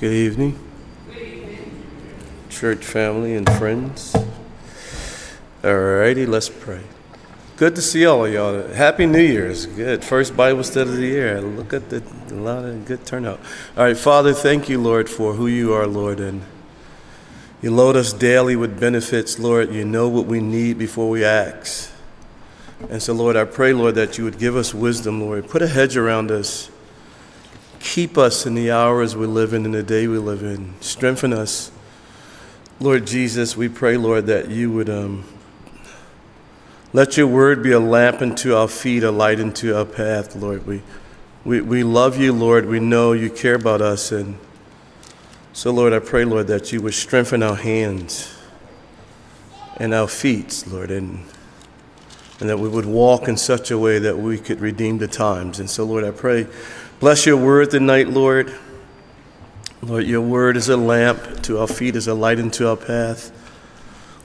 Good 0.00 0.14
evening, 0.14 0.58
church 2.48 2.86
family 2.86 3.34
and 3.34 3.46
friends. 3.58 4.16
Alrighty, 5.62 6.26
let's 6.26 6.48
pray. 6.48 6.80
Good 7.58 7.74
to 7.74 7.82
see 7.82 8.06
all 8.06 8.24
of 8.24 8.32
y'all. 8.32 8.66
Happy 8.68 9.04
New 9.04 9.20
Year's. 9.20 9.66
Good. 9.66 10.02
First 10.02 10.34
Bible 10.34 10.64
study 10.64 10.88
of 10.88 10.96
the 10.96 11.06
year. 11.06 11.42
Look 11.42 11.74
at 11.74 11.90
the 11.90 12.02
a 12.30 12.32
lot 12.32 12.64
of 12.64 12.86
good 12.86 13.04
turnout. 13.04 13.40
All 13.76 13.84
right, 13.84 13.94
Father, 13.94 14.32
thank 14.32 14.70
you, 14.70 14.80
Lord, 14.80 15.10
for 15.10 15.34
who 15.34 15.46
you 15.46 15.74
are, 15.74 15.86
Lord, 15.86 16.18
and 16.18 16.44
you 17.60 17.70
load 17.70 17.94
us 17.94 18.14
daily 18.14 18.56
with 18.56 18.80
benefits, 18.80 19.38
Lord. 19.38 19.70
You 19.70 19.84
know 19.84 20.08
what 20.08 20.24
we 20.24 20.40
need 20.40 20.78
before 20.78 21.10
we 21.10 21.26
ask. 21.26 21.92
And 22.88 23.02
so, 23.02 23.12
Lord, 23.12 23.36
I 23.36 23.44
pray, 23.44 23.74
Lord, 23.74 23.96
that 23.96 24.16
you 24.16 24.24
would 24.24 24.38
give 24.38 24.56
us 24.56 24.72
wisdom, 24.72 25.20
Lord. 25.20 25.46
Put 25.50 25.60
a 25.60 25.68
hedge 25.68 25.94
around 25.98 26.30
us. 26.30 26.70
Keep 27.80 28.16
us 28.18 28.46
in 28.46 28.54
the 28.54 28.70
hours 28.70 29.16
we 29.16 29.26
live 29.26 29.52
in 29.52 29.64
and 29.64 29.74
the 29.74 29.82
day 29.82 30.06
we 30.06 30.18
live 30.18 30.42
in. 30.42 30.74
Strengthen 30.80 31.32
us. 31.32 31.72
Lord 32.78 33.06
Jesus, 33.06 33.56
we 33.56 33.68
pray, 33.68 33.96
Lord, 33.96 34.26
that 34.26 34.48
you 34.48 34.70
would 34.70 34.88
um, 34.88 35.24
let 36.92 37.16
your 37.16 37.26
word 37.26 37.62
be 37.62 37.72
a 37.72 37.80
lamp 37.80 38.22
unto 38.22 38.54
our 38.54 38.68
feet, 38.68 39.02
a 39.02 39.10
light 39.10 39.40
into 39.40 39.76
our 39.76 39.84
path, 39.84 40.36
Lord. 40.36 40.66
We, 40.66 40.82
we, 41.44 41.60
we 41.60 41.82
love 41.82 42.18
you, 42.18 42.32
Lord. 42.32 42.66
We 42.66 42.80
know 42.80 43.12
you 43.12 43.30
care 43.30 43.54
about 43.54 43.80
us. 43.80 44.12
And 44.12 44.38
so, 45.52 45.70
Lord, 45.72 45.92
I 45.92 45.98
pray, 45.98 46.24
Lord, 46.24 46.46
that 46.46 46.72
you 46.72 46.80
would 46.82 46.94
strengthen 46.94 47.42
our 47.42 47.56
hands 47.56 48.34
and 49.78 49.92
our 49.94 50.08
feet, 50.08 50.64
Lord, 50.68 50.90
and 50.90 51.24
and 52.40 52.48
that 52.48 52.58
we 52.58 52.68
would 52.68 52.86
walk 52.86 53.28
in 53.28 53.36
such 53.36 53.70
a 53.70 53.78
way 53.78 53.98
that 53.98 54.16
we 54.16 54.38
could 54.38 54.60
redeem 54.60 54.96
the 54.98 55.06
times. 55.06 55.60
And 55.60 55.68
so, 55.68 55.84
Lord, 55.84 56.04
I 56.04 56.10
pray, 56.10 56.46
bless 57.00 57.24
your 57.24 57.38
word 57.38 57.70
tonight, 57.70 58.08
Lord. 58.08 58.54
Lord, 59.82 60.04
your 60.04 60.20
word 60.20 60.58
is 60.58 60.68
a 60.68 60.76
lamp 60.76 61.42
to 61.44 61.58
our 61.58 61.66
feet, 61.66 61.96
is 61.96 62.06
a 62.06 62.12
light 62.12 62.38
into 62.38 62.68
our 62.68 62.76
path. 62.76 63.32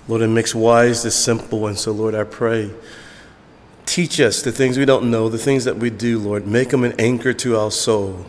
Lord, 0.10 0.22
it 0.22 0.28
makes 0.28 0.54
wise 0.54 1.02
the 1.02 1.10
simple. 1.10 1.68
And 1.68 1.80
so, 1.80 1.94
Lord, 1.94 2.14
I 2.14 2.26
pray, 2.26 2.72
teach 3.86 4.20
us 4.20 4.42
the 4.42 4.52
things 4.52 4.78
we 4.78 4.84
don't 4.84 5.10
know, 5.10 5.30
the 5.30 5.38
things 5.38 5.64
that 5.64 5.78
we 5.78 5.90
do, 5.90 6.20
Lord. 6.20 6.46
Make 6.46 6.70
them 6.70 6.84
an 6.84 6.94
anchor 7.00 7.34
to 7.34 7.58
our 7.58 7.72
soul. 7.72 8.26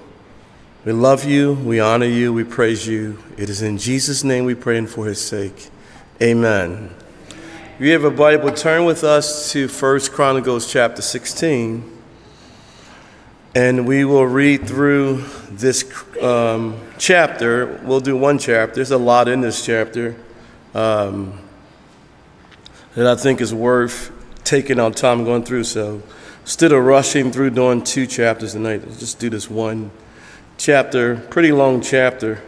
We 0.84 0.92
love 0.92 1.24
you, 1.24 1.54
we 1.54 1.80
honor 1.80 2.06
you, 2.06 2.32
we 2.32 2.44
praise 2.44 2.86
you. 2.86 3.18
It 3.36 3.50
is 3.50 3.62
in 3.62 3.76
Jesus' 3.76 4.22
name 4.22 4.44
we 4.44 4.54
pray 4.54 4.78
and 4.78 4.88
for 4.88 5.06
his 5.06 5.20
sake. 5.20 5.70
Amen. 6.22 6.94
If 7.28 7.80
you 7.80 7.92
have 7.92 8.04
a 8.04 8.10
Bible, 8.12 8.52
turn 8.52 8.84
with 8.84 9.02
us 9.02 9.50
to 9.50 9.66
1 9.66 10.00
Chronicles 10.12 10.70
chapter 10.70 11.02
16. 11.02 11.95
And 13.56 13.86
we 13.86 14.04
will 14.04 14.26
read 14.26 14.66
through 14.66 15.24
this 15.50 15.90
um, 16.20 16.78
chapter. 16.98 17.80
We'll 17.84 18.00
do 18.00 18.14
one 18.14 18.38
chapter. 18.38 18.74
There's 18.74 18.90
a 18.90 18.98
lot 18.98 19.28
in 19.28 19.40
this 19.40 19.64
chapter 19.64 20.14
um, 20.74 21.40
that 22.94 23.06
I 23.06 23.14
think 23.14 23.40
is 23.40 23.54
worth 23.54 24.12
taking 24.44 24.78
our 24.78 24.90
time 24.90 25.24
going 25.24 25.42
through. 25.42 25.64
So 25.64 26.02
instead 26.42 26.70
of 26.72 26.84
rushing 26.84 27.32
through 27.32 27.48
doing 27.48 27.82
two 27.82 28.06
chapters 28.06 28.52
tonight, 28.52 28.82
let's 28.84 29.00
just 29.00 29.18
do 29.18 29.30
this 29.30 29.48
one 29.48 29.90
chapter. 30.58 31.16
Pretty 31.16 31.50
long 31.50 31.80
chapter, 31.80 32.42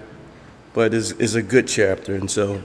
but 0.75 0.93
is 0.93 1.13
is 1.13 1.35
a 1.35 1.43
good 1.43 1.67
chapter. 1.67 2.17
And 2.17 2.31
so 2.31 2.63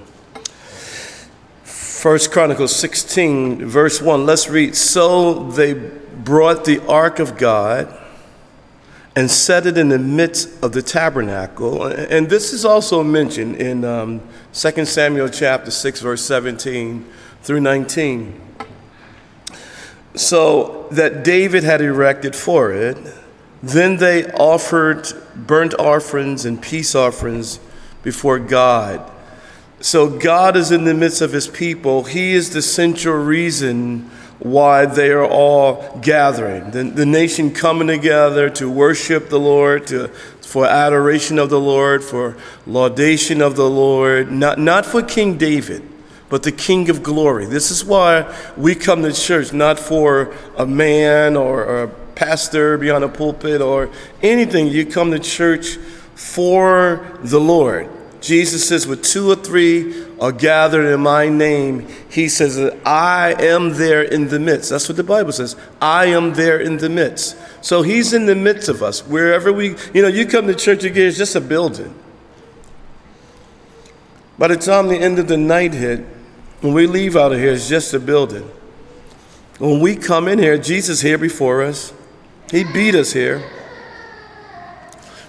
First 1.64 2.34
Chronicles 2.34 2.76
16, 2.76 3.66
verse 3.66 4.02
1. 4.02 4.26
Let's 4.26 4.50
read. 4.50 4.76
So 4.76 5.50
they 5.52 5.76
brought 5.76 6.66
the 6.66 6.86
ark 6.88 7.20
of 7.20 7.38
God 7.38 8.02
and 9.16 9.30
set 9.30 9.66
it 9.66 9.78
in 9.78 9.90
the 9.90 10.00
midst 10.00 10.50
of 10.64 10.72
the 10.72 10.82
tabernacle. 10.82 11.86
And 11.86 12.30
this 12.30 12.52
is 12.52 12.66
also 12.66 13.04
mentioned 13.04 13.58
in 13.58 13.86
um, 13.86 14.22
2 14.54 14.86
Samuel 14.86 15.30
chapter 15.30 15.70
6, 15.70 16.02
verse 16.02 16.24
17 16.24 17.06
through 17.44 17.60
19. 17.60 18.42
So 20.16 20.88
that 20.92 21.24
David 21.24 21.64
had 21.64 21.82
erected 21.82 22.36
for 22.36 22.72
it. 22.72 22.98
Then 23.62 23.98
they 23.98 24.32
offered 24.32 25.08
burnt 25.36 25.74
offerings 25.76 26.46
and 26.46 26.62
peace 26.62 26.96
offerings 26.96 27.60
before 28.02 28.40
God. 28.40 29.10
So 29.80 30.10
God 30.10 30.56
is 30.56 30.72
in 30.72 30.86
the 30.86 30.94
midst 30.94 31.22
of 31.22 31.34
his 31.34 31.48
people. 31.48 32.04
He 32.04 32.34
is 32.34 32.52
the 32.52 32.62
central 32.62 33.16
reason 33.16 34.10
why 34.44 34.86
they 34.86 35.10
are 35.10 35.26
all 35.26 35.98
gathering. 36.02 36.70
The, 36.72 36.84
the 36.84 37.06
nation 37.06 37.52
coming 37.54 37.88
together 37.88 38.50
to 38.52 38.70
worship 38.70 39.30
the 39.30 39.40
Lord, 39.40 39.88
to, 39.88 40.10
for 40.42 40.66
adoration 40.66 41.40
of 41.40 41.50
the 41.50 41.60
Lord, 41.60 42.04
for 42.04 42.36
laudation 42.68 43.42
of 43.42 43.56
the 43.56 43.70
Lord, 43.70 44.32
not, 44.32 44.60
not 44.60 44.86
for 44.86 45.02
King 45.02 45.38
David, 45.38 45.82
but 46.28 46.44
the 46.44 46.52
King 46.52 46.90
of 46.90 47.02
glory. 47.02 47.46
This 47.46 47.72
is 47.72 47.86
why 47.86 48.36
we 48.58 48.76
come 48.76 49.02
to 49.04 49.14
church, 49.14 49.54
not 49.54 49.80
for 49.80 50.36
a 50.58 50.66
man 50.66 51.38
or, 51.38 51.84
a 51.84 51.88
pastor 52.16 52.78
behind 52.78 53.04
a 53.04 53.10
pulpit 53.10 53.62
or 53.62 53.90
anything. 54.22 54.68
You 54.68 54.86
come 54.86 55.12
to 55.12 55.20
church 55.20 55.78
for 56.16 57.18
the 57.24 57.40
Lord. 57.40 57.90
Jesus 58.22 58.68
says, 58.68 58.88
with 58.88 59.04
two 59.04 59.32
or 59.32 59.36
three 59.36 60.06
are 60.24 60.32
gathered 60.32 60.86
in 60.86 61.02
my 61.02 61.28
name, 61.28 61.86
he 62.10 62.30
says, 62.30 62.58
I 62.86 63.36
am 63.40 63.72
there 63.72 64.02
in 64.02 64.30
the 64.30 64.40
midst. 64.40 64.70
That's 64.70 64.88
what 64.88 64.96
the 64.96 65.04
Bible 65.04 65.34
says. 65.34 65.58
I 65.82 66.06
am 66.06 66.36
there 66.36 66.62
in 66.62 66.78
the 66.78 66.88
midst. 66.88 67.36
So 67.60 67.82
he's 67.82 68.14
in 68.14 68.26
the 68.26 68.34
midst 68.34 68.70
of 68.70 68.82
us. 68.82 69.06
Wherever 69.06 69.52
we, 69.52 69.76
you 69.94 70.02
know, 70.02 70.08
you 70.08 70.26
come 70.26 70.48
to 70.48 70.56
church 70.56 70.86
again, 70.86 71.08
it's 71.08 71.18
just 71.18 71.36
a 71.36 71.42
building. 71.42 71.94
By 74.40 74.48
the 74.48 74.56
time 74.56 74.88
the 74.88 74.96
end 74.96 75.20
of 75.20 75.28
the 75.28 75.36
night 75.36 75.74
hit, 75.74 76.00
when 76.62 76.74
we 76.74 76.88
leave 76.88 77.18
out 77.18 77.34
of 77.34 77.40
here, 77.40 77.52
it's 77.52 77.68
just 77.68 77.94
a 77.94 78.00
building. 78.00 78.50
When 79.60 79.82
we 79.82 79.98
come 79.98 80.30
in 80.30 80.40
here, 80.40 80.58
Jesus 80.58 81.02
here 81.02 81.18
before 81.18 81.64
us. 81.64 81.92
He 82.50 82.64
beat 82.64 82.96
us 82.96 83.12
here. 83.12 83.44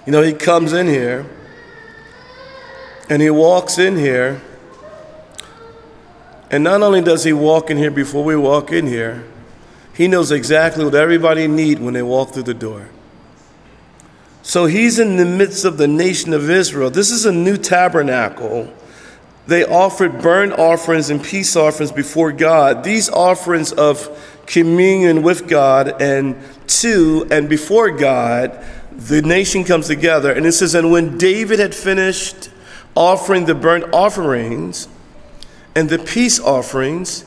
You 0.05 0.13
know, 0.13 0.21
he 0.21 0.31
comes 0.31 0.71
in 0.71 0.87
here 0.87 1.25
and 3.09 3.21
he 3.21 3.29
walks 3.29 3.77
in 3.77 3.97
here. 3.97 4.41
And 6.51 6.63
not 6.63 6.81
only 6.81 7.01
does 7.01 7.23
he 7.23 7.33
walk 7.33 7.69
in 7.69 7.77
here 7.77 7.91
before 7.91 8.23
we 8.23 8.35
walk 8.35 8.71
in 8.71 8.87
here, 8.87 9.25
he 9.93 10.07
knows 10.07 10.31
exactly 10.31 10.83
what 10.83 10.95
everybody 10.95 11.47
need 11.47 11.79
when 11.79 11.93
they 11.93 12.01
walk 12.01 12.31
through 12.31 12.43
the 12.43 12.53
door. 12.53 12.89
So 14.43 14.65
he's 14.65 14.99
in 14.99 15.15
the 15.15 15.25
midst 15.25 15.65
of 15.65 15.77
the 15.77 15.87
nation 15.87 16.33
of 16.33 16.49
Israel. 16.49 16.91
This 16.91 17.09
is 17.09 17.25
a 17.25 17.31
new 17.31 17.57
tabernacle. 17.57 18.71
They 19.47 19.65
offered 19.65 20.21
burnt 20.21 20.53
offerings 20.53 21.09
and 21.09 21.23
peace 21.23 21.55
offerings 21.55 21.91
before 21.91 22.31
God. 22.31 22.83
These 22.83 23.09
offerings 23.09 23.71
of 23.71 24.09
communion 24.45 25.23
with 25.23 25.47
God 25.47 25.99
and 26.01 26.35
to 26.67 27.27
and 27.31 27.49
before 27.49 27.89
God, 27.89 28.63
the 28.91 29.21
nation 29.21 29.63
comes 29.63 29.87
together. 29.87 30.31
And 30.31 30.45
it 30.45 30.51
says, 30.51 30.75
And 30.75 30.91
when 30.91 31.17
David 31.17 31.59
had 31.59 31.73
finished 31.73 32.49
offering 32.95 33.45
the 33.45 33.55
burnt 33.55 33.85
offerings 33.93 34.87
and 35.75 35.89
the 35.89 35.99
peace 35.99 36.39
offerings, 36.39 37.25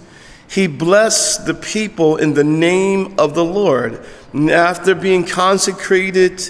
he 0.48 0.66
blessed 0.66 1.44
the 1.44 1.54
people 1.54 2.16
in 2.16 2.32
the 2.32 2.44
name 2.44 3.14
of 3.18 3.34
the 3.34 3.44
Lord. 3.44 4.02
And 4.32 4.50
after 4.50 4.94
being 4.94 5.26
consecrated, 5.26 6.40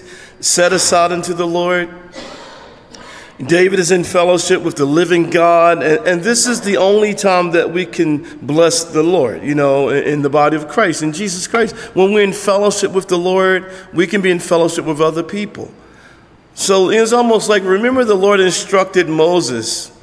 set 0.41 0.73
aside 0.73 1.11
unto 1.11 1.35
the 1.35 1.47
Lord, 1.47 1.91
David 3.45 3.79
is 3.79 3.91
in 3.91 4.03
fellowship 4.03 4.63
with 4.63 4.77
the 4.77 4.85
living 4.85 5.31
God, 5.31 5.83
and, 5.83 6.05
and, 6.07 6.23
this 6.23 6.49
is 6.49 6.61
the 6.61 6.77
only 6.77 7.15
time 7.15 7.53
that 7.53 7.73
we 7.73 7.87
can 7.87 8.37
bless 8.45 8.83
the 8.83 9.03
Lord, 9.05 9.45
you 9.45 9.55
know, 9.55 9.91
in, 9.91 10.03
in 10.05 10.23
the 10.23 10.31
body 10.31 10.57
of 10.57 10.67
Christ, 10.67 11.05
in 11.05 11.13
Jesus 11.13 11.47
Christ. 11.47 11.77
When 11.95 12.13
we're 12.13 12.25
in 12.25 12.33
fellowship 12.33 12.91
with 12.91 13.07
the 13.07 13.17
Lord, 13.17 13.71
we 13.95 14.09
can 14.09 14.23
be 14.23 14.33
in 14.33 14.41
fellowship 14.41 14.87
with 14.87 15.01
other 15.01 15.23
people. 15.23 15.73
So 16.55 16.91
it's 16.91 17.13
almost 17.13 17.49
like 17.49 17.63
remember 17.63 18.03
the 18.03 18.17
Lord 18.17 18.41
instructed 18.41 19.09
Moses 19.09 19.97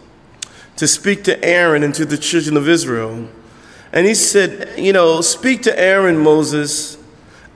to 0.78 0.88
speak 0.88 1.24
to 1.24 1.44
Aaron 1.44 1.84
and 1.84 1.94
to 1.96 2.06
the 2.06 2.18
children 2.18 2.58
of 2.58 2.68
Israel. 2.68 3.30
And 3.94 4.06
he 4.06 4.14
said, 4.14 4.78
You 4.78 4.94
know, 4.94 5.22
speak 5.22 5.62
to 5.64 5.80
Aaron, 5.80 6.18
Moses, 6.18 6.98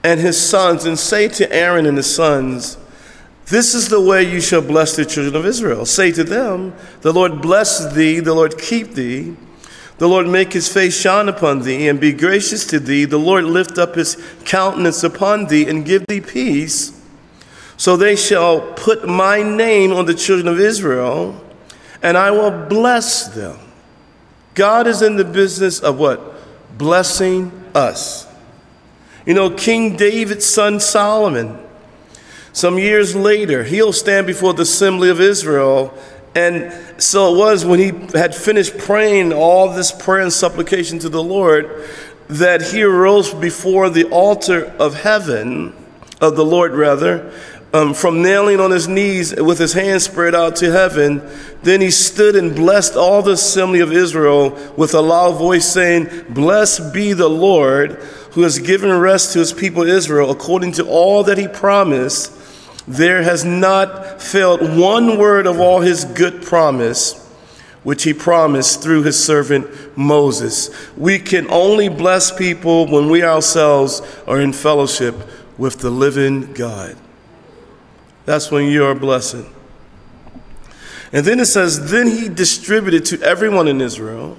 and 0.02 0.18
his 0.18 0.40
sons, 0.40 0.84
and 0.84 0.98
say 0.98 1.28
to 1.28 1.52
Aaron 1.52 1.86
and 1.86 1.96
his 1.96 2.12
sons, 2.12 2.78
This 3.46 3.74
is 3.74 3.88
the 3.88 4.00
way 4.00 4.22
you 4.22 4.40
shall 4.40 4.62
bless 4.62 4.96
the 4.96 5.04
children 5.04 5.36
of 5.36 5.44
Israel. 5.44 5.84
Say 5.84 6.12
to 6.12 6.24
them, 6.24 6.74
The 7.02 7.12
Lord 7.12 7.42
bless 7.42 7.92
thee, 7.92 8.20
the 8.20 8.34
Lord 8.34 8.58
keep 8.58 8.92
thee. 8.94 9.36
The 9.98 10.08
Lord 10.08 10.28
make 10.28 10.54
his 10.54 10.72
face 10.72 10.98
shine 10.98 11.28
upon 11.28 11.60
thee 11.60 11.86
and 11.86 12.00
be 12.00 12.14
gracious 12.14 12.66
to 12.68 12.80
thee. 12.80 13.04
The 13.04 13.18
Lord 13.18 13.44
lift 13.44 13.76
up 13.76 13.96
his 13.96 14.16
countenance 14.46 15.04
upon 15.04 15.48
thee 15.48 15.68
and 15.68 15.84
give 15.84 16.06
thee 16.06 16.22
peace. 16.22 16.98
So 17.76 17.98
they 17.98 18.16
shall 18.16 18.62
put 18.72 19.06
my 19.06 19.42
name 19.42 19.92
on 19.92 20.06
the 20.06 20.14
children 20.14 20.48
of 20.48 20.58
Israel, 20.58 21.38
and 22.02 22.16
I 22.16 22.30
will 22.30 22.66
bless 22.66 23.28
them. 23.28 23.58
God 24.54 24.86
is 24.86 25.02
in 25.02 25.16
the 25.16 25.24
business 25.24 25.80
of 25.80 25.98
what? 25.98 26.20
Blessing 26.76 27.52
us. 27.74 28.26
You 29.26 29.34
know, 29.34 29.50
King 29.50 29.96
David's 29.96 30.46
son 30.46 30.80
Solomon, 30.80 31.58
Some 32.52 32.78
years 32.78 33.14
later, 33.14 33.62
he'll 33.62 33.92
stand 33.92 34.26
before 34.26 34.54
the 34.54 34.62
assembly 34.62 35.08
of 35.08 35.20
Israel. 35.20 35.94
And 36.34 36.72
so 37.00 37.34
it 37.34 37.38
was 37.38 37.64
when 37.64 37.78
he 37.78 37.92
had 38.16 38.34
finished 38.34 38.76
praying 38.78 39.32
all 39.32 39.72
this 39.72 39.92
prayer 39.92 40.22
and 40.22 40.32
supplication 40.32 40.98
to 41.00 41.08
the 41.08 41.22
Lord 41.22 41.88
that 42.28 42.62
he 42.62 42.82
arose 42.82 43.32
before 43.34 43.90
the 43.90 44.04
altar 44.04 44.66
of 44.78 44.94
heaven, 45.02 45.74
of 46.20 46.36
the 46.36 46.44
Lord 46.44 46.72
rather, 46.72 47.32
um, 47.72 47.94
from 47.94 48.22
nailing 48.22 48.58
on 48.58 48.70
his 48.70 48.88
knees 48.88 49.34
with 49.34 49.58
his 49.58 49.72
hands 49.72 50.04
spread 50.04 50.34
out 50.34 50.56
to 50.56 50.72
heaven. 50.72 51.22
Then 51.62 51.80
he 51.80 51.90
stood 51.90 52.34
and 52.34 52.54
blessed 52.54 52.96
all 52.96 53.22
the 53.22 53.32
assembly 53.32 53.80
of 53.80 53.92
Israel 53.92 54.50
with 54.76 54.94
a 54.94 55.00
loud 55.00 55.38
voice, 55.38 55.70
saying, 55.70 56.08
Blessed 56.30 56.92
be 56.92 57.12
the 57.12 57.28
Lord 57.28 57.92
who 58.32 58.42
has 58.42 58.58
given 58.58 58.90
rest 58.92 59.32
to 59.32 59.38
his 59.40 59.52
people 59.52 59.82
Israel 59.82 60.30
according 60.30 60.72
to 60.72 60.88
all 60.88 61.24
that 61.24 61.38
he 61.38 61.48
promised. 61.48 62.36
There 62.88 63.22
has 63.22 63.44
not 63.44 64.20
failed 64.20 64.76
one 64.76 65.18
word 65.18 65.46
of 65.46 65.60
all 65.60 65.80
his 65.80 66.04
good 66.04 66.42
promise, 66.42 67.24
which 67.84 68.02
he 68.02 68.12
promised 68.12 68.82
through 68.82 69.04
his 69.04 69.22
servant 69.22 69.96
Moses. 69.96 70.70
We 70.96 71.20
can 71.20 71.48
only 71.50 71.88
bless 71.88 72.36
people 72.36 72.86
when 72.86 73.08
we 73.08 73.22
ourselves 73.22 74.02
are 74.26 74.40
in 74.40 74.52
fellowship 74.52 75.14
with 75.56 75.78
the 75.78 75.90
living 75.90 76.52
God. 76.52 76.96
That's 78.24 78.50
when 78.50 78.66
you 78.66 78.84
are 78.84 78.94
blessed. 78.94 79.46
And 81.12 81.26
then 81.26 81.40
it 81.40 81.46
says, 81.46 81.90
Then 81.90 82.06
he 82.06 82.28
distributed 82.28 83.04
to 83.06 83.22
everyone 83.22 83.68
in 83.68 83.80
Israel, 83.80 84.36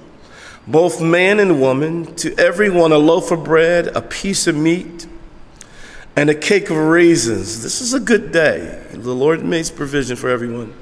both 0.66 1.00
man 1.00 1.40
and 1.40 1.60
woman, 1.60 2.14
to 2.16 2.34
everyone 2.38 2.92
a 2.92 2.98
loaf 2.98 3.30
of 3.30 3.44
bread, 3.44 3.88
a 3.88 4.00
piece 4.00 4.46
of 4.46 4.56
meat, 4.56 5.06
and 6.16 6.30
a 6.30 6.34
cake 6.34 6.70
of 6.70 6.76
raisins. 6.76 7.62
This 7.62 7.80
is 7.80 7.94
a 7.94 8.00
good 8.00 8.32
day. 8.32 8.84
The 8.92 9.14
Lord 9.14 9.44
makes 9.44 9.70
provision 9.70 10.16
for 10.16 10.28
everyone. 10.28 10.74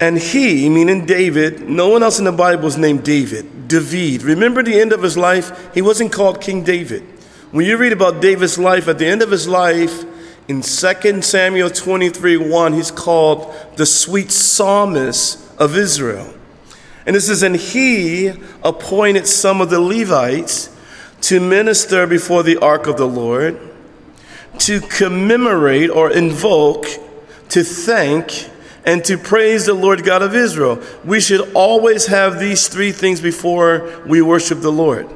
And 0.00 0.16
he, 0.16 0.68
meaning 0.68 1.06
David, 1.06 1.68
no 1.68 1.88
one 1.88 2.04
else 2.04 2.20
in 2.20 2.24
the 2.24 2.32
Bible 2.32 2.66
is 2.66 2.76
named 2.76 3.04
David, 3.04 3.66
David. 3.66 4.22
Remember 4.22 4.62
the 4.62 4.80
end 4.80 4.92
of 4.92 5.02
his 5.02 5.16
life? 5.16 5.74
He 5.74 5.82
wasn't 5.82 6.12
called 6.12 6.40
King 6.40 6.62
David. 6.62 7.02
When 7.50 7.66
you 7.66 7.76
read 7.76 7.92
about 7.92 8.20
David's 8.20 8.58
life, 8.58 8.86
at 8.86 8.98
the 8.98 9.06
end 9.06 9.22
of 9.22 9.30
his 9.30 9.48
life, 9.48 10.04
in 10.48 10.62
2 10.62 11.22
Samuel 11.22 11.70
23 11.70 12.38
1, 12.38 12.72
he's 12.72 12.90
called 12.90 13.54
the 13.76 13.86
sweet 13.86 14.30
psalmist 14.30 15.38
of 15.58 15.76
Israel. 15.76 16.34
And 17.06 17.14
this 17.14 17.26
says, 17.26 17.42
And 17.42 17.56
he 17.56 18.32
appointed 18.64 19.26
some 19.26 19.60
of 19.60 19.70
the 19.70 19.80
Levites 19.80 20.74
to 21.22 21.40
minister 21.40 22.06
before 22.06 22.42
the 22.42 22.56
ark 22.56 22.86
of 22.86 22.96
the 22.96 23.06
Lord, 23.06 23.58
to 24.58 24.80
commemorate 24.80 25.90
or 25.90 26.10
invoke, 26.10 26.86
to 27.50 27.62
thank, 27.62 28.50
and 28.84 29.04
to 29.04 29.18
praise 29.18 29.66
the 29.66 29.74
Lord 29.74 30.02
God 30.02 30.22
of 30.22 30.34
Israel. 30.34 30.82
We 31.04 31.20
should 31.20 31.52
always 31.54 32.06
have 32.06 32.40
these 32.40 32.68
three 32.68 32.92
things 32.92 33.20
before 33.20 34.02
we 34.06 34.22
worship 34.22 34.60
the 34.60 34.72
Lord 34.72 35.14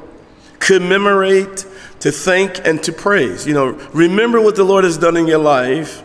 commemorate, 0.63 1.65
to 2.03 2.11
thank 2.11 2.67
and 2.67 2.83
to 2.83 2.91
praise. 2.91 3.47
You 3.47 3.53
know, 3.53 3.71
remember 3.93 4.41
what 4.41 4.57
the 4.57 4.65
Lord 4.65 4.83
has 4.83 4.97
done 4.97 5.15
in 5.15 5.25
your 5.25 5.39
life, 5.39 6.03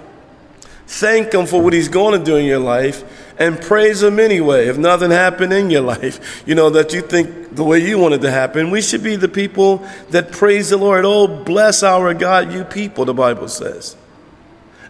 thank 0.86 1.34
Him 1.34 1.44
for 1.44 1.60
what 1.60 1.72
He's 1.72 1.88
going 1.88 2.16
to 2.16 2.24
do 2.24 2.36
in 2.36 2.44
your 2.44 2.60
life, 2.60 3.02
and 3.36 3.60
praise 3.60 4.00
Him 4.00 4.20
anyway. 4.20 4.68
If 4.68 4.78
nothing 4.78 5.10
happened 5.10 5.52
in 5.52 5.70
your 5.70 5.80
life, 5.80 6.44
you 6.46 6.54
know, 6.54 6.70
that 6.70 6.92
you 6.92 7.00
think 7.00 7.56
the 7.56 7.64
way 7.64 7.80
you 7.80 7.98
wanted 7.98 8.20
to 8.20 8.30
happen, 8.30 8.70
we 8.70 8.80
should 8.80 9.02
be 9.02 9.16
the 9.16 9.28
people 9.28 9.84
that 10.10 10.30
praise 10.30 10.70
the 10.70 10.76
Lord. 10.76 11.04
Oh, 11.04 11.26
bless 11.26 11.82
our 11.82 12.14
God, 12.14 12.52
you 12.52 12.62
people, 12.62 13.04
the 13.04 13.12
Bible 13.12 13.48
says. 13.48 13.96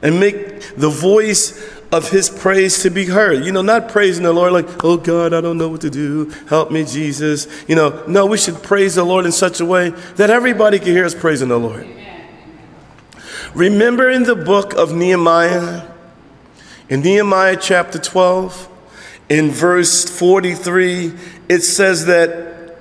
And 0.03 0.21
make 0.21 0.77
the 0.77 0.91
voice 0.91 1.78
of 1.90 2.11
his 2.11 2.29
praise 2.29 2.82
to 2.82 2.90
be 2.90 3.06
heard. 3.06 3.44
You 3.44 3.52
know, 3.52 3.62
not 3.62 3.88
praising 3.88 4.25
the 4.25 4.32
Lord 4.32 4.52
like, 4.52 4.85
oh 4.85 4.96
God, 4.96 5.32
I 5.32 5.40
don't 5.40 5.56
know 5.56 5.69
what 5.69 5.81
to 5.82 5.90
do. 5.90 6.31
Help 6.49 6.70
me, 6.70 6.85
Jesus. 6.85 7.46
You 7.67 7.76
know, 7.76 8.05
no, 8.06 8.26
we 8.26 8.37
should 8.37 8.62
praise 8.62 8.96
the 8.96 9.05
Lord 9.05 9.25
in 9.25 9.32
such 9.32 9.61
a 9.61 9.64
way 9.64 9.90
that 10.17 10.31
everybody 10.31 10.79
can 10.79 10.88
hear 10.88 11.05
us 11.05 11.14
praising 11.14 11.49
the 11.49 11.58
Lord. 11.58 11.87
Remember 13.55 14.11
in 14.11 14.25
the 14.25 14.37
book 14.37 14.75
of 14.75 14.94
Nehemiah, 14.94 15.87
in 16.90 17.00
Nehemiah 17.00 17.56
chapter 17.58 17.99
12, 17.99 18.69
in 19.31 19.50
verse 19.50 20.05
43, 20.08 21.12
it 21.49 21.61
says 21.61 22.06
that 22.06 22.76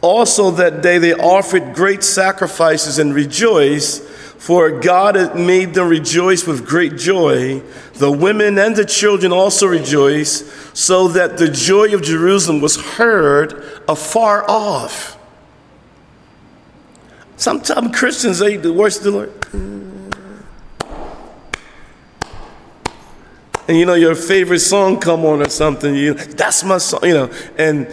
also 0.00 0.52
that 0.52 0.82
day 0.82 0.98
they 0.98 1.12
offered 1.12 1.74
great 1.74 2.04
sacrifices 2.04 2.98
and 2.98 3.14
rejoiced 3.14 4.02
for 4.42 4.72
God 4.72 5.38
made 5.38 5.72
them 5.72 5.88
rejoice 5.88 6.48
with 6.48 6.66
great 6.66 6.96
joy. 6.96 7.60
The 7.94 8.10
women 8.10 8.58
and 8.58 8.74
the 8.74 8.84
children 8.84 9.30
also 9.30 9.68
rejoiced, 9.68 10.76
so 10.76 11.06
that 11.06 11.38
the 11.38 11.46
joy 11.46 11.94
of 11.94 12.02
Jerusalem 12.02 12.60
was 12.60 12.74
heard 12.74 13.64
afar 13.86 14.44
off. 14.50 15.16
Sometimes 17.36 17.96
Christians, 17.96 18.40
they 18.40 18.56
the 18.56 18.72
worship 18.72 19.04
the 19.04 19.10
Lord. 19.12 19.32
And 23.68 23.78
you 23.78 23.86
know, 23.86 23.94
your 23.94 24.16
favorite 24.16 24.58
song 24.58 24.98
come 24.98 25.24
on 25.24 25.40
or 25.40 25.50
something, 25.50 25.94
you 25.94 26.14
that's 26.14 26.64
my 26.64 26.78
song, 26.78 27.04
you 27.04 27.14
know. 27.14 27.30
And 27.56 27.86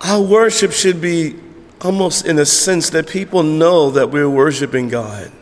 our 0.00 0.20
worship 0.20 0.72
should 0.72 1.00
be 1.00 1.36
almost 1.80 2.26
in 2.26 2.38
a 2.38 2.46
sense 2.46 2.90
that 2.90 3.08
people 3.08 3.42
know 3.42 3.90
that 3.90 4.10
we're 4.10 4.28
worshiping 4.28 4.88
God. 4.88 5.32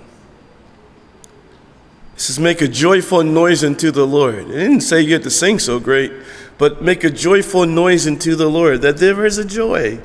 It 2.15 2.21
says, 2.21 2.39
make 2.39 2.61
a 2.61 2.69
joyful 2.69 3.23
noise 3.23 3.63
unto 3.63 3.91
the 3.91 4.07
Lord. 4.07 4.51
It 4.51 4.57
didn't 4.57 4.81
say 4.81 5.01
you 5.01 5.13
had 5.13 5.23
to 5.23 5.31
sing 5.31 5.59
so 5.59 5.79
great, 5.79 6.13
but 6.59 6.83
make 6.83 7.05
a 7.05 7.11
joyful 7.11 7.67
noise 7.67 8.07
unto 8.07 8.35
the 8.35 8.49
Lord, 8.49 8.83
that 8.83 8.97
there 8.99 9.25
is 9.25 9.39
a 9.39 9.45
joy. 9.45 10.01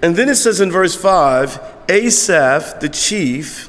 And 0.00 0.16
then 0.16 0.28
it 0.28 0.36
says 0.36 0.60
in 0.60 0.70
verse 0.70 0.94
5 0.94 1.86
Asaph, 1.88 2.80
the 2.80 2.88
chief, 2.88 3.68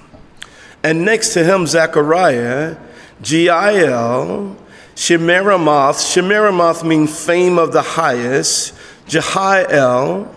and 0.84 1.04
next 1.04 1.34
to 1.34 1.44
him 1.44 1.66
Zechariah, 1.66 2.78
Jeiel, 3.22 4.56
Shemiramoth. 4.96 5.98
Shemiramoth 6.14 6.86
means 6.86 7.26
fame 7.26 7.58
of 7.58 7.74
the 7.74 7.82
highest. 7.82 8.76
Jehiel, 9.08 10.34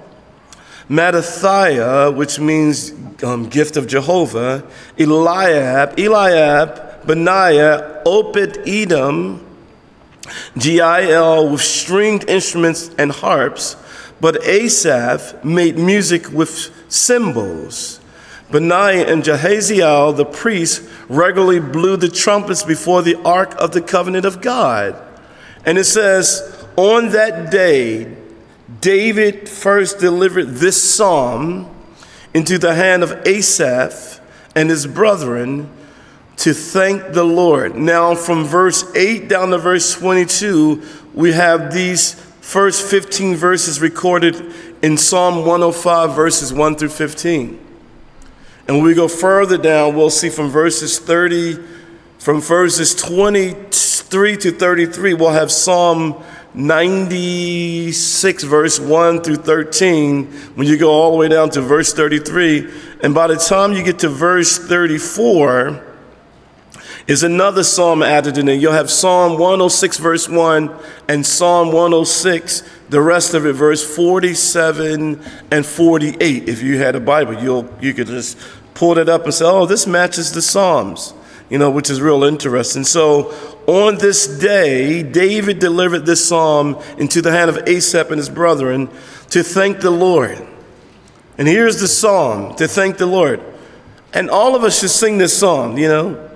Mattithiah, 0.89 2.15
which 2.15 2.41
means 2.41 2.93
um, 3.23 3.49
gift 3.49 3.77
of 3.77 3.87
Jehovah, 3.87 4.67
Eliab, 4.99 5.99
Eliab, 5.99 7.07
Benaiah, 7.07 8.03
Obed 8.07 8.59
Edom, 8.67 9.45
Jeiel 10.57 11.51
with 11.51 11.61
stringed 11.61 12.29
instruments 12.29 12.91
and 12.99 13.13
harps, 13.13 13.77
but 14.21 14.43
Asaph 14.45 15.45
made 15.45 15.79
music 15.79 16.31
with 16.31 16.71
cymbals. 16.89 18.01
Benaiah 18.51 19.07
and 19.07 19.23
Jahaziel, 19.23 20.17
the 20.17 20.25
priests, 20.25 20.89
regularly 21.09 21.61
blew 21.61 21.97
the 21.97 22.09
trumpets 22.09 22.63
before 22.63 23.03
the 23.03 23.17
ark 23.23 23.55
of 23.59 23.73
the 23.73 23.83
covenant 23.83 24.25
of 24.25 24.41
God. 24.41 24.97
And 25.67 25.77
it 25.77 25.85
says, 25.85 26.67
On 26.77 27.11
that 27.11 27.51
day, 27.51 28.17
David 28.81 29.49
first 29.49 29.99
delivered 29.99 30.49
this 30.57 30.95
psalm 30.95 31.75
into 32.35 32.59
the 32.59 32.75
hand 32.75 33.03
of 33.03 33.27
Asaph 33.27 34.21
and 34.55 34.69
his 34.69 34.87
brethren 34.87 35.71
to 36.37 36.53
thank 36.53 37.13
the 37.13 37.25
Lord. 37.25 37.75
Now, 37.75 38.15
from 38.15 38.45
verse 38.45 38.95
8 38.95 39.29
down 39.29 39.51
to 39.51 39.59
verse 39.59 39.95
22, 39.95 40.83
we 41.15 41.33
have 41.33 41.73
these 41.73 42.15
first 42.41 42.89
15 42.89 43.35
verses 43.35 43.81
recorded 43.81 44.55
in 44.83 44.97
Psalm 44.97 45.45
105, 45.45 46.15
verses 46.15 46.53
1 46.53 46.77
through 46.77 46.91
15. 46.91 47.59
And 48.69 48.77
when 48.77 48.85
we 48.85 48.95
go 48.95 49.09
further 49.09 49.59
down, 49.59 49.97
we'll 49.97 50.11
see 50.11 50.29
from 50.29 50.49
verses 50.49 50.99
30, 50.99 51.59
from 52.19 52.41
verses 52.41 52.95
23 52.95 54.37
to 54.37 54.53
33, 54.53 55.15
we'll 55.15 55.31
have 55.31 55.51
Psalm 55.51 56.23
96, 56.55 58.43
verse 58.45 58.81
1 58.81 59.23
through 59.23 59.37
13, 59.37 60.27
when 60.55 60.67
you 60.67 60.79
go 60.79 60.91
all 60.91 61.13
the 61.13 61.17
way 61.19 61.29
down 61.29 61.51
to 61.51 61.61
verse 61.61 61.93
33. 61.93 62.71
And 63.03 63.15
by 63.15 63.27
the 63.27 63.37
time 63.37 63.73
you 63.73 63.83
get 63.83 63.99
to 64.01 64.09
verse 64.09 64.59
34, 64.59 65.85
is 67.09 67.23
another 67.23 67.65
psalm 67.65 68.03
added 68.03 68.37
in 68.37 68.47
there. 68.47 68.55
You'll 68.55 68.73
have 68.73 68.91
Psalm 68.91 69.39
106, 69.39 69.97
verse 69.97 70.29
1, 70.29 70.71
and 71.09 71.25
Psalm 71.25 71.69
106, 71.69 72.63
the 72.91 73.01
rest 73.01 73.33
of 73.33 73.47
it, 73.47 73.55
verse 73.55 73.97
47 73.97 75.23
and 75.51 75.67
48. 75.67 76.49
If 76.49 76.63
you 76.63 76.77
had 76.77 76.95
a 76.95 77.01
Bible, 77.01 77.43
you'll, 77.43 77.67
you 77.81 77.95
could 77.95 78.09
just 78.09 78.39
pull 78.75 78.99
it 78.99 79.09
up 79.09 79.25
and 79.25 79.33
say, 79.33 79.47
oh, 79.47 79.65
this 79.65 79.87
matches 79.87 80.33
the 80.33 80.43
Psalms, 80.43 81.15
you 81.51 81.59
know, 81.59 81.71
which 81.71 81.91
is 81.91 82.01
real 82.01 82.25
interesting. 82.25 82.85
So 82.85 83.33
on 83.67 83.99
this 83.99 84.27
day, 84.27 85.03
David 85.03 85.59
delivered 85.59 86.07
this 86.07 86.27
psalm 86.27 86.83
into 86.99 87.21
the 87.23 87.31
hand 87.31 87.51
of 87.51 87.69
Asaph 87.69 88.11
and 88.11 88.19
his 88.19 88.29
brethren 88.29 88.89
to 89.31 89.43
thank 89.43 89.81
the 89.81 89.91
Lord. 89.91 90.47
And 91.37 91.47
here's 91.47 91.81
the 91.81 91.89
psalm 91.89 92.55
to 92.57 92.67
thank 92.67 92.99
the 92.99 93.07
Lord. 93.07 93.41
And 94.13 94.31
all 94.31 94.57
of 94.57 94.65
us 94.65 94.81
should 94.81 94.91
sing 94.91 95.19
this 95.19 95.39
song, 95.39 95.79
you 95.79 95.89
know. 95.89 96.31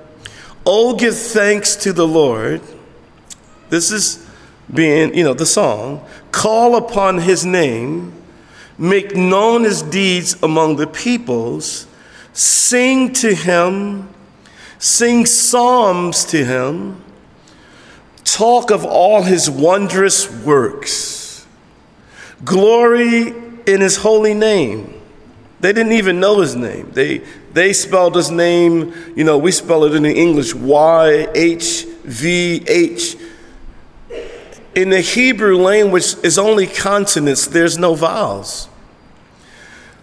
Oh, 0.65 0.97
give 0.97 1.17
thanks 1.17 1.75
to 1.77 1.93
the 1.93 2.07
Lord. 2.07 2.61
This 3.69 3.91
is 3.91 4.29
being, 4.73 5.15
you 5.15 5.25
know, 5.25 5.35
the 5.35 5.47
song. 5.47 6.07
Call 6.31 6.77
upon 6.77 7.19
his 7.19 7.45
name, 7.45 8.13
make 8.79 9.17
known 9.17 9.65
his 9.65 9.83
deeds 9.83 10.41
among 10.43 10.77
the 10.77 10.87
peoples, 10.87 11.87
sing 12.33 13.13
to 13.15 13.35
him, 13.35 14.09
sing 14.83 15.25
psalms 15.25 16.25
to 16.25 16.45
him, 16.45 17.01
talk 18.25 18.73
of 18.73 18.85
all 18.85 19.23
his 19.23 19.49
wondrous 19.49 20.29
works, 20.43 21.47
glory 22.45 23.29
in 23.65 23.81
his 23.81 23.99
holy 23.99 24.35
name. 24.35 25.01
They 25.61 25.73
didn't 25.73 25.93
even 25.93 26.19
know 26.19 26.41
his 26.41 26.57
name. 26.57 26.91
They, 26.91 27.19
they 27.53 27.73
spelled 27.73 28.17
his 28.17 28.33
name, 28.33 28.93
you 29.15 29.23
know, 29.23 29.39
we 29.39 29.53
spell 29.53 29.85
it 29.85 29.95
in 29.95 30.03
the 30.03 30.13
English 30.13 30.53
Y 30.53 31.29
H 31.33 31.85
V 32.03 32.65
H. 32.67 33.17
In 34.75 34.91
the 34.91 35.01
Hebrew 35.01 35.59
language, 35.59 36.17
it's 36.25 36.39
only 36.39 36.67
consonants, 36.67 37.47
there's 37.47 37.79
no 37.79 37.95
vowels. 37.95 38.69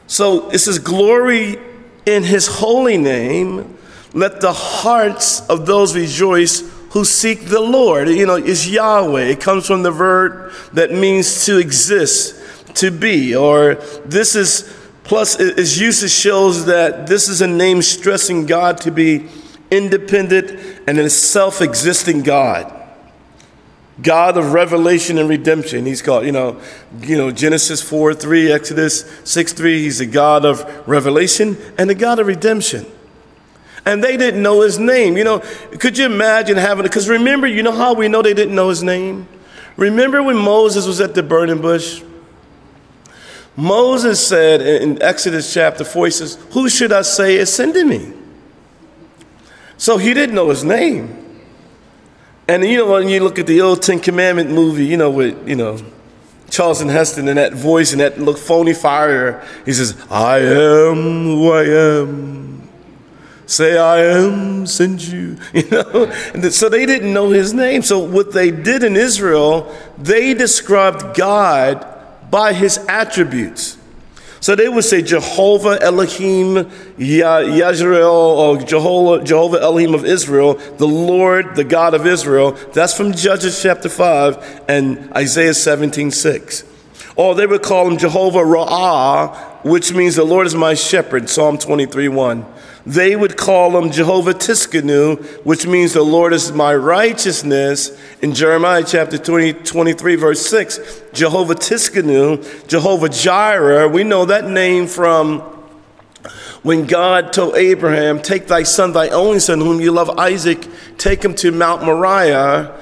So 0.07 0.49
it 0.51 0.59
says, 0.59 0.79
Glory 0.79 1.57
in 2.05 2.23
his 2.23 2.47
holy 2.47 2.97
name. 2.97 3.75
Let 4.13 4.41
the 4.41 4.53
hearts 4.53 5.47
of 5.47 5.65
those 5.65 5.95
rejoice 5.95 6.61
who 6.91 7.05
seek 7.05 7.45
the 7.45 7.59
Lord. 7.59 8.09
You 8.09 8.25
know, 8.25 8.35
it's 8.35 8.67
Yahweh. 8.67 9.25
It 9.25 9.39
comes 9.39 9.67
from 9.67 9.83
the 9.83 9.91
verb 9.91 10.51
that 10.73 10.91
means 10.91 11.45
to 11.45 11.57
exist, 11.57 12.75
to 12.75 12.89
be, 12.89 13.35
or 13.35 13.75
this 14.05 14.35
is, 14.35 14.75
plus 15.03 15.39
its 15.39 15.77
usage 15.77 16.11
shows 16.11 16.65
that 16.65 17.07
this 17.07 17.29
is 17.29 17.41
a 17.41 17.47
name 17.47 17.81
stressing 17.81 18.47
God 18.47 18.79
to 18.81 18.91
be 18.91 19.27
independent 19.69 20.51
and 20.87 20.97
a 20.97 21.09
self 21.09 21.61
existing 21.61 22.23
God. 22.23 22.75
God 24.01 24.37
of 24.37 24.53
revelation 24.53 25.17
and 25.17 25.27
redemption. 25.27 25.85
He's 25.85 26.01
called, 26.01 26.25
you 26.25 26.31
know, 26.31 26.59
you 27.01 27.17
know, 27.17 27.31
Genesis 27.31 27.81
4 27.81 28.13
3, 28.13 28.51
Exodus 28.51 29.03
6 29.25 29.53
3. 29.53 29.83
He's 29.83 29.99
the 29.99 30.05
God 30.05 30.45
of 30.45 30.87
revelation 30.87 31.57
and 31.77 31.89
the 31.89 31.95
God 31.95 32.17
of 32.17 32.25
redemption. 32.25 32.85
And 33.85 34.03
they 34.03 34.17
didn't 34.17 34.41
know 34.41 34.61
his 34.61 34.77
name. 34.77 35.17
You 35.17 35.23
know, 35.23 35.39
could 35.79 35.97
you 35.97 36.05
imagine 36.05 36.57
having 36.57 36.85
it? 36.85 36.89
Because 36.89 37.09
remember, 37.09 37.47
you 37.47 37.63
know 37.63 37.71
how 37.71 37.93
we 37.93 38.07
know 38.07 38.21
they 38.21 38.33
didn't 38.33 38.55
know 38.55 38.69
his 38.69 38.83
name? 38.83 39.27
Remember 39.77 40.21
when 40.21 40.37
Moses 40.37 40.85
was 40.85 40.99
at 40.99 41.15
the 41.15 41.23
burning 41.23 41.61
bush? 41.61 42.03
Moses 43.55 44.25
said 44.25 44.61
in 44.61 45.01
Exodus 45.01 45.53
chapter 45.53 45.83
4, 45.83 46.05
he 46.05 46.11
says, 46.11 46.35
Who 46.51 46.69
should 46.69 46.91
I 46.91 47.01
say 47.01 47.35
is 47.35 47.53
sending 47.53 47.87
me? 47.87 48.13
So 49.77 49.97
he 49.97 50.13
didn't 50.13 50.35
know 50.35 50.49
his 50.49 50.63
name. 50.63 51.15
And 52.47 52.63
you 52.65 52.77
know, 52.77 52.91
when 52.91 53.07
you 53.07 53.21
look 53.21 53.37
at 53.37 53.47
the 53.47 53.61
old 53.61 53.81
Ten 53.81 53.99
Commandment 53.99 54.49
movie, 54.49 54.85
you 54.85 54.97
know, 54.97 55.09
with, 55.09 55.47
you 55.47 55.55
know, 55.55 55.77
Charlton 56.49 56.89
Heston 56.89 57.27
and 57.27 57.37
that 57.37 57.53
voice 57.53 57.91
and 57.91 58.01
that 58.01 58.19
look 58.19 58.37
phony 58.37 58.73
fire, 58.73 59.45
he 59.65 59.73
says, 59.73 59.95
I 60.09 60.39
am 60.39 60.95
who 60.95 61.51
I 61.51 61.63
am. 61.63 62.58
Say 63.49 63.79
I 63.79 64.01
am 64.01 64.67
send 64.67 65.01
you. 65.01 65.35
You 65.55 65.67
know? 65.71 66.11
So 66.51 66.69
they 66.69 66.85
didn't 66.85 67.11
know 67.11 67.31
his 67.31 67.51
name. 67.51 67.81
So 67.81 67.97
what 67.97 68.31
they 68.31 68.51
did 68.51 68.83
in 68.83 68.95
Israel, 68.95 69.75
they 69.97 70.35
described 70.35 71.17
God 71.17 71.83
by 72.29 72.53
his 72.53 72.77
attributes. 72.87 73.79
So 74.39 74.55
they 74.55 74.69
would 74.69 74.83
say 74.83 75.01
Jehovah 75.01 75.79
Elohim 75.81 76.65
Yisrael 76.99 78.13
or 78.13 78.57
Jehovah, 78.61 79.25
Jehovah 79.25 79.61
Elohim 79.61 79.95
of 79.95 80.05
Israel, 80.05 80.53
the 80.53 80.87
Lord, 80.87 81.55
the 81.55 81.63
God 81.63 81.95
of 81.95 82.05
Israel. 82.05 82.51
That's 82.73 82.93
from 82.93 83.13
Judges 83.13 83.59
chapter 83.59 83.89
5 83.89 84.65
and 84.69 85.11
Isaiah 85.13 85.55
17 85.55 86.11
6. 86.11 86.65
Or 87.15 87.33
they 87.33 87.47
would 87.47 87.63
call 87.63 87.89
him 87.89 87.97
Jehovah 87.97 88.39
Ra'ah, 88.39 89.65
which 89.65 89.91
means 89.91 90.15
the 90.15 90.23
Lord 90.23 90.45
is 90.45 90.53
my 90.53 90.75
shepherd, 90.75 91.31
Psalm 91.31 91.57
23 91.57 92.09
1 92.09 92.45
they 92.85 93.15
would 93.15 93.37
call 93.37 93.77
him 93.77 93.91
Jehovah 93.91 94.33
Tsidkenu, 94.33 95.23
which 95.45 95.67
means 95.67 95.93
the 95.93 96.03
Lord 96.03 96.33
is 96.33 96.51
my 96.51 96.73
righteousness. 96.73 97.97
In 98.21 98.33
Jeremiah 98.33 98.83
chapter 98.85 99.17
20, 99.17 99.53
23, 99.53 100.15
verse 100.15 100.45
6, 100.45 101.01
Jehovah 101.13 101.55
Tsidkenu, 101.55 102.67
Jehovah 102.67 103.09
Jireh, 103.09 103.87
we 103.87 104.03
know 104.03 104.25
that 104.25 104.45
name 104.45 104.87
from 104.87 105.39
when 106.61 106.85
God 106.85 107.31
told 107.31 107.55
Abraham, 107.55 108.21
Take 108.21 108.47
thy 108.47 108.63
son, 108.63 108.91
thy 108.91 109.09
only 109.09 109.39
son, 109.39 109.59
whom 109.59 109.79
you 109.79 109.91
love, 109.91 110.09
Isaac, 110.17 110.67
take 110.97 111.23
him 111.23 111.33
to 111.35 111.51
Mount 111.51 111.83
Moriah 111.83 112.75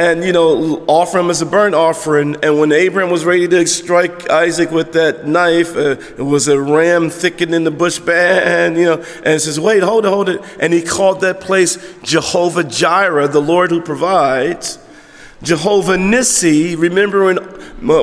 and 0.00 0.24
you 0.24 0.32
know 0.32 0.82
offer 0.86 1.18
him 1.18 1.28
as 1.28 1.42
a 1.42 1.46
burnt 1.46 1.74
offering. 1.74 2.34
And 2.42 2.58
when 2.58 2.72
abraham 2.72 3.10
was 3.10 3.24
ready 3.24 3.46
to 3.46 3.66
strike 3.66 4.30
isaac 4.30 4.70
with 4.70 4.94
that 4.94 5.26
knife 5.26 5.76
uh, 5.76 5.96
it 6.16 6.24
was 6.34 6.48
a 6.48 6.58
ram 6.58 7.10
thickened 7.10 7.54
in 7.54 7.64
the 7.64 7.70
bush 7.70 7.98
band 7.98 8.78
you 8.78 8.86
know. 8.86 8.94
And 8.94 9.34
it 9.34 9.40
says 9.40 9.60
wait 9.60 9.82
hold 9.82 10.06
it 10.06 10.08
hold 10.08 10.30
it. 10.30 10.40
And 10.58 10.72
he 10.72 10.80
called 10.80 11.20
that 11.20 11.40
place 11.40 11.76
jehovah 12.02 12.64
jireh 12.64 13.28
the 13.28 13.42
lord 13.42 13.70
who 13.70 13.82
provides 13.82 14.78
Jehovah 15.42 15.96
Nissi, 15.96 16.76
remember 16.78 17.24
when, 17.24 17.36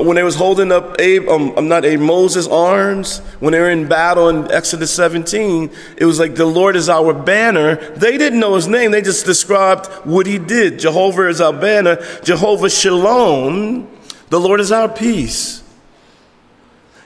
when 0.06 0.16
they 0.16 0.24
was 0.24 0.34
holding 0.34 0.72
up 0.72 1.00
Abe, 1.00 1.28
um, 1.28 1.54
I'm 1.56 1.68
not 1.68 1.84
Abe, 1.84 2.00
Moses' 2.00 2.48
arms, 2.48 3.18
when 3.38 3.52
they 3.52 3.60
were 3.60 3.70
in 3.70 3.86
battle 3.86 4.28
in 4.28 4.50
Exodus 4.50 4.90
17, 4.90 5.70
it 5.96 6.04
was 6.04 6.18
like 6.18 6.34
the 6.34 6.46
Lord 6.46 6.74
is 6.74 6.88
our 6.88 7.14
banner. 7.14 7.76
They 7.94 8.18
didn't 8.18 8.40
know 8.40 8.56
his 8.56 8.66
name, 8.66 8.90
they 8.90 9.02
just 9.02 9.24
described 9.24 9.86
what 10.04 10.26
he 10.26 10.38
did. 10.38 10.80
Jehovah 10.80 11.28
is 11.28 11.40
our 11.40 11.52
banner. 11.52 12.04
Jehovah 12.24 12.70
Shalom, 12.70 13.88
the 14.30 14.40
Lord 14.40 14.58
is 14.58 14.72
our 14.72 14.88
peace. 14.88 15.62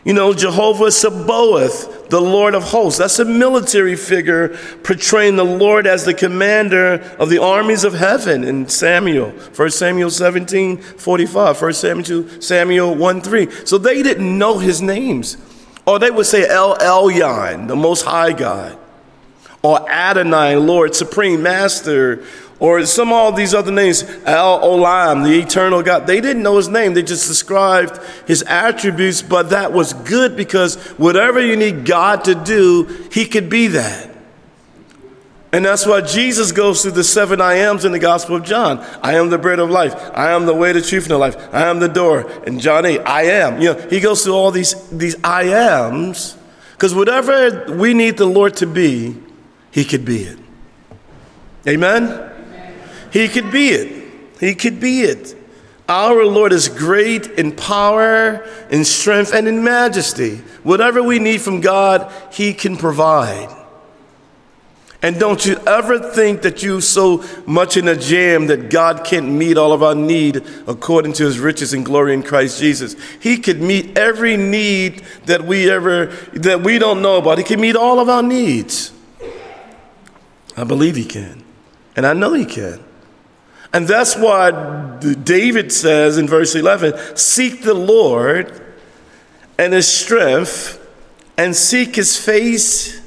You 0.05 0.15
know, 0.15 0.35
Jehovah 0.35 0.91
Sabaoth, 0.91 2.09
the 2.09 2.21
Lord 2.21 2.57
of 2.57 2.65
hosts. 2.65 2.99
That's 2.99 3.21
a 3.21 3.25
military 3.25 3.95
figure 3.95 4.49
portraying 4.83 5.37
the 5.37 5.45
Lord 5.45 5.87
as 5.87 6.05
the 6.05 6.13
commander 6.13 6.95
of 7.21 7.31
the 7.31 7.41
armies 7.41 7.85
of 7.85 7.95
heaven 7.95 8.43
in 8.43 8.69
Samuel. 8.69 9.31
1 9.31 9.71
Samuel 9.71 10.11
17, 10.11 10.79
45. 10.79 11.63
1 11.63 11.73
Samuel, 11.73 12.29
Samuel 12.41 12.95
1, 12.97 13.21
3. 13.21 13.51
So 13.65 13.79
they 13.79 14.03
didn't 14.03 14.37
know 14.37 14.59
his 14.59 14.83
names. 14.83 15.37
Or 15.87 16.01
they 16.01 16.11
would 16.11 16.27
say 16.27 16.49
El 16.49 16.77
Elyon, 16.79 17.69
the 17.69 17.77
Most 17.77 18.03
High 18.03 18.33
God. 18.33 18.77
Or 19.63 19.89
Adonai, 19.89 20.57
Lord, 20.57 20.97
Supreme 20.97 21.45
Master, 21.45 22.25
or 22.63 22.87
some 22.87 23.13
all 23.13 23.33
these 23.33 23.55
other 23.55 23.73
names, 23.73 24.05
El 24.25 24.61
Olam, 24.61 25.25
the 25.25 25.37
eternal 25.37 25.83
God. 25.83 26.07
They 26.07 26.21
didn't 26.21 26.45
know 26.45 26.59
his 26.59 26.69
name, 26.69 26.95
they 26.95 27.03
just 27.03 27.27
described 27.27 27.99
his 28.29 28.43
attributes, 28.43 29.21
but 29.21 29.51
that 29.51 29.73
was 29.73 29.93
good 29.95 30.37
because 30.37 30.77
whatever 30.93 31.45
you 31.45 31.57
need 31.57 31.85
God 31.85 32.23
to 32.27 32.37
do, 32.37 32.85
he 33.11 33.27
could 33.27 33.51
be 33.51 33.67
that. 33.67 34.11
And 35.51 35.65
that's 35.65 35.85
why 35.85 36.03
Jesus 36.03 36.53
goes 36.53 36.83
through 36.83 36.93
the 36.93 37.03
seven 37.03 37.41
I 37.41 37.55
ams 37.55 37.85
in 37.85 37.91
the 37.91 37.99
Gospel 37.99 38.37
of 38.37 38.45
John. 38.45 38.79
I 39.03 39.15
am 39.15 39.29
the 39.29 39.39
bread 39.39 39.59
of 39.59 39.69
life. 39.69 39.97
I 40.15 40.31
am 40.31 40.47
the 40.47 40.55
way, 40.55 40.71
the 40.71 40.81
truth, 40.81 41.03
and 41.03 41.11
the 41.11 41.19
life. 41.19 41.37
I 41.53 41.67
am 41.67 41.81
the 41.81 41.89
door. 41.89 42.31
And 42.47 42.61
John 42.61 42.87
8, 42.87 43.01
I 43.01 43.23
am. 43.25 43.61
You 43.61 43.75
know, 43.75 43.89
he 43.89 43.99
goes 43.99 44.23
through 44.23 44.37
all 44.37 44.53
these, 44.53 44.89
these 44.91 45.17
I 45.25 45.49
ams 45.49 46.39
because 46.75 46.95
whatever 46.95 47.75
we 47.75 47.93
need 47.93 48.19
the 48.19 48.27
Lord 48.27 48.55
to 48.59 48.67
be, 48.69 49.17
he 49.73 49.85
could 49.85 50.05
be 50.05 50.23
it. 50.23 50.39
Amen? 51.67 52.32
He 53.13 53.29
could 53.29 53.51
be 53.51 53.69
it. 53.69 54.11
He 54.41 54.55
could 54.55 54.81
be 54.81 55.03
it. 55.03 55.37
Our 55.89 56.25
Lord 56.25 56.53
is 56.53 56.69
great 56.69 57.27
in 57.27 57.55
power, 57.55 58.49
in 58.71 58.85
strength, 58.85 59.35
and 59.35 59.47
in 59.47 59.63
majesty. 59.63 60.37
Whatever 60.63 61.03
we 61.03 61.19
need 61.19 61.43
from 61.43 61.61
God, 61.61 62.11
He 62.33 62.55
can 62.55 62.77
provide. 62.77 63.55
And 65.03 65.19
don't 65.19 65.45
you 65.45 65.57
ever 65.67 65.99
think 65.99 66.43
that 66.43 66.63
you're 66.63 66.81
so 66.81 67.25
much 67.45 67.77
in 67.77 67.89
a 67.89 67.97
jam 67.97 68.47
that 68.47 68.71
God 68.71 69.05
can't 69.05 69.29
meet 69.29 69.59
all 69.59 69.73
of 69.73 69.83
our 69.83 69.97
need 69.97 70.37
according 70.69 71.15
to 71.15 71.25
his 71.25 71.41
riches 71.41 71.75
and 71.75 71.85
glory 71.85 72.15
in 72.15 72.23
Christ 72.23 72.61
Jesus. 72.61 72.95
He 73.21 73.37
could 73.39 73.61
meet 73.61 73.99
every 73.99 74.37
need 74.37 75.03
that 75.27 75.43
we 75.43 75.69
ever 75.69 76.07
that 76.35 76.63
we 76.63 76.79
don't 76.79 77.03
know 77.03 77.17
about. 77.17 77.39
He 77.39 77.45
can 77.45 77.61
meet 77.61 77.75
all 77.75 77.99
of 77.99 78.09
our 78.09 78.23
needs. 78.23 78.93
I 80.57 80.63
believe 80.63 80.95
he 80.95 81.05
can. 81.05 81.43
And 81.97 82.07
I 82.07 82.13
know 82.13 82.33
he 82.33 82.47
can. 82.47 82.85
And 83.73 83.89
that's 83.89 84.17
why 84.17 84.51
David 85.01 85.73
says 85.73 86.19
in 86.19 86.29
verse 86.29 86.55
11 86.55 87.17
Seek 87.17 87.63
the 87.63 87.75
Lord 87.75 88.61
and 89.59 89.73
his 89.73 89.89
strength, 89.89 90.79
and 91.37 91.55
seek 91.55 91.97
his 91.97 92.19
face 92.19 93.01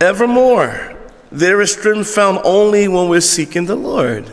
evermore. 0.00 0.96
There 1.30 1.60
is 1.60 1.72
strength 1.72 2.08
found 2.08 2.40
only 2.44 2.88
when 2.88 3.08
we're 3.08 3.20
seeking 3.20 3.66
the 3.66 3.76
Lord. 3.76 4.32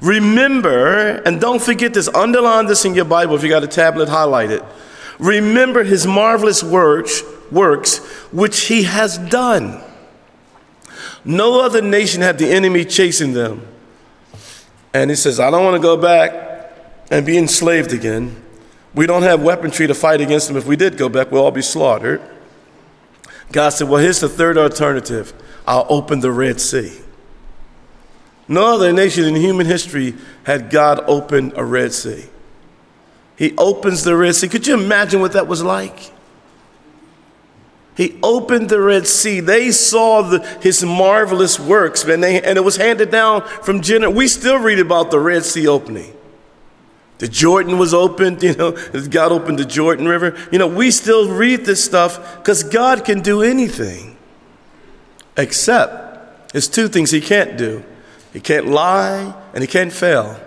Remember, 0.00 1.22
and 1.24 1.40
don't 1.40 1.62
forget 1.62 1.94
this, 1.94 2.08
underline 2.08 2.66
this 2.66 2.84
in 2.84 2.94
your 2.94 3.06
Bible 3.06 3.34
if 3.34 3.42
you 3.42 3.48
got 3.48 3.64
a 3.64 3.68
tablet, 3.68 4.08
highlight 4.08 4.50
it. 4.50 4.62
Remember 5.18 5.82
his 5.84 6.06
marvelous 6.06 6.62
works, 6.62 7.22
works 7.50 7.98
which 8.30 8.66
he 8.66 8.82
has 8.82 9.16
done 9.16 9.82
No 11.26 11.60
other 11.60 11.82
nation 11.82 12.22
had 12.22 12.38
the 12.38 12.48
enemy 12.48 12.84
chasing 12.84 13.32
them. 13.32 13.66
And 14.94 15.10
he 15.10 15.16
says, 15.16 15.40
I 15.40 15.50
don't 15.50 15.64
want 15.64 15.74
to 15.74 15.82
go 15.82 15.96
back 15.96 16.72
and 17.10 17.26
be 17.26 17.36
enslaved 17.36 17.92
again. 17.92 18.40
We 18.94 19.06
don't 19.06 19.24
have 19.24 19.42
weaponry 19.42 19.88
to 19.88 19.94
fight 19.94 20.20
against 20.20 20.46
them. 20.46 20.56
If 20.56 20.66
we 20.66 20.76
did 20.76 20.96
go 20.96 21.08
back, 21.08 21.32
we'll 21.32 21.42
all 21.42 21.50
be 21.50 21.62
slaughtered. 21.62 22.22
God 23.50 23.70
said, 23.70 23.88
Well, 23.88 24.00
here's 24.00 24.20
the 24.20 24.28
third 24.28 24.56
alternative 24.56 25.34
I'll 25.66 25.86
open 25.88 26.20
the 26.20 26.30
Red 26.30 26.60
Sea. 26.60 26.96
No 28.46 28.74
other 28.74 28.92
nation 28.92 29.24
in 29.24 29.34
human 29.34 29.66
history 29.66 30.14
had 30.44 30.70
God 30.70 31.00
open 31.08 31.52
a 31.56 31.64
Red 31.64 31.92
Sea. 31.92 32.26
He 33.36 33.52
opens 33.58 34.04
the 34.04 34.16
Red 34.16 34.36
Sea. 34.36 34.48
Could 34.48 34.66
you 34.66 34.74
imagine 34.74 35.20
what 35.20 35.32
that 35.32 35.48
was 35.48 35.62
like? 35.62 36.12
He 37.96 38.18
opened 38.22 38.68
the 38.68 38.80
Red 38.80 39.06
Sea. 39.06 39.40
They 39.40 39.70
saw 39.70 40.20
the, 40.20 40.40
his 40.60 40.84
marvelous 40.84 41.58
works, 41.58 42.04
man, 42.04 42.20
they, 42.20 42.42
and 42.42 42.58
it 42.58 42.60
was 42.62 42.76
handed 42.76 43.10
down 43.10 43.42
from 43.62 43.80
generation. 43.80 44.16
We 44.16 44.28
still 44.28 44.58
read 44.58 44.78
about 44.78 45.10
the 45.10 45.18
Red 45.18 45.44
Sea 45.44 45.66
opening. 45.66 46.12
The 47.18 47.28
Jordan 47.28 47.78
was 47.78 47.94
opened, 47.94 48.42
you 48.42 48.54
know, 48.54 48.72
God 49.08 49.32
opened 49.32 49.58
the 49.58 49.64
Jordan 49.64 50.06
River. 50.06 50.36
You 50.52 50.58
know, 50.58 50.66
we 50.66 50.90
still 50.90 51.30
read 51.30 51.64
this 51.64 51.82
stuff 51.82 52.36
because 52.38 52.62
God 52.62 53.04
can 53.04 53.20
do 53.20 53.42
anything. 53.42 54.16
Except, 55.38 56.52
there's 56.52 56.68
two 56.68 56.88
things 56.88 57.10
He 57.10 57.20
can't 57.20 57.58
do 57.58 57.84
He 58.32 58.40
can't 58.40 58.66
lie 58.66 59.34
and 59.54 59.62
He 59.62 59.66
can't 59.66 59.92
fail. 59.92 60.38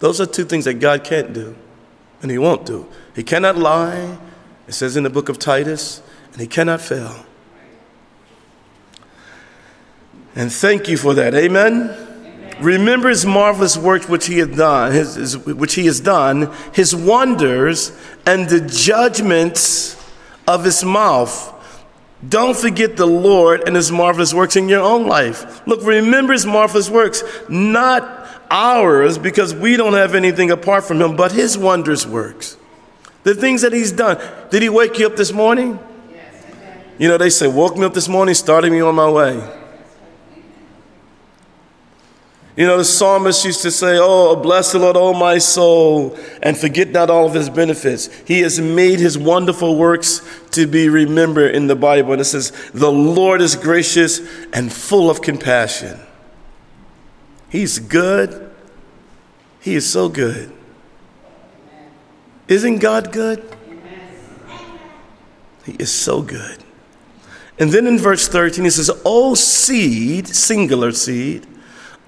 Those 0.00 0.20
are 0.20 0.26
two 0.26 0.44
things 0.44 0.64
that 0.64 0.74
God 0.74 1.04
can't 1.04 1.32
do 1.32 1.56
and 2.22 2.30
He 2.30 2.38
won't 2.38 2.66
do. 2.66 2.88
He 3.14 3.22
cannot 3.22 3.56
lie, 3.56 4.18
it 4.70 4.74
says 4.74 4.96
in 4.96 5.02
the 5.02 5.10
book 5.10 5.28
of 5.28 5.40
Titus, 5.40 6.00
and 6.30 6.40
He 6.40 6.46
cannot 6.46 6.80
fail. 6.80 7.26
And 10.36 10.52
thank 10.52 10.88
you 10.88 10.96
for 10.96 11.12
that. 11.14 11.34
Amen. 11.34 11.92
Remember 12.60 13.08
his 13.08 13.26
marvelous 13.26 13.76
works 13.76 14.08
which 14.08 14.26
he 14.26 14.38
had 14.38 14.54
done, 14.54 14.92
his, 14.92 15.16
his, 15.16 15.36
which 15.38 15.74
he 15.74 15.86
has 15.86 15.98
done, 15.98 16.54
his 16.72 16.94
wonders, 16.94 17.90
and 18.24 18.48
the 18.48 18.60
judgments 18.60 19.96
of 20.46 20.62
his 20.62 20.84
mouth. 20.84 21.52
Don't 22.28 22.56
forget 22.56 22.96
the 22.96 23.08
Lord 23.08 23.64
and 23.66 23.74
his 23.74 23.90
marvelous 23.90 24.32
works 24.32 24.54
in 24.54 24.68
your 24.68 24.82
own 24.82 25.08
life. 25.08 25.66
Look, 25.66 25.82
remember 25.82 26.32
his 26.32 26.46
marvelous 26.46 26.88
works, 26.88 27.24
not 27.48 28.44
ours, 28.52 29.18
because 29.18 29.52
we 29.52 29.76
don't 29.76 29.94
have 29.94 30.14
anything 30.14 30.52
apart 30.52 30.84
from 30.84 31.02
him, 31.02 31.16
but 31.16 31.32
his 31.32 31.58
wondrous 31.58 32.06
works. 32.06 32.56
The 33.22 33.34
things 33.34 33.62
that 33.62 33.72
he's 33.72 33.92
done. 33.92 34.18
Did 34.50 34.62
he 34.62 34.68
wake 34.68 34.98
you 34.98 35.06
up 35.06 35.16
this 35.16 35.32
morning? 35.32 35.78
Yes, 36.10 36.44
you 36.98 37.08
know, 37.08 37.18
they 37.18 37.30
say, 37.30 37.46
woke 37.48 37.76
me 37.76 37.84
up 37.84 37.94
this 37.94 38.08
morning, 38.08 38.34
started 38.34 38.72
me 38.72 38.80
on 38.80 38.94
my 38.94 39.10
way. 39.10 39.60
You 42.56 42.66
know, 42.66 42.76
the 42.76 42.84
psalmist 42.84 43.44
used 43.44 43.62
to 43.62 43.70
say, 43.70 43.96
Oh, 43.98 44.36
bless 44.36 44.72
the 44.72 44.78
Lord, 44.78 44.94
oh 44.94 45.14
my 45.14 45.38
soul, 45.38 46.18
and 46.42 46.58
forget 46.58 46.90
not 46.90 47.08
all 47.08 47.26
of 47.26 47.32
his 47.32 47.48
benefits. 47.48 48.08
He 48.26 48.40
has 48.40 48.60
made 48.60 48.98
his 48.98 49.16
wonderful 49.16 49.76
works 49.76 50.20
to 50.50 50.66
be 50.66 50.90
remembered 50.90 51.54
in 51.54 51.68
the 51.68 51.76
Bible. 51.76 52.12
And 52.12 52.20
it 52.20 52.26
says, 52.26 52.52
The 52.74 52.92
Lord 52.92 53.40
is 53.40 53.56
gracious 53.56 54.20
and 54.52 54.70
full 54.70 55.08
of 55.08 55.22
compassion. 55.22 56.00
He's 57.48 57.78
good. 57.78 58.52
He 59.60 59.74
is 59.74 59.90
so 59.90 60.08
good. 60.08 60.52
Isn't 62.50 62.80
God 62.80 63.12
good? 63.12 63.42
He 65.64 65.72
is 65.74 65.92
so 65.92 66.20
good. 66.20 66.58
And 67.60 67.70
then 67.70 67.86
in 67.86 67.96
verse 67.96 68.26
13, 68.26 68.64
he 68.64 68.70
says, 68.70 68.90
O 69.04 69.34
seed, 69.34 70.26
singular 70.26 70.90
seed, 70.90 71.46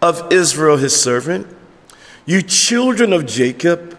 of 0.03 0.33
Israel, 0.33 0.79
his 0.79 1.01
servant, 1.01 1.47
you 2.27 2.43
children 2.43 3.13
of 3.13 3.25
Jacob, 3.25 3.97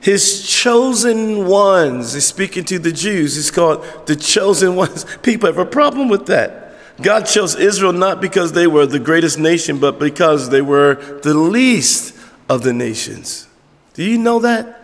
his 0.00 0.48
chosen 0.48 1.46
ones. 1.46 2.14
He's 2.14 2.26
speaking 2.26 2.64
to 2.64 2.78
the 2.78 2.92
Jews. 2.92 3.36
He's 3.36 3.50
called 3.50 3.84
the 4.06 4.16
chosen 4.16 4.76
ones. 4.84 5.04
People 5.20 5.48
have 5.48 5.58
a 5.58 5.66
problem 5.66 6.08
with 6.08 6.26
that. 6.26 6.76
God 7.02 7.26
chose 7.26 7.56
Israel 7.56 7.92
not 7.92 8.22
because 8.22 8.52
they 8.52 8.66
were 8.66 8.86
the 8.86 8.98
greatest 8.98 9.38
nation, 9.38 9.78
but 9.78 9.98
because 9.98 10.48
they 10.48 10.62
were 10.62 10.94
the 11.22 11.34
least 11.34 12.16
of 12.48 12.62
the 12.62 12.72
nations. 12.72 13.48
Do 13.92 14.02
you 14.02 14.16
know 14.16 14.38
that? 14.38 14.83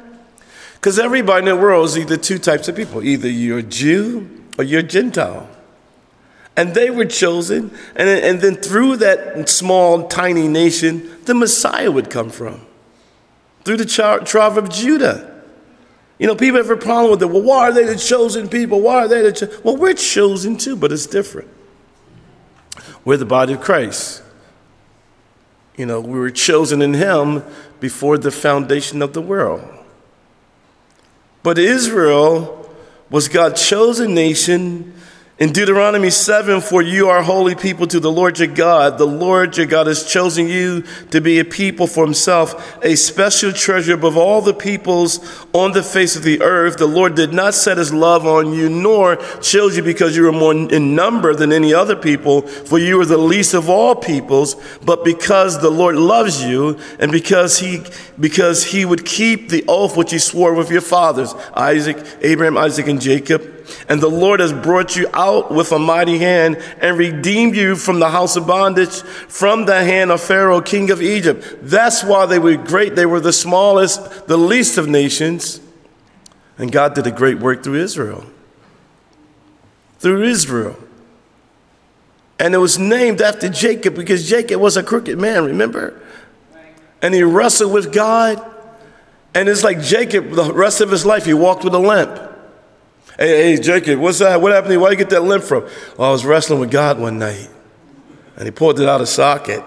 Because 0.81 0.99
everybody 0.99 1.41
in 1.41 1.45
the 1.45 1.57
world 1.61 1.89
is 1.89 1.99
either 1.99 2.17
two 2.17 2.39
types 2.39 2.67
of 2.67 2.75
people 2.75 3.03
either 3.03 3.29
you're 3.29 3.61
Jew 3.61 4.45
or 4.57 4.65
you're 4.65 4.83
Gentile. 4.83 5.49
And 6.57 6.75
they 6.75 6.91
were 6.91 7.05
chosen. 7.05 7.71
And, 7.95 8.09
and 8.09 8.41
then 8.41 8.57
through 8.57 8.97
that 8.99 9.49
small, 9.49 10.09
tiny 10.09 10.49
nation, 10.49 11.19
the 11.25 11.35
Messiah 11.35 11.91
would 11.91 12.11
come 12.11 12.31
from. 12.31 12.67
Through 13.65 13.77
the 13.77 13.85
tribe 14.25 14.59
of 14.59 14.71
Judah. 14.71 15.43
You 16.19 16.27
know, 16.27 16.35
people 16.35 16.59
have 16.59 16.71
a 16.71 16.77
problem 16.77 17.13
with 17.13 17.23
it. 17.23 17.27
Well, 17.27 17.43
why 17.43 17.69
are 17.69 17.73
they 17.73 17.85
the 17.85 17.97
chosen 17.97 18.49
people? 18.49 18.81
Why 18.81 18.97
are 19.05 19.09
they 19.09 19.23
the 19.23 19.33
chosen? 19.33 19.61
Well, 19.63 19.77
we're 19.77 19.95
chosen 19.95 20.57
too, 20.57 20.77
but 20.77 20.93
it's 20.93 21.07
different. 21.07 21.49
We're 23.05 23.17
the 23.17 23.27
body 23.27 23.55
of 23.55 23.61
Christ. 23.61 24.23
You 25.77 25.87
know, 25.87 26.01
we 26.01 26.19
were 26.19 26.31
chosen 26.31 26.83
in 26.83 26.95
Him 26.95 27.43
before 27.81 28.19
the 28.19 28.31
foundation 28.31 29.01
of 29.01 29.13
the 29.13 29.23
world. 29.23 29.63
But 31.43 31.59
Israel 31.59 32.71
was 33.11 33.29
God's 33.29 33.67
chosen 33.67 34.15
nation 34.15 34.95
in 35.41 35.53
Deuteronomy 35.53 36.11
7, 36.11 36.61
for 36.61 36.83
you 36.83 37.09
are 37.09 37.23
holy 37.23 37.55
people 37.55 37.87
to 37.87 37.99
the 37.99 38.13
Lord 38.13 38.39
your 38.39 38.47
God. 38.47 38.99
The 38.99 39.07
Lord 39.07 39.57
your 39.57 39.65
God 39.65 39.87
has 39.87 40.05
chosen 40.05 40.47
you 40.49 40.85
to 41.13 41.23
be 41.23 41.39
a 41.39 41.47
people 41.47 41.87
for 41.87 42.05
himself, 42.05 42.79
a 42.85 42.95
special 42.95 43.51
treasure 43.51 43.95
above 43.95 44.19
all 44.19 44.43
the 44.43 44.53
peoples 44.53 45.19
on 45.55 45.73
the 45.73 45.83
face 45.83 46.15
of 46.15 46.25
the 46.25 46.43
earth. 46.43 46.77
The 46.77 46.85
Lord 46.85 47.15
did 47.15 47.33
not 47.33 47.55
set 47.55 47.79
his 47.79 47.91
love 47.91 48.27
on 48.27 48.53
you, 48.53 48.69
nor 48.69 49.17
chose 49.41 49.79
you 49.79 49.83
because 49.83 50.15
you 50.15 50.25
were 50.25 50.33
more 50.33 50.53
in 50.53 50.95
number 50.95 51.35
than 51.35 51.55
any 51.55 51.73
other 51.73 51.97
people, 51.97 52.43
for 52.43 52.79
you 52.79 52.99
were 52.99 53.07
the 53.07 53.17
least 53.17 53.55
of 53.55 53.71
all 53.71 53.95
peoples, 53.95 54.57
but 54.85 55.07
because 55.07 55.63
the 55.63 55.71
Lord 55.71 55.97
loves 55.97 56.45
you, 56.45 56.79
and 56.99 57.11
because 57.11 57.59
he, 57.59 57.83
because 58.19 58.63
he 58.63 58.85
would 58.85 59.07
keep 59.07 59.49
the 59.49 59.65
oath 59.69 59.97
which 59.97 60.11
he 60.11 60.19
swore 60.19 60.53
with 60.53 60.71
your 60.71 60.83
fathers, 60.83 61.33
Isaac, 61.55 61.97
Abraham, 62.21 62.59
Isaac, 62.59 62.89
and 62.89 63.01
Jacob. 63.01 63.57
And 63.89 64.01
the 64.01 64.11
Lord 64.11 64.41
has 64.41 64.53
brought 64.53 64.97
you 64.97 65.09
out 65.13 65.53
with 65.53 65.73
a 65.73 65.79
mighty 65.79 66.19
hand 66.19 66.57
and 66.81 66.99
redeemed 66.99 67.57
you 67.57 67.77
from 67.77 68.01
the 68.01 68.11
house 68.11 68.37
of 68.37 68.47
bondage, 68.47 69.03
from 69.03 69.67
the 69.67 69.85
hand 69.85 70.11
of 70.11 70.21
Pharaoh, 70.21 70.61
king 70.61 70.91
of 70.91 71.03
Egypt. 71.03 71.45
That's 71.63 72.03
why 72.05 72.27
they 72.27 72.39
were 72.39 72.57
great. 72.57 72.97
They 72.97 73.07
were 73.07 73.21
the 73.21 73.33
smallest, 73.33 74.27
the 74.27 74.37
least 74.37 74.79
of 74.79 74.89
nations. 74.89 75.61
And 76.59 76.71
God 76.71 76.95
did 76.95 77.07
a 77.07 77.11
great 77.11 77.39
work 77.39 77.63
through 77.63 77.83
Israel. 77.83 78.25
Through 79.99 80.25
Israel. 80.25 80.77
And 82.39 82.55
it 82.55 82.59
was 82.59 82.79
named 82.79 83.21
after 83.21 83.49
Jacob 83.49 83.95
because 83.95 84.29
Jacob 84.29 84.61
was 84.61 84.77
a 84.77 84.83
crooked 84.83 85.19
man, 85.19 85.45
remember? 85.45 86.01
And 87.03 87.15
he 87.15 87.23
wrestled 87.23 87.73
with 87.73 87.93
God. 87.93 88.45
And 89.35 89.49
it's 89.49 89.63
like 89.63 89.81
Jacob, 89.81 90.31
the 90.31 90.53
rest 90.53 90.81
of 90.81 90.91
his 90.91 91.07
life, 91.07 91.25
he 91.25 91.35
walked 91.35 91.65
with 91.65 91.75
a 91.75 91.79
limp. 91.79 92.30
Hey, 93.21 93.55
hey, 93.55 93.61
Jacob, 93.61 94.01
what's 94.01 94.21
that? 94.21 94.41
What 94.41 94.53
happened 94.53 94.71
to 94.71 94.81
you? 94.81 94.89
You 94.89 94.97
get 94.97 95.11
that 95.11 95.23
limp 95.23 95.45
from? 95.45 95.65
Well, 95.99 96.09
I 96.09 96.11
was 96.11 96.25
wrestling 96.25 96.59
with 96.59 96.71
God 96.71 96.99
one 96.99 97.19
night, 97.19 97.51
and 98.37 98.47
he 98.47 98.51
pulled 98.51 98.81
it 98.81 98.89
out 98.89 99.03
of 99.03 99.11
socket. 99.11 99.63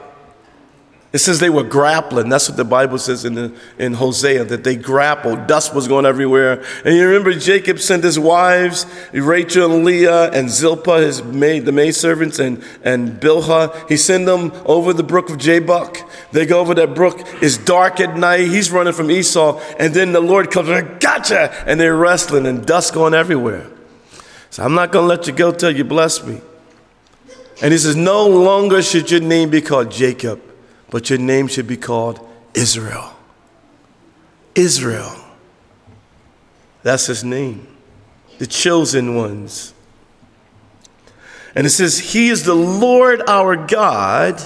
It 1.13 1.19
says 1.19 1.39
they 1.39 1.52
were 1.52 1.63
grappling. 1.63 2.28
That's 2.30 2.49
what 2.49 2.58
the 2.58 2.65
Bible 2.65 2.97
says 2.97 3.23
in, 3.23 3.36
the, 3.36 3.54
in 3.78 3.93
Hosea, 3.93 4.45
that 4.45 4.63
they 4.63 4.76
grappled. 4.76 5.45
Dust 5.45 5.76
was 5.76 5.88
going 5.88 6.08
everywhere. 6.08 6.63
And 6.84 6.95
you 6.95 7.06
remember 7.06 7.34
Jacob 7.34 7.80
sent 7.80 8.04
his 8.04 8.17
wives, 8.17 8.88
Rachel 9.13 9.71
and 9.71 9.86
Leah 9.86 10.32
and 10.32 10.49
Zilpah, 10.49 11.02
his 11.02 11.23
maid, 11.23 11.65
the 11.65 11.71
maidservants, 11.71 12.39
and, 12.39 12.63
and 12.84 13.21
Bilhah. 13.21 13.88
He 13.88 13.95
sent 13.95 14.26
them 14.26 14.52
over 14.65 14.91
the 14.91 15.04
brook 15.04 15.30
of 15.30 15.38
Jabbok. 15.38 15.99
They 16.32 16.47
go 16.47 16.60
over 16.60 16.73
that 16.73 16.95
brook. 16.95 17.19
It's 17.43 17.60
dark 17.60 17.99
at 17.99 18.17
night. 18.17 18.47
He's 18.47 18.71
running 18.71 18.93
from 18.93 19.12
Esau. 19.12 19.62
And 19.78 19.93
then 19.93 20.13
the 20.13 20.19
Lord 20.19 20.49
comes 20.49 20.69
and 20.69 20.99
gotcha! 20.99 21.52
And 21.67 21.80
they're 21.80 21.95
wrestling 21.95 22.47
and 22.47 22.65
dust 22.65 22.91
going 22.95 23.13
everywhere. 23.13 23.69
So 24.49 24.63
I'm 24.63 24.73
not 24.73 24.91
going 24.91 25.04
to 25.04 25.10
let 25.10 25.28
you 25.28 25.34
go 25.34 25.52
till 25.52 25.76
you 25.76 25.84
bless 25.84 26.23
me. 26.26 26.41
And 27.62 27.71
he 27.71 27.78
says, 27.78 27.95
No 27.95 28.28
longer 28.28 28.82
should 28.82 29.12
your 29.12 29.21
name 29.21 29.52
be 29.52 29.62
called 29.62 29.91
Jacob 29.91 30.41
but 30.93 31.10
your 31.10 31.17
name 31.17 31.47
should 31.47 31.65
be 31.65 31.75
called 31.75 32.19
Israel. 32.53 33.15
Israel. 34.53 35.15
That's 36.84 37.08
his 37.08 37.23
name. 37.23 37.65
The 38.38 38.45
chosen 38.45 39.15
ones. 39.15 39.73
And 41.56 41.65
it 41.65 41.71
says, 41.71 41.97
He 41.97 42.29
is 42.29 42.43
the 42.43 42.53
Lord 42.53 43.23
our 43.27 43.56
God. 43.56 44.39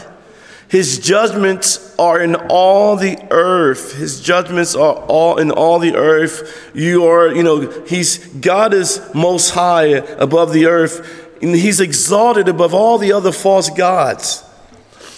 His 0.70 1.00
judgments 1.00 1.94
are 2.00 2.22
in 2.22 2.36
all 2.36 2.96
the 2.96 3.18
earth. 3.30 3.96
His 3.96 4.22
judgments 4.22 4.74
are 4.74 4.94
all 4.94 5.40
in 5.40 5.52
all 5.52 5.80
the 5.80 5.98
earth. 5.98 6.72
You 6.74 7.08
are, 7.08 7.28
you 7.36 7.44
know, 7.44 7.84
He's 7.88 8.26
God 8.26 8.74
is 8.74 9.02
most 9.14 9.50
high 9.50 9.88
above 9.88 10.54
the 10.54 10.68
earth 10.68 11.26
and 11.42 11.56
he's 11.56 11.80
exalted 11.80 12.48
above 12.48 12.74
all 12.74 12.98
the 12.98 13.14
other 13.14 13.32
false 13.32 13.70
gods. 13.70 14.44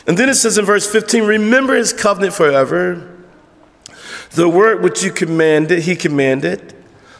And 0.09 0.17
then 0.17 0.27
it 0.27 0.33
says 0.33 0.57
in 0.57 0.65
verse 0.65 0.91
15, 0.91 1.23
remember 1.23 1.75
his 1.75 1.93
covenant 1.93 2.33
forever, 2.33 3.07
the 4.31 4.49
word 4.49 4.81
which 4.81 5.03
you 5.03 5.11
commanded, 5.11 5.83
he 5.83 5.95
commanded, 5.95 6.73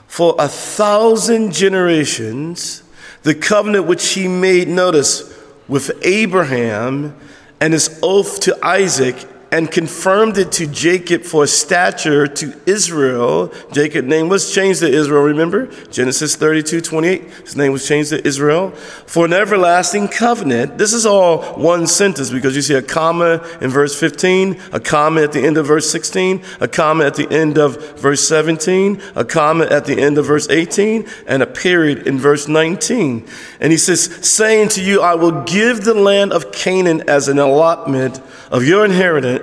for 0.08 0.36
a 0.39 0.47
thousand 0.47 1.54
generations, 1.54 2.82
the 3.21 3.36
covenant 3.36 3.86
which 3.86 4.13
he 4.13 4.28
made, 4.28 4.67
notice, 4.67 5.32
with 5.67 5.91
Abraham 6.02 7.15
and 7.62 7.73
his 7.73 7.99
oath 8.02 8.39
to 8.39 8.58
Isaac 8.65 9.23
and 9.52 9.72
confirmed 9.72 10.38
it 10.38 10.52
to 10.52 10.68
Jacob 10.68 11.24
for 11.24 11.48
stature 11.48 12.28
to 12.28 12.54
Israel. 12.66 13.52
Jacob's 13.72 14.08
name 14.08 14.30
was 14.30 14.54
changed 14.54 14.82
to 14.82 14.88
Israel, 14.88 15.24
remember? 15.24 15.68
Genesis 15.90 16.36
32 16.36 16.82
28. 16.82 17.24
His 17.24 17.56
name 17.56 17.72
was 17.72 17.88
changed 17.88 18.12
to 18.12 18.26
Israel 18.28 18.72
for 19.08 19.26
an 19.26 19.34
everlasting 19.34 20.08
covenant. 20.08 20.78
This 20.78 20.94
is 20.94 21.06
all 21.06 21.42
one 21.60 21.88
sentence 21.88 22.30
because 22.30 22.56
you 22.56 22.62
see 22.62 22.76
a 22.76 22.82
comma 22.82 23.46
in 23.60 23.70
verse 23.70 24.00
15, 24.00 24.60
a 24.72 24.80
comma 24.80 25.22
at 25.24 25.32
the 25.32 25.42
end 25.42 25.58
of 25.58 25.66
verse 25.66 25.90
16, 25.90 26.44
a 26.60 26.68
comma 26.68 27.06
at 27.06 27.16
the 27.16 27.30
end 27.32 27.58
of 27.58 27.98
verse 27.98 28.28
17, 28.28 29.02
a 29.16 29.26
comma 29.26 29.66
at 29.66 29.86
the 29.86 30.00
end 30.00 30.18
of 30.18 30.26
verse 30.26 30.48
18, 30.50 31.08
and 31.26 31.42
a 31.42 31.48
period 31.48 32.08
in 32.08 32.20
verse 32.20 32.48
19. 32.48 33.28
And 33.60 33.72
he 33.72 33.78
says, 33.78 34.04
saying 34.28 34.70
to 34.70 34.84
you, 34.84 35.02
I 35.02 35.16
will 35.16 35.44
give 35.44 35.84
the 35.84 35.94
land 35.94 36.34
of 36.34 36.52
Canaan 36.52 37.10
as 37.10 37.28
an 37.28 37.40
allotment 37.40 38.22
of 38.52 38.64
your 38.64 38.86
inheritance 38.86 39.38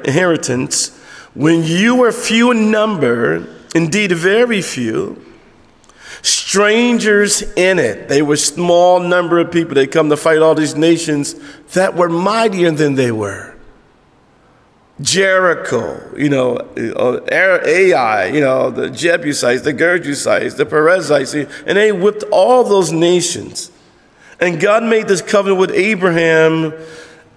when 1.35 1.63
you 1.63 1.97
were 1.97 2.13
few 2.13 2.51
in 2.51 2.71
number, 2.71 3.47
indeed 3.75 4.13
very 4.13 4.63
few, 4.63 5.23
strangers 6.23 7.43
in 7.43 7.79
it. 7.79 8.09
They 8.09 8.23
were 8.23 8.37
small 8.37 9.01
number 9.01 9.39
of 9.39 9.51
people. 9.51 9.75
They 9.75 9.87
come 9.87 10.09
to 10.11 10.17
fight 10.17 10.39
all 10.39 10.55
these 10.55 10.77
nations 10.77 11.35
that 11.75 11.95
were 11.95 12.09
mightier 12.09 12.71
than 12.71 12.95
they 12.95 13.13
were. 13.13 13.55
Jericho, 15.01 16.17
you 16.17 16.31
know, 16.31 16.57
uh, 16.57 17.21
Ai, 17.31 18.27
you 18.27 18.41
know, 18.41 18.71
the 18.71 18.89
Jebusites, 18.89 19.61
the 19.61 19.75
Gergesites, 19.75 20.57
the 20.57 20.65
Perizzites, 20.65 21.35
and 21.35 21.77
they 21.77 21.93
whipped 21.93 22.25
all 22.33 22.65
those 22.65 22.93
nations. 22.93 23.71
And 24.41 24.59
God 24.59 24.83
made 24.85 25.07
this 25.07 25.21
covenant 25.21 25.61
with 25.61 25.71
Abraham 25.73 26.73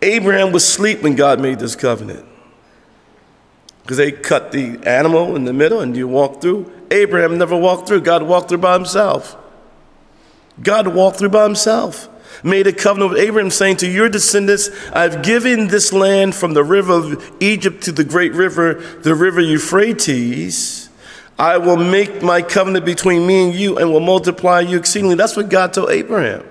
Abraham 0.01 0.51
was 0.51 0.63
asleep 0.63 1.01
when 1.01 1.15
God 1.15 1.39
made 1.39 1.59
this 1.59 1.75
covenant. 1.75 2.25
Because 3.89 3.97
they 3.97 4.11
cut 4.11 4.51
the 4.51 4.77
animal 4.85 5.35
in 5.35 5.45
the 5.45 5.51
middle 5.51 5.79
and 5.79 5.97
you 5.97 6.07
walk 6.07 6.43
through. 6.43 6.71
Abraham 6.91 7.39
never 7.39 7.57
walked 7.57 7.87
through. 7.87 8.01
God 8.01 8.21
walked 8.21 8.49
through 8.49 8.59
by 8.59 8.75
himself. 8.75 9.35
God 10.61 10.89
walked 10.89 11.17
through 11.17 11.29
by 11.29 11.45
himself. 11.45 12.07
Made 12.43 12.67
a 12.67 12.71
covenant 12.71 13.13
with 13.13 13.19
Abraham, 13.19 13.49
saying, 13.49 13.77
To 13.77 13.89
your 13.89 14.07
descendants, 14.07 14.69
I've 14.93 15.23
given 15.23 15.69
this 15.69 15.91
land 15.91 16.35
from 16.35 16.53
the 16.53 16.63
river 16.63 16.93
of 16.93 17.31
Egypt 17.39 17.81
to 17.85 17.91
the 17.91 18.03
great 18.03 18.31
river, 18.33 18.75
the 18.75 19.15
river 19.15 19.41
Euphrates. 19.41 20.91
I 21.39 21.57
will 21.57 21.77
make 21.77 22.21
my 22.21 22.43
covenant 22.43 22.85
between 22.85 23.25
me 23.25 23.45
and 23.45 23.55
you 23.55 23.79
and 23.79 23.91
will 23.91 24.01
multiply 24.01 24.59
you 24.59 24.77
exceedingly. 24.77 25.15
That's 25.15 25.35
what 25.35 25.49
God 25.49 25.73
told 25.73 25.89
Abraham. 25.89 26.45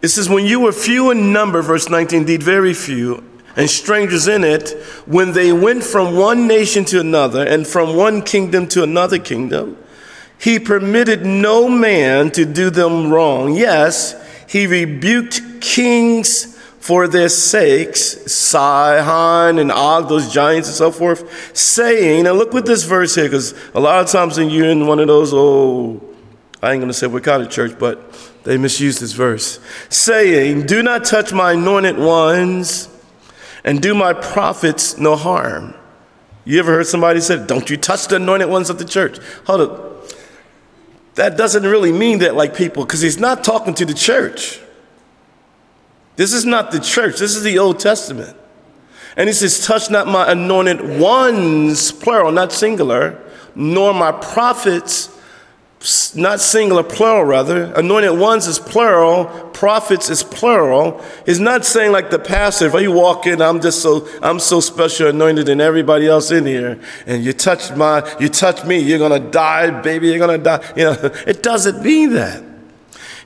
It 0.00 0.10
says, 0.10 0.28
When 0.28 0.46
you 0.46 0.60
were 0.60 0.70
few 0.70 1.10
in 1.10 1.32
number, 1.32 1.60
verse 1.60 1.88
19, 1.88 2.20
indeed 2.20 2.44
very 2.44 2.72
few, 2.72 3.31
and 3.56 3.68
strangers 3.68 4.28
in 4.28 4.44
it, 4.44 4.70
when 5.06 5.32
they 5.32 5.52
went 5.52 5.84
from 5.84 6.16
one 6.16 6.46
nation 6.46 6.84
to 6.86 7.00
another 7.00 7.46
and 7.46 7.66
from 7.66 7.96
one 7.96 8.22
kingdom 8.22 8.66
to 8.68 8.82
another 8.82 9.18
kingdom, 9.18 9.76
he 10.38 10.58
permitted 10.58 11.24
no 11.24 11.68
man 11.68 12.30
to 12.32 12.44
do 12.44 12.70
them 12.70 13.12
wrong. 13.12 13.54
Yes, 13.54 14.16
he 14.48 14.66
rebuked 14.66 15.60
kings 15.60 16.58
for 16.80 17.06
their 17.06 17.28
sakes, 17.28 18.00
Sihon 18.00 19.60
and 19.60 19.70
Og, 19.70 20.08
those 20.08 20.32
giants 20.32 20.66
and 20.66 20.76
so 20.76 20.90
forth, 20.90 21.56
saying, 21.56 22.26
and 22.26 22.36
look 22.36 22.52
with 22.52 22.66
this 22.66 22.82
verse 22.82 23.14
here, 23.14 23.26
because 23.26 23.54
a 23.72 23.78
lot 23.78 24.04
of 24.04 24.10
times 24.10 24.36
when 24.36 24.50
you're 24.50 24.66
in 24.66 24.88
one 24.88 24.98
of 24.98 25.06
those, 25.06 25.32
oh, 25.32 26.02
I 26.60 26.72
ain't 26.72 26.80
going 26.80 26.88
to 26.88 26.92
say 26.92 27.06
what 27.06 27.22
kind 27.22 27.40
of 27.40 27.50
church, 27.50 27.78
but 27.78 28.12
they 28.42 28.56
misuse 28.56 28.98
this 28.98 29.12
verse, 29.12 29.60
saying, 29.90 30.66
Do 30.66 30.82
not 30.82 31.04
touch 31.04 31.32
my 31.32 31.52
anointed 31.52 31.98
ones 31.98 32.88
and 33.64 33.80
do 33.80 33.94
my 33.94 34.12
prophets 34.12 34.98
no 34.98 35.16
harm. 35.16 35.74
You 36.44 36.58
ever 36.58 36.72
heard 36.72 36.86
somebody 36.86 37.20
say, 37.20 37.44
Don't 37.44 37.70
you 37.70 37.76
touch 37.76 38.08
the 38.08 38.16
anointed 38.16 38.48
ones 38.48 38.70
of 38.70 38.78
the 38.78 38.84
church? 38.84 39.18
Hold 39.46 39.60
up. 39.60 39.92
That 41.14 41.36
doesn't 41.36 41.62
really 41.62 41.92
mean 41.92 42.20
that 42.20 42.34
like 42.34 42.56
people, 42.56 42.84
because 42.84 43.00
he's 43.00 43.18
not 43.18 43.44
talking 43.44 43.74
to 43.74 43.84
the 43.84 43.94
church. 43.94 44.60
This 46.16 46.32
is 46.32 46.44
not 46.44 46.70
the 46.70 46.80
church, 46.80 47.18
this 47.18 47.36
is 47.36 47.42
the 47.42 47.58
Old 47.58 47.78
Testament. 47.78 48.36
And 49.16 49.28
he 49.28 49.32
says, 49.32 49.64
Touch 49.64 49.90
not 49.90 50.06
my 50.06 50.30
anointed 50.32 50.98
ones, 50.98 51.92
plural, 51.92 52.32
not 52.32 52.52
singular, 52.52 53.20
nor 53.54 53.92
my 53.92 54.12
prophets 54.12 55.11
not 56.14 56.40
singular, 56.40 56.84
plural 56.84 57.24
rather. 57.24 57.72
Anointed 57.74 58.16
ones 58.18 58.46
is 58.46 58.58
plural, 58.58 59.24
prophets 59.50 60.10
is 60.10 60.22
plural. 60.22 61.02
Is 61.26 61.40
not 61.40 61.64
saying 61.64 61.90
like 61.90 62.10
the 62.10 62.18
pastor, 62.18 62.66
if 62.66 62.80
you 62.80 62.92
walk 62.92 63.26
in, 63.26 63.42
I'm 63.42 63.60
just 63.60 63.82
so 63.82 64.08
I'm 64.22 64.38
so 64.38 64.60
special 64.60 65.08
anointed 65.08 65.46
than 65.46 65.60
everybody 65.60 66.06
else 66.06 66.30
in 66.30 66.46
here. 66.46 66.80
And 67.06 67.24
you 67.24 67.32
touch 67.32 67.74
my 67.74 68.16
you 68.20 68.28
touch 68.28 68.64
me, 68.64 68.78
you're 68.78 68.98
gonna 68.98 69.18
die, 69.18 69.70
baby, 69.82 70.08
you're 70.08 70.18
gonna 70.18 70.38
die. 70.38 70.72
You 70.76 70.84
know, 70.84 70.96
it 71.26 71.42
doesn't 71.42 71.82
mean 71.82 72.10
that. 72.14 72.44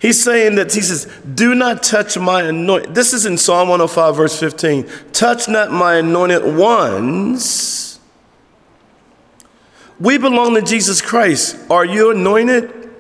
He's 0.00 0.22
saying 0.22 0.56
that 0.56 0.72
he 0.72 0.80
says, 0.80 1.10
Do 1.34 1.54
not 1.54 1.82
touch 1.82 2.18
my 2.18 2.42
anointed. 2.42 2.94
This 2.94 3.12
is 3.12 3.26
in 3.26 3.36
Psalm 3.36 3.68
105, 3.68 4.16
verse 4.16 4.38
15. 4.38 4.88
Touch 5.12 5.48
not 5.48 5.72
my 5.72 5.96
anointed 5.96 6.56
ones 6.56 7.85
we 9.98 10.18
belong 10.18 10.54
to 10.54 10.62
Jesus 10.62 11.00
Christ. 11.00 11.56
Are 11.70 11.84
you 11.84 12.10
anointed? 12.10 12.90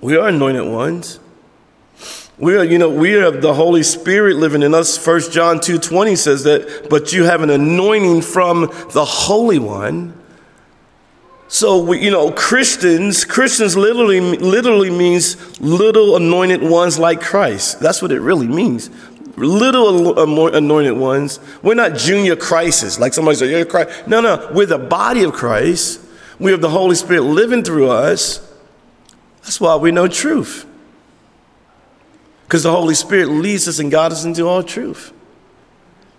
We 0.00 0.16
are 0.16 0.28
anointed 0.28 0.66
ones. 0.66 1.20
We 2.38 2.56
are, 2.56 2.64
you 2.64 2.78
know, 2.78 2.88
we 2.88 3.12
have 3.12 3.42
the 3.42 3.52
Holy 3.52 3.82
Spirit 3.82 4.36
living 4.36 4.62
in 4.62 4.74
us. 4.74 4.96
First 4.96 5.32
John 5.32 5.60
2:20 5.60 6.16
says 6.16 6.44
that, 6.44 6.88
but 6.88 7.12
you 7.12 7.24
have 7.24 7.42
an 7.42 7.50
anointing 7.50 8.22
from 8.22 8.72
the 8.92 9.04
Holy 9.04 9.58
One. 9.58 10.14
So 11.48 11.82
we, 11.82 11.98
you 11.98 12.10
know, 12.10 12.30
Christians, 12.30 13.24
Christians 13.24 13.76
literally 13.76 14.20
literally 14.20 14.88
means 14.88 15.60
little 15.60 16.16
anointed 16.16 16.62
ones 16.62 16.98
like 16.98 17.20
Christ. 17.20 17.80
That's 17.80 18.00
what 18.00 18.12
it 18.12 18.20
really 18.20 18.48
means 18.48 18.88
little 19.36 20.18
uh, 20.18 20.50
anointed 20.52 20.96
ones. 20.96 21.40
We're 21.62 21.74
not 21.74 21.96
junior 21.96 22.36
Christs, 22.36 22.98
like 22.98 23.12
somebody 23.14 23.36
said, 23.36 23.50
you're 23.50 23.64
Christ. 23.64 24.06
No, 24.06 24.20
no, 24.20 24.50
we're 24.52 24.66
the 24.66 24.78
body 24.78 25.24
of 25.24 25.32
Christ. 25.32 26.00
We 26.38 26.50
have 26.52 26.60
the 26.60 26.70
Holy 26.70 26.94
Spirit 26.94 27.22
living 27.22 27.62
through 27.62 27.90
us. 27.90 28.46
That's 29.42 29.60
why 29.60 29.76
we 29.76 29.90
know 29.90 30.08
truth. 30.08 30.66
Because 32.44 32.62
the 32.62 32.70
Holy 32.70 32.94
Spirit 32.94 33.28
leads 33.28 33.68
us 33.68 33.78
and 33.78 33.90
guides 33.90 34.14
us 34.14 34.24
into 34.24 34.46
all 34.46 34.62
truth. 34.62 35.12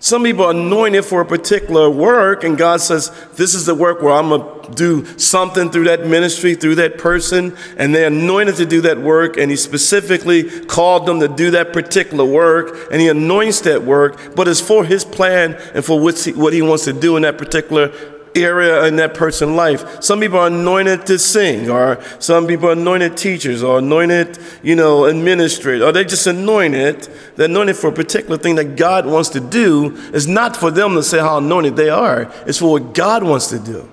Some 0.02 0.24
people 0.24 0.46
are 0.46 0.52
anointed 0.52 1.06
for 1.06 1.22
a 1.22 1.26
particular 1.26 1.88
work, 1.88 2.44
and 2.44 2.58
God 2.58 2.82
says, 2.82 3.12
This 3.36 3.54
is 3.54 3.68
the 3.68 3.76
work 3.76 4.02
where 4.02 4.14
I'm 4.14 4.30
going 4.30 4.64
to 4.64 4.72
do 4.72 5.06
something 5.20 5.70
through 5.70 5.84
that 5.84 6.08
ministry, 6.08 6.56
through 6.56 6.76
that 6.76 6.98
person, 6.98 7.56
and 7.78 7.94
they're 7.94 8.08
anointed 8.08 8.56
to 8.56 8.66
do 8.66 8.82
that 8.82 8.98
work, 8.98 9.38
and 9.38 9.52
He 9.52 9.58
specifically 9.58 10.66
called 10.66 11.06
them 11.06 11.20
to 11.20 11.28
do 11.28 11.52
that 11.52 11.72
particular 11.72 12.26
work, 12.26 12.92
and 12.92 13.00
He 13.00 13.10
anoints 13.10 13.62
that 13.62 13.84
work, 13.84 14.36
but 14.36 14.48
it's 14.48 14.60
for 14.60 14.84
His 14.84 15.06
plan 15.06 15.54
and 15.76 15.86
for 15.86 16.00
what 16.00 16.18
He, 16.18 16.34
what 16.34 16.54
he 16.54 16.64
wants 16.64 16.86
to 16.86 16.94
do 16.94 17.16
in 17.16 17.22
that 17.22 17.38
particular 17.38 17.92
area 18.36 18.86
in 18.86 18.96
that 18.98 19.14
person's 19.14 19.52
life. 19.52 20.02
Some 20.04 20.20
people 20.20 20.40
are 20.40 20.48
anointed 20.48 21.06
to 21.08 21.20
sing, 21.20 21.70
or 21.70 22.02
some 22.20 22.48
people 22.48 22.70
are 22.70 22.74
anointed 22.74 23.18
teachers, 23.18 23.64
or 23.64 23.80
anointed, 23.80 24.38
you 24.64 24.76
know, 24.76 25.08
administrators, 25.08 25.82
or 25.82 25.92
they're 25.92 26.04
just 26.04 26.28
anointed. 26.28 27.10
They're 27.36 27.48
anointed 27.48 27.76
for 27.78 27.88
a 27.88 27.94
particular 27.94 28.38
thing 28.38 28.56
that 28.56 28.76
God 28.76 29.06
wants 29.06 29.30
to 29.30 29.40
do. 29.40 29.98
It's 30.14 30.28
not 30.28 30.56
for 30.56 30.72
them 30.72 30.96
to 30.96 31.04
say 31.04 31.20
how 31.20 31.38
anointed 31.38 31.76
they 31.76 31.90
are, 31.90 32.32
it's 32.46 32.60
for 32.60 32.72
what 32.72 32.94
God 32.94 33.24
wants 33.24 33.48
to 33.48 33.60
do. 33.60 33.90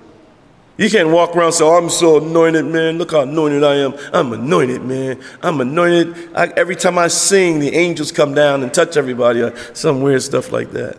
You 0.77 0.89
can't 0.89 1.09
walk 1.09 1.35
around 1.35 1.47
and 1.47 1.53
say, 1.55 1.65
oh, 1.65 1.77
I'm 1.77 1.89
so 1.89 2.25
anointed, 2.25 2.65
man. 2.65 2.97
Look 2.97 3.11
how 3.11 3.23
anointed 3.23 3.65
I 3.65 3.75
am. 3.75 3.95
I'm 4.13 4.31
anointed, 4.31 4.81
man. 4.81 5.21
I'm 5.41 5.59
anointed. 5.59 6.33
I, 6.33 6.47
every 6.55 6.77
time 6.77 6.97
I 6.97 7.09
sing, 7.09 7.59
the 7.59 7.75
angels 7.75 8.13
come 8.13 8.33
down 8.33 8.63
and 8.63 8.73
touch 8.73 8.95
everybody, 8.95 9.41
or 9.41 9.53
some 9.75 10.01
weird 10.01 10.21
stuff 10.21 10.53
like 10.53 10.71
that. 10.71 10.97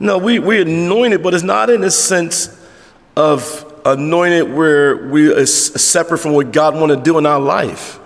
No, 0.00 0.16
we, 0.16 0.38
we're 0.38 0.62
anointed, 0.62 1.22
but 1.22 1.34
it's 1.34 1.44
not 1.44 1.68
in 1.68 1.82
the 1.82 1.90
sense 1.90 2.58
of 3.16 3.66
anointed 3.84 4.52
where 4.52 5.08
we 5.08 5.32
are 5.32 5.46
separate 5.46 6.18
from 6.18 6.32
what 6.32 6.52
God 6.52 6.74
want 6.74 6.90
to 6.90 6.96
do 6.96 7.18
in 7.18 7.26
our 7.26 7.38
life. 7.38 7.98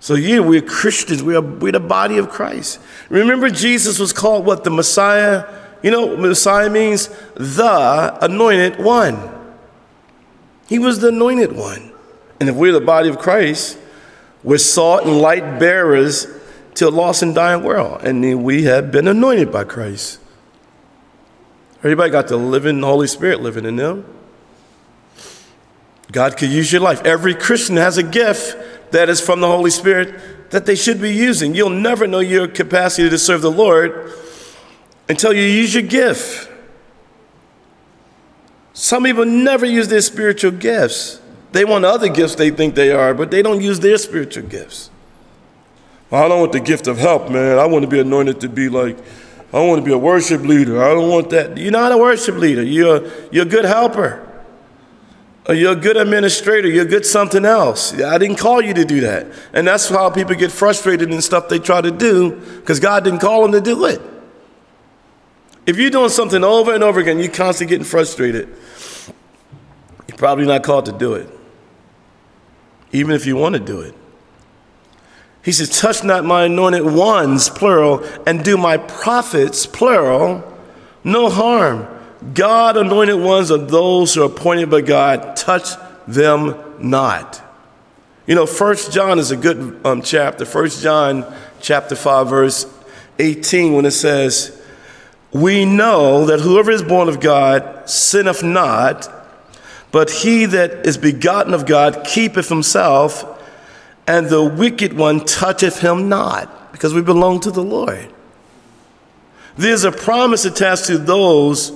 So 0.00 0.14
yeah, 0.14 0.40
we're 0.40 0.62
Christians. 0.62 1.22
We 1.22 1.36
are 1.36 1.42
we're 1.42 1.72
the 1.72 1.80
body 1.80 2.16
of 2.16 2.30
Christ. 2.30 2.80
Remember, 3.10 3.50
Jesus 3.50 3.98
was 3.98 4.14
called 4.14 4.46
what? 4.46 4.64
The 4.64 4.70
Messiah. 4.70 5.46
You 5.82 5.90
know, 5.90 6.16
Messiah 6.16 6.70
means 6.70 7.08
the 7.34 8.18
anointed 8.22 8.82
one. 8.82 9.18
He 10.68 10.78
was 10.78 11.00
the 11.00 11.08
anointed 11.08 11.52
one. 11.52 11.92
And 12.38 12.48
if 12.48 12.56
we're 12.56 12.72
the 12.72 12.80
body 12.80 13.10
of 13.10 13.18
Christ, 13.18 13.76
we're 14.42 14.58
salt 14.58 15.04
and 15.04 15.18
light 15.18 15.58
bearers 15.58 16.26
to 16.76 16.88
a 16.88 16.90
lost 16.90 17.22
and 17.22 17.34
dying 17.34 17.62
world. 17.62 18.02
And 18.02 18.42
we 18.42 18.64
have 18.64 18.90
been 18.90 19.06
anointed 19.06 19.52
by 19.52 19.64
Christ. 19.64 20.18
Everybody 21.80 22.10
got 22.10 22.28
the 22.28 22.36
living 22.36 22.82
Holy 22.82 23.06
Spirit 23.06 23.40
living 23.40 23.64
in 23.64 23.76
them. 23.76 24.04
God 26.12 26.36
could 26.36 26.50
use 26.50 26.70
your 26.72 26.80
life. 26.82 27.02
Every 27.04 27.34
Christian 27.34 27.76
has 27.76 27.96
a 27.96 28.02
gift 28.02 28.56
that 28.92 29.08
is 29.08 29.20
from 29.20 29.40
the 29.40 29.46
Holy 29.46 29.70
Spirit 29.70 30.50
that 30.50 30.66
they 30.66 30.74
should 30.74 31.00
be 31.00 31.12
using. 31.12 31.54
You'll 31.54 31.70
never 31.70 32.06
know 32.06 32.18
your 32.18 32.48
capacity 32.48 33.08
to 33.08 33.18
serve 33.18 33.42
the 33.42 33.50
Lord 33.50 34.12
until 35.08 35.32
you 35.32 35.42
use 35.42 35.72
your 35.72 35.84
gift. 35.84 36.50
Some 38.72 39.04
people 39.04 39.24
never 39.24 39.64
use 39.64 39.88
their 39.88 40.00
spiritual 40.00 40.52
gifts. 40.52 41.20
They 41.52 41.64
want 41.64 41.84
other 41.84 42.08
gifts 42.08 42.34
they 42.34 42.50
think 42.50 42.74
they 42.74 42.92
are, 42.92 43.14
but 43.14 43.30
they 43.30 43.42
don't 43.42 43.60
use 43.60 43.80
their 43.80 43.98
spiritual 43.98 44.44
gifts. 44.44 44.90
Well, 46.10 46.24
I 46.24 46.28
don't 46.28 46.40
want 46.40 46.52
the 46.52 46.60
gift 46.60 46.86
of 46.86 46.98
help, 46.98 47.30
man. 47.30 47.58
I 47.58 47.66
want 47.66 47.84
to 47.84 47.88
be 47.88 48.00
anointed 48.00 48.40
to 48.40 48.48
be 48.48 48.68
like, 48.68 48.98
I 49.52 49.60
want 49.60 49.80
to 49.80 49.84
be 49.84 49.92
a 49.92 49.98
worship 49.98 50.42
leader. 50.42 50.82
I 50.82 50.94
don't 50.94 51.08
want 51.08 51.30
that. 51.30 51.56
You're 51.58 51.72
not 51.72 51.90
a 51.90 51.98
worship 51.98 52.36
leader. 52.36 52.62
You're, 52.62 53.10
you're 53.32 53.44
a 53.44 53.48
good 53.48 53.64
helper. 53.64 54.26
Or 55.46 55.54
you're 55.54 55.72
a 55.72 55.76
good 55.76 55.96
administrator. 55.96 56.68
You're 56.68 56.84
good 56.84 57.04
something 57.04 57.44
else. 57.44 57.92
I 58.00 58.18
didn't 58.18 58.36
call 58.36 58.60
you 58.62 58.74
to 58.74 58.84
do 58.84 59.00
that. 59.00 59.26
And 59.52 59.66
that's 59.66 59.88
how 59.88 60.08
people 60.10 60.36
get 60.36 60.52
frustrated 60.52 61.10
in 61.10 61.20
stuff 61.20 61.48
they 61.48 61.58
try 61.58 61.80
to 61.80 61.90
do 61.90 62.36
because 62.36 62.78
God 62.78 63.02
didn't 63.02 63.20
call 63.20 63.42
them 63.42 63.52
to 63.52 63.60
do 63.60 63.86
it. 63.86 64.00
If 65.66 65.78
you're 65.78 65.90
doing 65.90 66.10
something 66.10 66.44
over 66.44 66.72
and 66.72 66.84
over 66.84 67.00
again, 67.00 67.18
you're 67.18 67.32
constantly 67.32 67.74
getting 67.74 67.84
frustrated. 67.84 68.48
You're 70.08 70.16
probably 70.18 70.46
not 70.46 70.62
called 70.62 70.86
to 70.86 70.92
do 70.92 71.14
it, 71.14 71.28
even 72.92 73.12
if 73.12 73.26
you 73.26 73.36
want 73.36 73.54
to 73.54 73.60
do 73.60 73.80
it. 73.80 73.94
He 75.44 75.52
says, 75.52 75.80
Touch 75.80 76.04
not 76.04 76.24
my 76.24 76.44
anointed 76.44 76.84
ones, 76.84 77.48
plural, 77.48 78.04
and 78.26 78.44
do 78.44 78.56
my 78.56 78.76
prophets, 78.76 79.66
plural, 79.66 80.44
no 81.02 81.30
harm. 81.30 81.88
God 82.34 82.76
anointed 82.76 83.18
ones 83.18 83.50
are 83.50 83.58
those 83.58 84.14
who 84.14 84.22
are 84.22 84.26
appointed 84.26 84.70
by 84.70 84.82
God. 84.82 85.36
Touch 85.36 85.70
them 86.06 86.54
not. 86.78 87.42
You 88.26 88.34
know, 88.34 88.46
First 88.46 88.92
John 88.92 89.18
is 89.18 89.30
a 89.30 89.36
good 89.36 89.80
um, 89.84 90.02
chapter. 90.02 90.44
First 90.44 90.82
John 90.82 91.24
chapter 91.60 91.96
5, 91.96 92.28
verse 92.28 92.66
18, 93.18 93.72
when 93.72 93.86
it 93.86 93.92
says, 93.92 94.62
We 95.32 95.64
know 95.64 96.26
that 96.26 96.40
whoever 96.40 96.70
is 96.70 96.82
born 96.82 97.08
of 97.08 97.20
God 97.20 97.88
sinneth 97.88 98.42
not, 98.42 99.08
but 99.90 100.10
he 100.10 100.44
that 100.46 100.86
is 100.86 100.98
begotten 100.98 101.54
of 101.54 101.66
God 101.66 102.04
keepeth 102.04 102.48
himself, 102.48 103.39
and 104.10 104.28
the 104.28 104.42
wicked 104.42 104.92
one 104.92 105.24
toucheth 105.24 105.78
him 105.78 106.08
not, 106.08 106.72
because 106.72 106.92
we 106.92 107.00
belong 107.00 107.38
to 107.38 107.52
the 107.52 107.62
Lord. 107.62 108.12
There's 109.56 109.84
a 109.84 109.92
promise 109.92 110.44
attached 110.44 110.86
to 110.86 110.98
those 110.98 111.70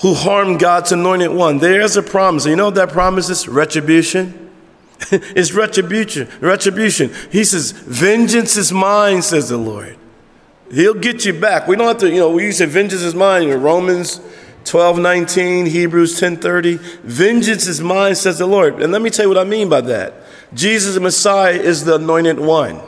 who 0.00 0.14
harm 0.14 0.58
God's 0.58 0.90
anointed 0.90 1.30
one. 1.30 1.58
There's 1.58 1.96
a 1.96 2.02
promise. 2.02 2.44
You 2.44 2.56
know 2.56 2.66
what 2.66 2.74
that 2.74 2.88
promise 2.88 3.30
is? 3.30 3.46
Retribution. 3.46 4.50
it's 5.12 5.52
retribution. 5.52 6.28
Retribution. 6.40 7.12
He 7.30 7.44
says, 7.44 7.70
Vengeance 7.70 8.56
is 8.56 8.72
mine, 8.72 9.22
says 9.22 9.50
the 9.50 9.58
Lord. 9.58 9.96
He'll 10.72 10.94
get 10.94 11.24
you 11.24 11.38
back. 11.38 11.68
We 11.68 11.76
don't 11.76 11.86
have 11.86 11.98
to, 11.98 12.10
you 12.10 12.18
know, 12.18 12.30
we 12.30 12.46
use 12.46 12.60
vengeance 12.60 13.02
is 13.02 13.14
mine 13.14 13.48
in 13.48 13.62
Romans 13.62 14.20
12, 14.64 14.98
19, 14.98 15.66
Hebrews 15.66 16.18
10, 16.18 16.38
30. 16.38 16.78
Vengeance 17.04 17.68
is 17.68 17.80
mine, 17.80 18.16
says 18.16 18.38
the 18.38 18.46
Lord. 18.46 18.82
And 18.82 18.92
let 18.92 19.02
me 19.02 19.10
tell 19.10 19.26
you 19.26 19.28
what 19.28 19.38
I 19.38 19.44
mean 19.44 19.68
by 19.68 19.82
that. 19.82 20.14
Jesus, 20.54 20.94
the 20.94 21.00
Messiah, 21.00 21.52
is 21.52 21.84
the 21.84 21.96
anointed 21.96 22.40
one. 22.40 22.80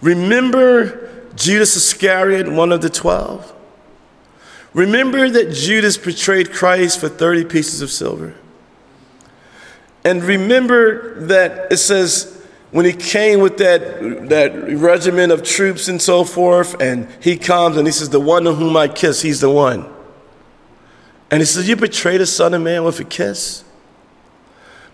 Remember 0.00 1.10
Judas 1.34 1.76
Iscariot, 1.76 2.50
one 2.50 2.72
of 2.72 2.80
the 2.82 2.90
twelve? 2.90 3.52
Remember 4.76 5.30
that 5.30 5.52
Judas 5.52 5.96
betrayed 5.96 6.52
Christ 6.52 7.00
for 7.00 7.08
30 7.08 7.46
pieces 7.46 7.80
of 7.80 7.90
silver? 7.90 8.34
And 10.04 10.22
remember 10.22 11.18
that 11.26 11.72
it 11.72 11.78
says, 11.78 12.36
when 12.72 12.84
he 12.84 12.92
came 12.92 13.40
with 13.40 13.56
that, 13.56 14.28
that 14.28 14.52
regiment 14.78 15.32
of 15.32 15.42
troops 15.42 15.88
and 15.88 16.00
so 16.00 16.24
forth, 16.24 16.78
and 16.80 17.08
he 17.20 17.38
comes 17.38 17.78
and 17.78 17.86
he 17.86 17.92
says, 17.92 18.10
The 18.10 18.20
one 18.20 18.44
whom 18.44 18.76
I 18.76 18.88
kiss, 18.88 19.22
he's 19.22 19.40
the 19.40 19.50
one. 19.50 19.88
And 21.30 21.40
he 21.40 21.46
says, 21.46 21.68
You 21.68 21.76
betrayed 21.76 22.20
the 22.20 22.26
Son 22.26 22.52
of 22.52 22.60
Man 22.60 22.84
with 22.84 23.00
a 23.00 23.04
kiss? 23.04 23.64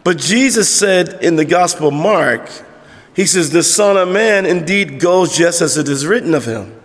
But 0.04 0.18
Jesus 0.18 0.74
said 0.74 1.22
in 1.22 1.36
the 1.36 1.44
Gospel 1.44 1.88
of 1.88 1.94
Mark, 1.94 2.50
He 3.14 3.26
says, 3.26 3.50
The 3.50 3.62
Son 3.62 3.96
of 3.96 4.08
Man 4.08 4.46
indeed 4.46 5.00
goes 5.00 5.36
just 5.36 5.60
as 5.60 5.76
it 5.76 5.88
is 5.88 6.06
written 6.06 6.34
of 6.34 6.44
him. 6.44 6.80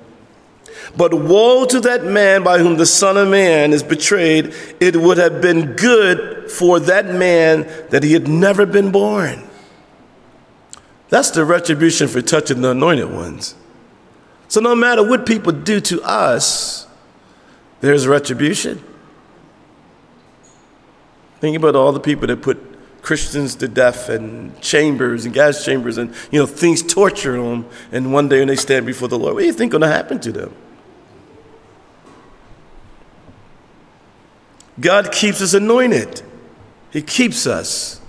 But 0.95 1.13
woe 1.13 1.65
to 1.65 1.79
that 1.81 2.03
man 2.03 2.43
by 2.43 2.59
whom 2.59 2.77
the 2.77 2.85
Son 2.85 3.17
of 3.17 3.27
Man 3.27 3.73
is 3.73 3.83
betrayed. 3.83 4.53
It 4.79 4.95
would 4.95 5.17
have 5.17 5.41
been 5.41 5.73
good 5.73 6.49
for 6.49 6.79
that 6.81 7.05
man 7.05 7.67
that 7.89 8.03
he 8.03 8.13
had 8.13 8.27
never 8.27 8.65
been 8.65 8.91
born. 8.91 9.43
That's 11.09 11.31
the 11.31 11.45
retribution 11.45 12.07
for 12.07 12.21
touching 12.21 12.61
the 12.61 12.71
anointed 12.71 13.11
ones. 13.11 13.55
So, 14.47 14.61
no 14.61 14.75
matter 14.75 15.07
what 15.07 15.25
people 15.25 15.51
do 15.51 15.79
to 15.81 16.01
us, 16.03 16.87
there's 17.81 18.07
retribution. 18.07 18.83
Think 21.39 21.55
about 21.57 21.75
all 21.75 21.91
the 21.91 21.99
people 21.99 22.27
that 22.27 22.41
put 22.41 22.76
Christians 23.07 23.55
to 23.55 23.69
death 23.69 24.09
and 24.09 24.59
chambers 24.59 25.23
and 25.23 25.33
gas 25.33 25.63
chambers 25.63 25.97
and 25.97 26.13
you 26.29 26.37
know 26.37 26.45
things 26.45 26.83
torture 26.83 27.41
them 27.41 27.65
and 27.89 28.11
one 28.11 28.27
day 28.27 28.39
when 28.39 28.49
they 28.49 28.57
stand 28.57 28.85
before 28.85 29.07
the 29.07 29.17
Lord, 29.17 29.35
what 29.35 29.39
do 29.39 29.45
you 29.45 29.53
think 29.53 29.71
going 29.71 29.81
to 29.81 29.87
happen 29.87 30.19
to 30.19 30.31
them? 30.33 30.53
God 34.77 35.13
keeps 35.13 35.41
us 35.41 35.53
anointed. 35.53 36.21
He 36.91 37.01
keeps 37.01 37.47
us. 37.47 38.01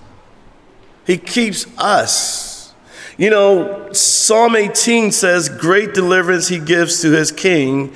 He 1.07 1.17
keeps 1.17 1.65
us. 1.77 2.73
You 3.17 3.29
know, 3.29 3.93
Psalm 3.93 4.57
18 4.57 5.13
says, 5.13 5.47
Great 5.47 5.93
deliverance 5.93 6.49
he 6.49 6.59
gives 6.59 7.01
to 7.03 7.11
his 7.13 7.31
king 7.31 7.93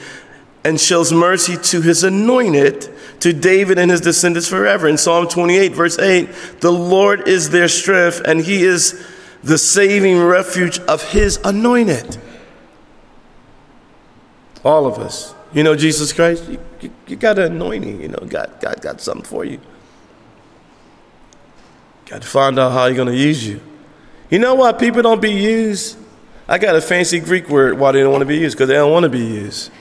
and 0.63 0.79
shows 0.79 1.11
mercy 1.11 1.57
to 1.57 1.81
his 1.81 2.05
anointed, 2.05 2.92
to 3.23 3.31
David 3.31 3.79
and 3.79 3.89
his 3.89 4.01
descendants 4.01 4.49
forever. 4.49 4.85
In 4.85 4.97
Psalm 4.97 5.29
28, 5.29 5.73
verse 5.73 5.97
8, 5.97 6.59
the 6.59 6.71
Lord 6.71 7.25
is 7.25 7.49
their 7.51 7.69
strength, 7.69 8.21
and 8.25 8.41
he 8.41 8.63
is 8.63 9.01
the 9.43 9.57
saving 9.57 10.21
refuge 10.21 10.79
of 10.79 11.01
his 11.11 11.39
anointed. 11.45 12.17
All 14.65 14.85
of 14.85 14.99
us. 14.99 15.33
You 15.53 15.63
know, 15.63 15.73
Jesus 15.73 16.11
Christ, 16.11 16.49
you, 16.49 16.59
you, 16.81 16.91
you 17.07 17.15
got 17.15 17.39
an 17.39 17.53
anointing. 17.53 18.01
You 18.01 18.09
know, 18.09 18.25
God, 18.27 18.57
God 18.59 18.81
got 18.81 18.99
something 18.99 19.23
for 19.23 19.45
you. 19.45 19.61
Got 22.05 22.23
to 22.23 22.27
find 22.27 22.59
out 22.59 22.73
how 22.73 22.87
He's 22.87 22.97
going 22.97 23.07
to 23.07 23.15
use 23.15 23.47
you. 23.47 23.61
You 24.29 24.39
know 24.39 24.55
why 24.55 24.73
people 24.73 25.01
don't 25.01 25.21
be 25.21 25.31
used? 25.31 25.97
I 26.47 26.57
got 26.57 26.75
a 26.75 26.81
fancy 26.81 27.21
Greek 27.21 27.47
word 27.47 27.79
why 27.79 27.93
they 27.93 28.01
don't 28.01 28.11
want 28.11 28.21
to 28.21 28.25
be 28.25 28.37
used 28.37 28.57
because 28.57 28.67
they 28.67 28.75
don't 28.75 28.91
want 28.91 29.03
to 29.03 29.09
be 29.09 29.19
used. 29.19 29.71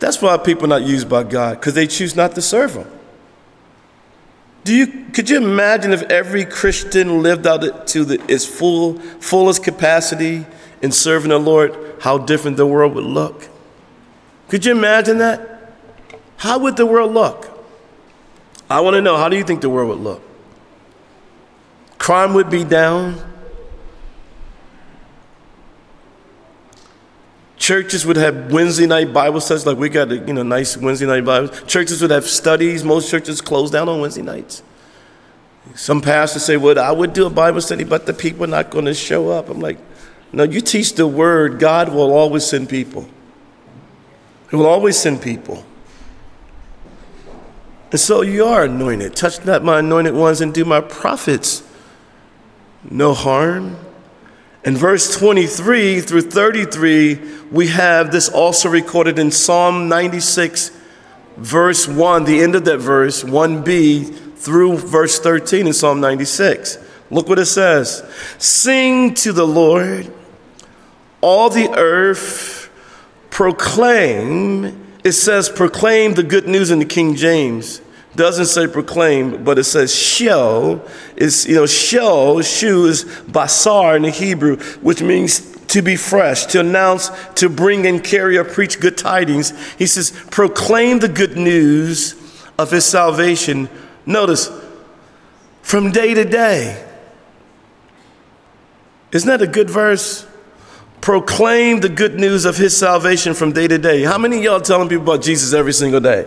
That's 0.00 0.20
why 0.20 0.36
people 0.38 0.64
are 0.64 0.80
not 0.80 0.82
used 0.82 1.08
by 1.08 1.22
God 1.22 1.60
because 1.60 1.74
they 1.74 1.86
choose 1.86 2.16
not 2.16 2.34
to 2.34 2.42
serve 2.42 2.74
Him. 2.74 2.90
Do 4.64 4.74
you 4.74 5.04
could 5.12 5.30
you 5.30 5.36
imagine 5.36 5.92
if 5.92 6.02
every 6.04 6.44
Christian 6.44 7.22
lived 7.22 7.46
out 7.46 7.86
to 7.88 8.04
the, 8.04 8.32
its 8.32 8.44
full 8.44 8.98
fullest 8.98 9.62
capacity 9.62 10.46
in 10.82 10.90
serving 10.90 11.28
the 11.28 11.38
Lord, 11.38 11.76
how 12.00 12.18
different 12.18 12.56
the 12.56 12.66
world 12.66 12.94
would 12.94 13.04
look? 13.04 13.48
Could 14.48 14.64
you 14.64 14.72
imagine 14.72 15.18
that? 15.18 15.74
How 16.38 16.58
would 16.58 16.76
the 16.76 16.86
world 16.86 17.12
look? 17.12 17.46
I 18.68 18.80
want 18.80 18.94
to 18.94 19.02
know, 19.02 19.16
how 19.16 19.28
do 19.28 19.36
you 19.36 19.44
think 19.44 19.60
the 19.60 19.68
world 19.68 19.90
would 19.90 19.98
look? 19.98 20.22
Crime 21.98 22.34
would 22.34 22.48
be 22.48 22.64
down. 22.64 23.20
Churches 27.70 28.04
would 28.04 28.16
have 28.16 28.50
Wednesday 28.50 28.84
night 28.84 29.12
Bible 29.12 29.40
studies, 29.40 29.64
like 29.64 29.78
we 29.78 29.88
got 29.88 30.10
a 30.10 30.16
you 30.16 30.32
know 30.32 30.42
nice 30.42 30.76
Wednesday 30.76 31.06
night 31.06 31.24
Bible. 31.24 31.46
Churches 31.68 32.02
would 32.02 32.10
have 32.10 32.26
studies. 32.26 32.82
Most 32.82 33.08
churches 33.08 33.40
close 33.40 33.70
down 33.70 33.88
on 33.88 34.00
Wednesday 34.00 34.22
nights. 34.22 34.64
Some 35.76 36.00
pastors 36.00 36.44
say, 36.44 36.56
"Well, 36.56 36.80
I 36.80 36.90
would 36.90 37.12
do 37.12 37.26
a 37.26 37.30
Bible 37.30 37.60
study, 37.60 37.84
but 37.84 38.06
the 38.06 38.12
people 38.12 38.42
are 38.42 38.48
not 38.48 38.70
going 38.70 38.86
to 38.86 38.92
show 38.92 39.30
up." 39.30 39.48
I'm 39.48 39.60
like, 39.60 39.78
"No, 40.32 40.42
you 40.42 40.60
teach 40.60 40.94
the 40.94 41.06
word. 41.06 41.60
God 41.60 41.90
will 41.90 42.12
always 42.12 42.44
send 42.44 42.68
people." 42.68 43.08
He 44.50 44.56
will 44.56 44.66
always 44.66 44.98
send 44.98 45.22
people. 45.22 45.64
And 47.92 48.00
so 48.00 48.22
you 48.22 48.46
are 48.46 48.64
anointed. 48.64 49.14
Touch 49.14 49.44
not 49.44 49.62
my 49.62 49.78
anointed 49.78 50.14
ones 50.14 50.40
and 50.40 50.52
do 50.52 50.64
my 50.64 50.80
prophets 50.80 51.62
no 52.90 53.14
harm. 53.14 53.76
In 54.64 54.76
verse 54.76 55.16
23 55.16 56.00
through 56.00 56.22
33, 56.22 57.18
we 57.50 57.68
have 57.68 58.12
this 58.12 58.28
also 58.28 58.68
recorded 58.68 59.18
in 59.18 59.30
Psalm 59.30 59.88
96, 59.88 60.70
verse 61.38 61.88
1, 61.88 62.24
the 62.24 62.42
end 62.42 62.54
of 62.54 62.66
that 62.66 62.78
verse, 62.78 63.24
1b 63.24 64.36
through 64.36 64.76
verse 64.76 65.18
13 65.18 65.66
in 65.66 65.72
Psalm 65.72 66.00
96. 66.00 66.78
Look 67.10 67.28
what 67.28 67.38
it 67.38 67.46
says 67.46 68.02
Sing 68.38 69.14
to 69.14 69.32
the 69.32 69.46
Lord, 69.46 70.12
all 71.22 71.48
the 71.48 71.70
earth, 71.70 72.70
proclaim. 73.30 74.78
It 75.02 75.12
says 75.12 75.48
proclaim 75.48 76.12
the 76.12 76.22
good 76.22 76.46
news 76.46 76.70
in 76.70 76.78
the 76.78 76.84
King 76.84 77.16
James. 77.16 77.80
Doesn't 78.16 78.46
say 78.46 78.66
proclaim, 78.66 79.44
but 79.44 79.58
it 79.58 79.64
says 79.64 79.94
show. 79.94 80.82
Is 81.16 81.46
you 81.46 81.54
know, 81.54 81.66
show, 81.66 82.42
shoe 82.42 82.86
is 82.86 83.04
basar 83.04 83.96
in 83.96 84.02
the 84.02 84.10
Hebrew, 84.10 84.56
which 84.80 85.00
means 85.00 85.56
to 85.68 85.82
be 85.82 85.94
fresh, 85.94 86.46
to 86.46 86.60
announce, 86.60 87.10
to 87.36 87.48
bring 87.48 87.86
and 87.86 88.02
carry 88.02 88.36
or 88.36 88.44
preach 88.44 88.80
good 88.80 88.98
tidings. 88.98 89.52
He 89.76 89.86
says, 89.86 90.10
proclaim 90.30 90.98
the 90.98 91.08
good 91.08 91.36
news 91.36 92.16
of 92.58 92.72
his 92.72 92.84
salvation. 92.84 93.68
Notice, 94.04 94.50
from 95.62 95.92
day 95.92 96.14
to 96.14 96.24
day. 96.24 96.84
Isn't 99.12 99.28
that 99.28 99.42
a 99.42 99.46
good 99.46 99.70
verse? 99.70 100.26
Proclaim 101.00 101.80
the 101.80 101.88
good 101.88 102.18
news 102.18 102.44
of 102.44 102.56
his 102.56 102.76
salvation 102.76 103.34
from 103.34 103.52
day 103.52 103.68
to 103.68 103.78
day. 103.78 104.02
How 104.02 104.18
many 104.18 104.42
y'all 104.42 104.60
telling 104.60 104.88
people 104.88 105.04
about 105.04 105.22
Jesus 105.22 105.54
every 105.54 105.72
single 105.72 106.00
day? 106.00 106.26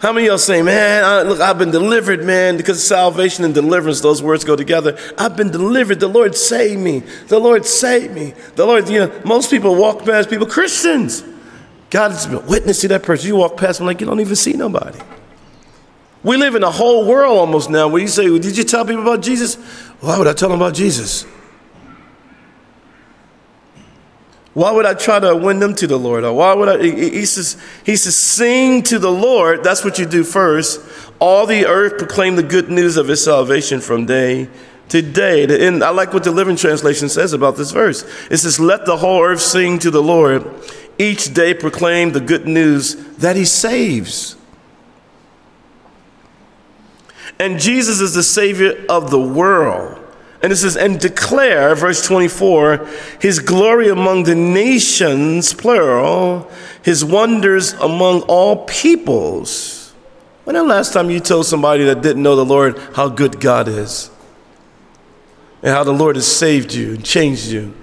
How 0.00 0.12
many 0.12 0.26
y'all 0.26 0.38
say, 0.38 0.62
man, 0.62 1.02
I, 1.02 1.22
look, 1.22 1.40
I've 1.40 1.58
been 1.58 1.72
delivered, 1.72 2.24
man, 2.24 2.56
because 2.56 2.86
salvation 2.86 3.44
and 3.44 3.52
deliverance, 3.52 4.00
those 4.00 4.22
words 4.22 4.44
go 4.44 4.54
together. 4.54 4.96
I've 5.18 5.36
been 5.36 5.50
delivered. 5.50 5.98
The 5.98 6.08
Lord 6.08 6.36
saved 6.36 6.80
me. 6.80 7.00
The 7.26 7.40
Lord 7.40 7.66
saved 7.66 8.14
me. 8.14 8.32
The 8.54 8.64
Lord, 8.64 8.88
you 8.88 9.00
know, 9.00 9.20
most 9.24 9.50
people 9.50 9.74
walk 9.74 10.04
past 10.04 10.30
people, 10.30 10.46
Christians. 10.46 11.24
God 11.90 12.12
has 12.12 12.28
been 12.28 12.46
witness 12.46 12.80
to 12.82 12.88
that 12.88 13.02
person. 13.02 13.26
You 13.26 13.36
walk 13.36 13.56
past 13.56 13.78
them 13.78 13.86
like 13.88 14.00
you 14.00 14.06
don't 14.06 14.20
even 14.20 14.36
see 14.36 14.52
nobody. 14.52 15.00
We 16.22 16.36
live 16.36 16.54
in 16.54 16.62
a 16.62 16.70
whole 16.70 17.04
world 17.06 17.36
almost 17.36 17.68
now 17.68 17.88
where 17.88 18.00
you 18.00 18.08
say, 18.08 18.30
well, 18.30 18.38
Did 18.38 18.56
you 18.56 18.64
tell 18.64 18.84
people 18.84 19.02
about 19.02 19.22
Jesus? 19.22 19.56
Why 20.00 20.16
would 20.16 20.28
I 20.28 20.32
tell 20.32 20.48
them 20.48 20.60
about 20.60 20.74
Jesus? 20.74 21.26
Why 24.58 24.72
would 24.72 24.86
I 24.86 24.94
try 24.94 25.20
to 25.20 25.36
win 25.36 25.60
them 25.60 25.72
to 25.76 25.86
the 25.86 25.96
Lord? 25.96 26.24
Or 26.24 26.32
why 26.32 26.52
would 26.52 26.68
I? 26.68 26.82
He 26.82 27.24
says, 27.26 27.56
he 27.86 27.94
says, 27.94 28.16
sing 28.16 28.82
to 28.82 28.98
the 28.98 29.08
Lord. 29.08 29.62
That's 29.62 29.84
what 29.84 30.00
you 30.00 30.04
do 30.04 30.24
first. 30.24 30.80
All 31.20 31.46
the 31.46 31.64
earth 31.64 31.96
proclaim 31.96 32.34
the 32.34 32.42
good 32.42 32.68
news 32.68 32.96
of 32.96 33.06
his 33.06 33.22
salvation 33.22 33.80
from 33.80 34.04
day 34.06 34.48
to 34.88 35.00
day. 35.00 35.64
And 35.64 35.84
I 35.84 35.90
like 35.90 36.12
what 36.12 36.24
the 36.24 36.32
Living 36.32 36.56
Translation 36.56 37.08
says 37.08 37.32
about 37.32 37.56
this 37.56 37.70
verse. 37.70 38.02
It 38.32 38.38
says, 38.38 38.58
let 38.58 38.84
the 38.84 38.96
whole 38.96 39.22
earth 39.22 39.40
sing 39.40 39.78
to 39.78 39.92
the 39.92 40.02
Lord. 40.02 40.44
Each 40.98 41.32
day 41.32 41.54
proclaim 41.54 42.10
the 42.10 42.20
good 42.20 42.48
news 42.48 42.96
that 43.18 43.36
he 43.36 43.44
saves. 43.44 44.34
And 47.38 47.60
Jesus 47.60 48.00
is 48.00 48.12
the 48.12 48.24
Savior 48.24 48.84
of 48.88 49.12
the 49.12 49.20
world. 49.20 49.97
And 50.40 50.52
it 50.52 50.56
says, 50.56 50.76
and 50.76 51.00
declare, 51.00 51.74
verse 51.74 52.06
24, 52.06 52.88
his 53.20 53.40
glory 53.40 53.88
among 53.88 54.22
the 54.22 54.36
nations, 54.36 55.52
plural, 55.52 56.48
his 56.82 57.04
wonders 57.04 57.72
among 57.74 58.22
all 58.22 58.64
peoples. 58.64 59.92
When 60.44 60.54
the 60.54 60.62
last 60.62 60.92
time 60.92 61.10
you 61.10 61.18
told 61.20 61.46
somebody 61.46 61.84
that 61.84 62.02
didn't 62.02 62.22
know 62.22 62.36
the 62.36 62.44
Lord 62.44 62.78
how 62.94 63.08
good 63.08 63.40
God 63.40 63.66
is? 63.66 64.10
And 65.62 65.72
how 65.72 65.82
the 65.82 65.92
Lord 65.92 66.14
has 66.14 66.26
saved 66.26 66.72
you 66.72 66.94
and 66.94 67.04
changed 67.04 67.48
you? 67.48 67.74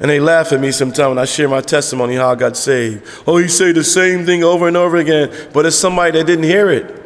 And 0.00 0.10
they 0.10 0.18
laugh 0.18 0.50
at 0.52 0.60
me 0.60 0.72
sometimes 0.72 1.10
when 1.10 1.18
I 1.18 1.26
share 1.26 1.46
my 1.46 1.60
testimony 1.60 2.14
how 2.14 2.30
I 2.30 2.34
got 2.34 2.56
saved. 2.56 3.06
Oh, 3.26 3.36
you 3.36 3.48
say 3.48 3.72
the 3.72 3.84
same 3.84 4.24
thing 4.24 4.42
over 4.42 4.66
and 4.66 4.78
over 4.78 4.96
again, 4.96 5.30
but 5.52 5.66
it's 5.66 5.76
somebody 5.76 6.18
that 6.18 6.26
didn't 6.26 6.44
hear 6.44 6.70
it. 6.70 6.99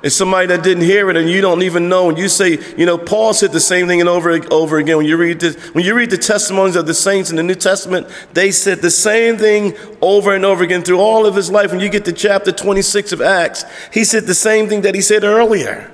It's 0.00 0.14
somebody 0.14 0.46
that 0.46 0.62
didn't 0.62 0.84
hear 0.84 1.10
it 1.10 1.16
and 1.16 1.28
you 1.28 1.40
don't 1.40 1.62
even 1.62 1.88
know. 1.88 2.08
And 2.08 2.16
you 2.16 2.28
say, 2.28 2.58
you 2.76 2.86
know, 2.86 2.96
Paul 2.96 3.34
said 3.34 3.50
the 3.50 3.58
same 3.58 3.88
thing 3.88 3.98
and 4.00 4.08
over 4.08 4.30
and 4.30 4.52
over 4.52 4.78
again. 4.78 4.96
When 4.98 5.06
you 5.06 5.16
read 5.16 5.40
this, 5.40 5.56
when 5.74 5.84
you 5.84 5.94
read 5.94 6.10
the 6.10 6.18
testimonies 6.18 6.76
of 6.76 6.86
the 6.86 6.94
saints 6.94 7.30
in 7.30 7.36
the 7.36 7.42
New 7.42 7.56
Testament, 7.56 8.06
they 8.32 8.52
said 8.52 8.78
the 8.78 8.92
same 8.92 9.38
thing 9.38 9.76
over 10.00 10.34
and 10.34 10.44
over 10.44 10.62
again 10.62 10.82
through 10.82 11.00
all 11.00 11.26
of 11.26 11.34
his 11.34 11.50
life. 11.50 11.72
When 11.72 11.80
you 11.80 11.88
get 11.88 12.04
to 12.04 12.12
chapter 12.12 12.52
26 12.52 13.10
of 13.12 13.20
Acts, 13.20 13.64
he 13.92 14.04
said 14.04 14.24
the 14.24 14.34
same 14.34 14.68
thing 14.68 14.82
that 14.82 14.94
he 14.94 15.00
said 15.00 15.24
earlier. 15.24 15.92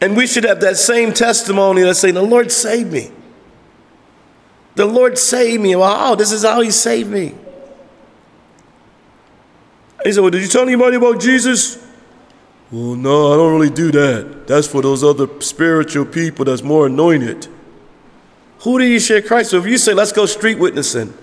And 0.00 0.16
we 0.16 0.26
should 0.26 0.44
have 0.44 0.60
that 0.60 0.78
same 0.78 1.12
testimony 1.12 1.82
that 1.82 1.96
say, 1.96 2.10
the 2.10 2.22
Lord 2.22 2.50
saved 2.50 2.90
me. 2.90 3.10
The 4.76 4.86
Lord 4.86 5.18
saved 5.18 5.60
me. 5.60 5.76
Wow, 5.76 6.14
this 6.14 6.32
is 6.32 6.44
how 6.44 6.60
he 6.60 6.70
saved 6.70 7.10
me. 7.10 7.34
He 10.04 10.12
said, 10.12 10.20
Well, 10.20 10.30
did 10.30 10.40
you 10.40 10.48
tell 10.48 10.62
anybody 10.62 10.96
about 10.96 11.20
Jesus? 11.20 11.84
Well, 12.70 12.96
no, 12.96 13.32
I 13.32 13.36
don't 13.36 13.52
really 13.54 13.74
do 13.74 13.90
that. 13.92 14.46
That's 14.46 14.66
for 14.66 14.82
those 14.82 15.02
other 15.02 15.28
spiritual 15.40 16.04
people 16.04 16.44
that's 16.44 16.62
more 16.62 16.86
anointed. 16.86 17.48
Who 18.60 18.78
do 18.78 18.84
you 18.84 19.00
share 19.00 19.22
Christ 19.22 19.52
with? 19.52 19.64
If 19.64 19.70
you 19.70 19.78
say, 19.78 19.94
let's 19.94 20.12
go 20.12 20.26
street 20.26 20.58
witnessing, 20.58 21.14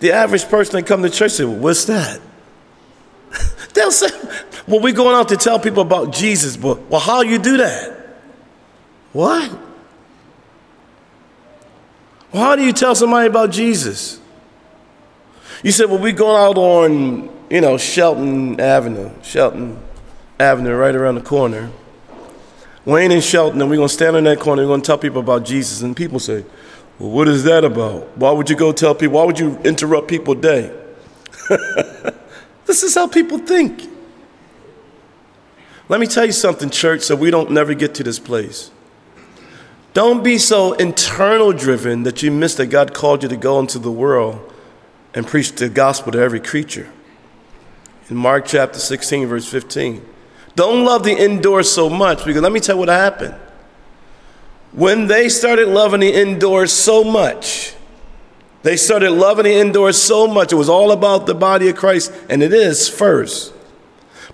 the 0.00 0.12
average 0.12 0.48
person 0.48 0.76
that 0.76 0.86
come 0.86 1.02
to 1.02 1.10
church 1.10 1.32
say, 1.32 1.44
well, 1.44 1.56
what's 1.56 1.86
that? 1.86 2.20
They'll 3.74 3.90
say, 3.90 4.08
well, 4.68 4.80
we're 4.80 4.92
going 4.92 5.16
out 5.16 5.28
to 5.30 5.36
tell 5.36 5.58
people 5.58 5.82
about 5.82 6.12
Jesus, 6.12 6.56
but 6.56 6.80
well, 6.82 7.00
how 7.00 7.22
you 7.22 7.38
do 7.38 7.56
that? 7.56 8.18
What? 9.12 9.50
Well, 12.32 12.42
how 12.42 12.54
do 12.54 12.62
you 12.62 12.72
tell 12.72 12.94
somebody 12.94 13.26
about 13.26 13.50
Jesus? 13.50 14.20
You 15.64 15.72
said, 15.72 15.88
well, 15.88 15.98
we 15.98 16.12
going 16.12 16.36
out 16.36 16.58
on, 16.58 17.30
you 17.50 17.60
know, 17.60 17.78
Shelton 17.78 18.60
Avenue, 18.60 19.10
Shelton 19.22 19.80
Avenue 20.40 20.74
right 20.74 20.94
around 20.94 21.14
the 21.14 21.20
corner. 21.20 21.70
Wayne 22.84 23.12
and 23.12 23.22
Shelton, 23.22 23.60
and 23.60 23.70
we're 23.70 23.76
going 23.76 23.88
to 23.88 23.94
stand 23.94 24.16
on 24.16 24.24
that 24.24 24.40
corner. 24.40 24.62
We're 24.62 24.68
going 24.68 24.82
to 24.82 24.86
tell 24.86 24.98
people 24.98 25.20
about 25.20 25.44
Jesus. 25.44 25.82
And 25.82 25.96
people 25.96 26.18
say, 26.18 26.44
Well, 26.98 27.10
what 27.10 27.28
is 27.28 27.44
that 27.44 27.64
about? 27.64 28.16
Why 28.18 28.30
would 28.30 28.50
you 28.50 28.56
go 28.56 28.72
tell 28.72 28.94
people? 28.94 29.14
Why 29.14 29.24
would 29.24 29.38
you 29.38 29.58
interrupt 29.58 30.08
people's 30.08 30.38
day? 30.38 30.74
this 32.66 32.82
is 32.82 32.94
how 32.94 33.06
people 33.06 33.38
think. 33.38 33.90
Let 35.88 36.00
me 36.00 36.06
tell 36.06 36.26
you 36.26 36.32
something, 36.32 36.70
church, 36.70 37.02
so 37.02 37.14
we 37.14 37.30
don't 37.30 37.50
never 37.50 37.74
get 37.74 37.94
to 37.96 38.02
this 38.02 38.18
place. 38.18 38.70
Don't 39.92 40.24
be 40.24 40.38
so 40.38 40.72
internal 40.72 41.52
driven 41.52 42.02
that 42.02 42.22
you 42.22 42.30
miss 42.30 42.56
that 42.56 42.66
God 42.66 42.92
called 42.92 43.22
you 43.22 43.28
to 43.28 43.36
go 43.36 43.60
into 43.60 43.78
the 43.78 43.92
world 43.92 44.52
and 45.14 45.26
preach 45.26 45.52
the 45.52 45.68
gospel 45.68 46.12
to 46.12 46.18
every 46.18 46.40
creature. 46.40 46.90
In 48.10 48.16
Mark 48.16 48.46
chapter 48.46 48.78
16, 48.78 49.26
verse 49.28 49.48
15. 49.48 50.13
Don't 50.56 50.84
love 50.84 51.02
the 51.02 51.12
indoors 51.12 51.70
so 51.70 51.88
much 51.88 52.24
because 52.24 52.42
let 52.42 52.52
me 52.52 52.60
tell 52.60 52.76
you 52.76 52.80
what 52.80 52.88
happened. 52.88 53.34
When 54.72 55.06
they 55.06 55.28
started 55.28 55.68
loving 55.68 56.00
the 56.00 56.12
indoors 56.12 56.72
so 56.72 57.04
much, 57.04 57.74
they 58.62 58.76
started 58.76 59.10
loving 59.10 59.44
the 59.44 59.54
indoors 59.54 60.00
so 60.00 60.26
much, 60.26 60.52
it 60.52 60.56
was 60.56 60.68
all 60.68 60.90
about 60.90 61.26
the 61.26 61.34
body 61.34 61.68
of 61.68 61.76
Christ, 61.76 62.12
and 62.28 62.42
it 62.42 62.52
is 62.52 62.88
first 62.88 63.53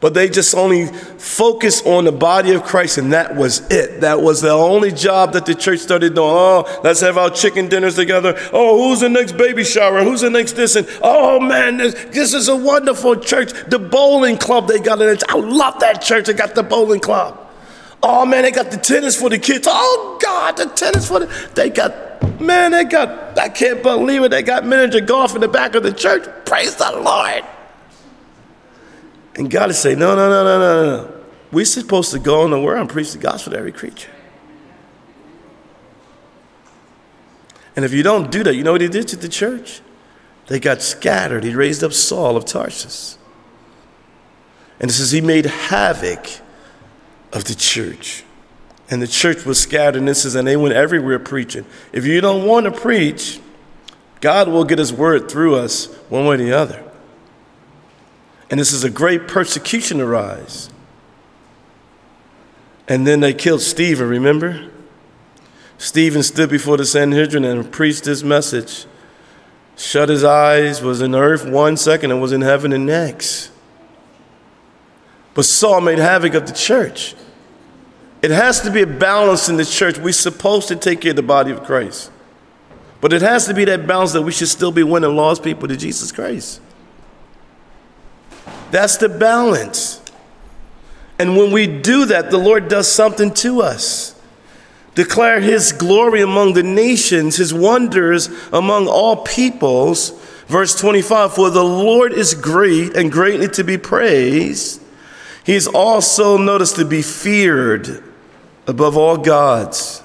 but 0.00 0.14
they 0.14 0.28
just 0.28 0.54
only 0.54 0.86
focused 0.86 1.86
on 1.86 2.04
the 2.04 2.12
body 2.12 2.52
of 2.52 2.62
Christ, 2.62 2.98
and 2.98 3.12
that 3.12 3.36
was 3.36 3.60
it. 3.70 4.00
That 4.00 4.22
was 4.22 4.40
the 4.40 4.50
only 4.50 4.92
job 4.92 5.32
that 5.32 5.46
the 5.46 5.54
church 5.54 5.80
started 5.80 6.14
doing. 6.14 6.30
Oh, 6.30 6.80
let's 6.82 7.00
have 7.00 7.18
our 7.18 7.30
chicken 7.30 7.68
dinners 7.68 7.96
together. 7.96 8.34
Oh, 8.52 8.88
who's 8.88 9.00
the 9.00 9.08
next 9.08 9.36
baby 9.36 9.64
shower? 9.64 10.02
Who's 10.02 10.20
the 10.20 10.30
next 10.30 10.52
this? 10.52 10.76
And 10.76 10.88
oh 11.02 11.40
man, 11.40 11.78
this, 11.78 11.94
this 12.06 12.34
is 12.34 12.48
a 12.48 12.56
wonderful 12.56 13.16
church. 13.16 13.52
The 13.68 13.78
bowling 13.78 14.38
club 14.38 14.68
they 14.68 14.78
got 14.78 15.00
in 15.02 15.08
it. 15.08 15.22
I 15.28 15.36
love 15.36 15.80
that 15.80 16.02
church. 16.02 16.26
They 16.26 16.32
got 16.32 16.54
the 16.54 16.62
bowling 16.62 17.00
club. 17.00 17.38
Oh 18.02 18.24
man, 18.24 18.42
they 18.42 18.50
got 18.50 18.70
the 18.70 18.78
tennis 18.78 19.20
for 19.20 19.28
the 19.28 19.38
kids. 19.38 19.66
Oh 19.70 20.18
God, 20.22 20.56
the 20.56 20.66
tennis 20.66 21.08
for 21.08 21.20
the 21.20 21.50
they 21.54 21.68
got 21.68 22.40
man, 22.40 22.72
they 22.72 22.84
got 22.84 23.38
I 23.38 23.48
can't 23.48 23.82
believe 23.82 24.22
it. 24.22 24.30
They 24.30 24.42
got 24.42 24.64
miniature 24.64 25.00
golf 25.00 25.34
in 25.34 25.40
the 25.40 25.48
back 25.48 25.74
of 25.74 25.82
the 25.82 25.92
church. 25.92 26.26
Praise 26.46 26.76
the 26.76 26.90
Lord. 26.92 27.44
And 29.40 29.50
God 29.50 29.70
is 29.70 29.78
saying, 29.78 29.98
no, 29.98 30.14
no, 30.14 30.28
no, 30.28 30.44
no, 30.44 30.58
no, 30.58 30.96
no. 30.96 31.22
We're 31.50 31.64
supposed 31.64 32.12
to 32.12 32.18
go 32.18 32.44
in 32.44 32.50
the 32.50 32.60
world 32.60 32.80
and 32.80 32.90
preach 32.90 33.12
the 33.12 33.18
gospel 33.18 33.52
to 33.52 33.58
every 33.58 33.72
creature. 33.72 34.10
And 37.74 37.82
if 37.82 37.94
you 37.94 38.02
don't 38.02 38.30
do 38.30 38.44
that, 38.44 38.54
you 38.54 38.62
know 38.62 38.72
what 38.72 38.82
he 38.82 38.88
did 38.88 39.08
to 39.08 39.16
the 39.16 39.30
church? 39.30 39.80
They 40.48 40.60
got 40.60 40.82
scattered. 40.82 41.42
He 41.42 41.54
raised 41.54 41.82
up 41.82 41.94
Saul 41.94 42.36
of 42.36 42.44
Tarsus. 42.44 43.16
And 44.78 44.90
it 44.90 44.92
says 44.92 45.10
he 45.10 45.22
made 45.22 45.46
havoc 45.46 46.26
of 47.32 47.44
the 47.44 47.54
church. 47.54 48.24
And 48.90 49.00
the 49.00 49.08
church 49.08 49.46
was 49.46 49.58
scattered. 49.58 50.00
And 50.00 50.08
this 50.08 50.24
says, 50.24 50.34
and 50.34 50.46
they 50.46 50.58
went 50.58 50.74
everywhere 50.74 51.18
preaching. 51.18 51.64
If 51.94 52.04
you 52.04 52.20
don't 52.20 52.46
want 52.46 52.64
to 52.64 52.72
preach, 52.72 53.40
God 54.20 54.48
will 54.48 54.64
get 54.64 54.78
his 54.78 54.92
word 54.92 55.30
through 55.30 55.56
us 55.56 55.86
one 56.10 56.26
way 56.26 56.34
or 56.34 56.36
the 56.36 56.52
other. 56.52 56.89
And 58.50 58.58
this 58.58 58.72
is 58.72 58.82
a 58.82 58.90
great 58.90 59.28
persecution 59.28 60.00
arise. 60.00 60.70
And 62.88 63.06
then 63.06 63.20
they 63.20 63.32
killed 63.32 63.60
Stephen, 63.60 64.08
remember? 64.08 64.68
Stephen 65.78 66.24
stood 66.24 66.50
before 66.50 66.76
the 66.76 66.84
Sanhedrin 66.84 67.44
and 67.44 67.70
preached 67.70 68.04
this 68.04 68.24
message. 68.24 68.86
Shut 69.76 70.08
his 70.08 70.24
eyes, 70.24 70.82
was 70.82 71.00
in 71.00 71.14
earth 71.14 71.46
one 71.46 71.76
second 71.76 72.10
and 72.10 72.20
was 72.20 72.32
in 72.32 72.40
heaven 72.40 72.72
the 72.72 72.78
next. 72.78 73.50
But 75.32 75.44
Saul 75.44 75.80
made 75.80 75.98
havoc 75.98 76.34
of 76.34 76.46
the 76.46 76.52
church. 76.52 77.14
It 78.20 78.32
has 78.32 78.60
to 78.62 78.70
be 78.70 78.82
a 78.82 78.86
balance 78.86 79.48
in 79.48 79.56
the 79.56 79.64
church. 79.64 79.96
We're 79.96 80.12
supposed 80.12 80.68
to 80.68 80.76
take 80.76 81.00
care 81.00 81.10
of 81.10 81.16
the 81.16 81.22
body 81.22 81.52
of 81.52 81.62
Christ. 81.62 82.10
But 83.00 83.12
it 83.12 83.22
has 83.22 83.46
to 83.46 83.54
be 83.54 83.64
that 83.64 83.86
balance 83.86 84.12
that 84.12 84.22
we 84.22 84.32
should 84.32 84.48
still 84.48 84.72
be 84.72 84.82
winning 84.82 85.16
lost 85.16 85.42
people 85.42 85.68
to 85.68 85.76
Jesus 85.76 86.12
Christ. 86.12 86.60
That's 88.70 88.96
the 88.96 89.08
balance. 89.08 90.00
And 91.18 91.36
when 91.36 91.52
we 91.52 91.66
do 91.66 92.06
that, 92.06 92.30
the 92.30 92.38
Lord 92.38 92.68
does 92.68 92.90
something 92.90 93.34
to 93.34 93.62
us. 93.62 94.18
Declare 94.94 95.40
his 95.40 95.72
glory 95.72 96.20
among 96.20 96.54
the 96.54 96.62
nations, 96.62 97.36
his 97.36 97.54
wonders 97.54 98.28
among 98.52 98.88
all 98.88 99.16
peoples. 99.16 100.10
Verse 100.46 100.78
25 100.78 101.34
For 101.34 101.50
the 101.50 101.64
Lord 101.64 102.12
is 102.12 102.34
great 102.34 102.96
and 102.96 103.12
greatly 103.12 103.48
to 103.48 103.64
be 103.64 103.78
praised. 103.78 104.82
He 105.44 105.54
is 105.54 105.66
also 105.66 106.36
noticed 106.36 106.76
to 106.76 106.84
be 106.84 107.02
feared 107.02 108.02
above 108.66 108.96
all 108.96 109.16
gods. 109.16 110.02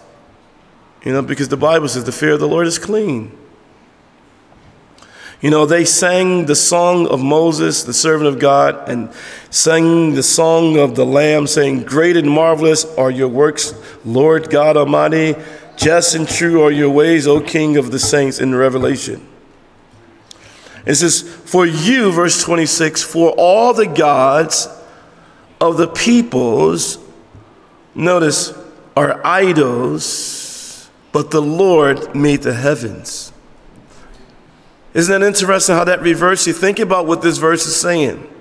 You 1.03 1.13
know, 1.13 1.21
because 1.21 1.49
the 1.49 1.57
Bible 1.57 1.87
says 1.87 2.03
the 2.03 2.11
fear 2.11 2.33
of 2.33 2.39
the 2.39 2.47
Lord 2.47 2.67
is 2.67 2.79
clean. 2.79 3.31
You 5.45 5.51
know, 5.51 5.67
they 5.67 5.85
sang 5.85 6.47
the 6.47 6.55
song 6.55 7.05
of 7.05 7.21
Moses, 7.21 7.83
the 7.83 7.93
servant 7.93 8.27
of 8.27 8.39
God, 8.39 8.89
and 8.89 9.13
sang 9.51 10.15
the 10.15 10.23
song 10.23 10.75
of 10.79 10.95
the 10.95 11.05
Lamb, 11.05 11.45
saying, 11.45 11.83
Great 11.83 12.17
and 12.17 12.27
marvelous 12.27 12.83
are 12.95 13.11
your 13.11 13.27
works, 13.27 13.75
Lord 14.03 14.49
God 14.49 14.75
Almighty. 14.75 15.35
Just 15.77 16.15
and 16.15 16.27
true 16.27 16.63
are 16.63 16.71
your 16.71 16.89
ways, 16.89 17.27
O 17.27 17.39
King 17.39 17.77
of 17.77 17.91
the 17.91 17.99
saints, 17.99 18.39
in 18.39 18.55
Revelation. 18.55 19.23
It 20.83 20.95
says, 20.95 21.21
For 21.21 21.63
you, 21.63 22.11
verse 22.11 22.41
26, 22.41 23.03
for 23.03 23.29
all 23.37 23.71
the 23.71 23.85
gods 23.85 24.67
of 25.61 25.77
the 25.77 25.89
peoples, 25.89 26.97
notice, 27.93 28.51
are 28.97 29.21
idols, 29.23 30.89
but 31.11 31.29
the 31.29 31.43
Lord 31.43 32.15
made 32.15 32.41
the 32.41 32.55
heavens. 32.55 33.31
Isn't 34.95 35.19
that 35.19 35.27
interesting 35.27 35.75
how 35.75 35.83
that 35.83 36.01
reverses? 36.01 36.47
You 36.47 36.53
think 36.53 36.79
about 36.79 37.05
what 37.05 37.21
this 37.21 37.37
verse 37.37 37.67
is 37.67 37.75
saying. 37.75 38.31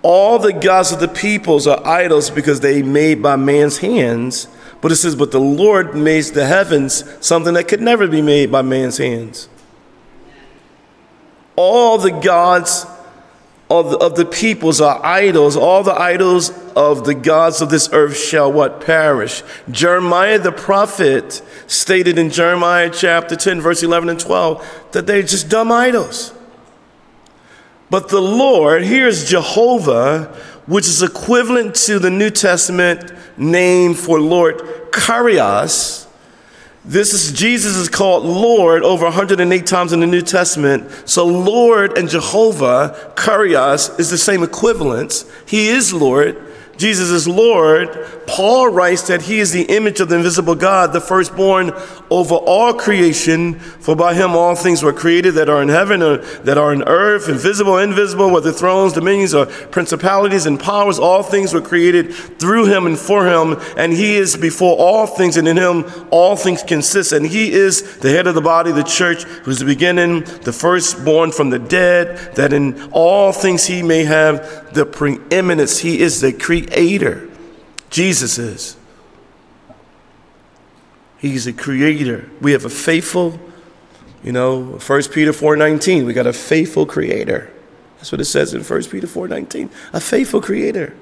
All 0.00 0.38
the 0.38 0.54
gods 0.54 0.90
of 0.90 1.00
the 1.00 1.08
peoples 1.08 1.66
are 1.66 1.86
idols 1.86 2.30
because 2.30 2.60
they 2.60 2.82
made 2.82 3.22
by 3.22 3.36
man's 3.36 3.78
hands. 3.78 4.48
But 4.80 4.90
it 4.90 4.96
says, 4.96 5.14
but 5.14 5.32
the 5.32 5.40
Lord 5.40 5.94
made 5.94 6.24
the 6.24 6.46
heavens 6.46 7.04
something 7.24 7.52
that 7.52 7.68
could 7.68 7.82
never 7.82 8.08
be 8.08 8.22
made 8.22 8.50
by 8.50 8.62
man's 8.62 8.96
hands. 8.96 9.50
All 11.56 11.98
the 11.98 12.10
gods 12.10 12.86
of 13.70 13.94
of 13.94 14.16
the 14.16 14.24
peoples 14.24 14.80
are 14.80 15.00
idols. 15.04 15.56
All 15.56 15.84
the 15.84 15.98
idols 15.98 16.50
of 16.74 17.04
the 17.04 17.14
gods 17.14 17.60
of 17.60 17.70
this 17.70 17.88
earth 17.92 18.16
shall 18.16 18.52
what? 18.52 18.80
Perish. 18.80 19.42
Jeremiah 19.70 20.38
the 20.38 20.52
prophet 20.52 21.40
stated 21.68 22.18
in 22.18 22.30
Jeremiah 22.30 22.90
chapter 22.90 23.36
10, 23.36 23.60
verse 23.60 23.82
11 23.82 24.08
and 24.08 24.18
12, 24.18 24.88
that 24.92 25.06
they're 25.06 25.22
just 25.22 25.48
dumb 25.48 25.70
idols. 25.70 26.34
But 27.88 28.08
the 28.08 28.20
Lord, 28.20 28.82
here's 28.82 29.28
Jehovah, 29.28 30.36
which 30.66 30.86
is 30.86 31.02
equivalent 31.02 31.74
to 31.76 31.98
the 31.98 32.10
New 32.10 32.30
Testament 32.30 33.12
name 33.36 33.94
for 33.94 34.20
Lord, 34.20 34.58
Kyrios 34.92 36.06
this 36.84 37.12
is 37.12 37.32
Jesus 37.32 37.76
is 37.76 37.88
called 37.88 38.24
Lord 38.24 38.82
over 38.82 39.04
108 39.04 39.66
times 39.66 39.92
in 39.92 40.00
the 40.00 40.06
New 40.06 40.22
Testament. 40.22 40.90
So 41.04 41.26
Lord 41.26 41.98
and 41.98 42.08
Jehovah, 42.08 43.12
Kyrios, 43.16 44.00
is 44.00 44.10
the 44.10 44.18
same 44.18 44.42
equivalence. 44.42 45.30
He 45.46 45.68
is 45.68 45.92
Lord. 45.92 46.42
Jesus 46.80 47.10
is 47.10 47.28
Lord, 47.28 47.90
Paul 48.26 48.70
writes 48.70 49.02
that 49.08 49.20
he 49.22 49.38
is 49.38 49.52
the 49.52 49.64
image 49.64 50.00
of 50.00 50.08
the 50.08 50.16
invisible 50.16 50.54
God, 50.54 50.94
the 50.94 51.00
firstborn 51.00 51.72
over 52.08 52.36
all 52.36 52.72
creation. 52.72 53.58
For 53.58 53.94
by 53.94 54.14
him 54.14 54.30
all 54.30 54.54
things 54.54 54.82
were 54.82 54.94
created 54.94 55.34
that 55.34 55.50
are 55.50 55.60
in 55.60 55.68
heaven 55.68 56.02
or 56.02 56.18
that 56.44 56.56
are 56.56 56.72
in 56.72 56.82
earth, 56.84 57.28
invisible, 57.28 57.76
invisible, 57.76 58.30
whether 58.30 58.50
thrones, 58.50 58.94
dominions, 58.94 59.34
or 59.34 59.44
principalities 59.44 60.46
and 60.46 60.58
powers. 60.58 60.98
All 60.98 61.22
things 61.22 61.52
were 61.52 61.60
created 61.60 62.14
through 62.14 62.66
him 62.66 62.86
and 62.86 62.98
for 62.98 63.26
him. 63.26 63.60
And 63.76 63.92
he 63.92 64.16
is 64.16 64.38
before 64.38 64.74
all 64.78 65.06
things, 65.06 65.36
and 65.36 65.46
in 65.46 65.58
him 65.58 65.84
all 66.10 66.34
things 66.34 66.62
consist. 66.62 67.12
And 67.12 67.26
he 67.26 67.52
is 67.52 67.98
the 67.98 68.08
head 68.08 68.26
of 68.26 68.34
the 68.34 68.40
body, 68.40 68.72
the 68.72 68.84
church, 68.84 69.24
who's 69.24 69.58
the 69.58 69.66
beginning, 69.66 70.20
the 70.44 70.52
firstborn 70.52 71.30
from 71.30 71.50
the 71.50 71.58
dead, 71.58 72.36
that 72.36 72.54
in 72.54 72.90
all 72.92 73.32
things 73.32 73.66
he 73.66 73.82
may 73.82 74.04
have 74.04 74.72
the 74.72 74.86
preeminence. 74.86 75.78
He 75.78 76.00
is 76.00 76.22
the 76.22 76.32
creator. 76.32 76.69
Jesus 77.90 78.38
is. 78.38 78.76
He's 81.18 81.46
a 81.46 81.52
creator. 81.52 82.30
We 82.40 82.52
have 82.52 82.64
a 82.64 82.70
faithful, 82.70 83.38
you 84.24 84.32
know, 84.32 84.78
1 84.78 85.10
Peter 85.12 85.32
4:19. 85.32 86.06
We 86.06 86.14
got 86.14 86.26
a 86.26 86.32
faithful 86.32 86.86
creator. 86.86 87.50
That's 87.96 88.10
what 88.10 88.20
it 88.20 88.24
says 88.24 88.54
in 88.54 88.62
1 88.62 88.90
Peter 88.90 89.06
4:19. 89.06 89.68
A 89.92 90.00
faithful 90.00 90.40
creator. 90.40 90.94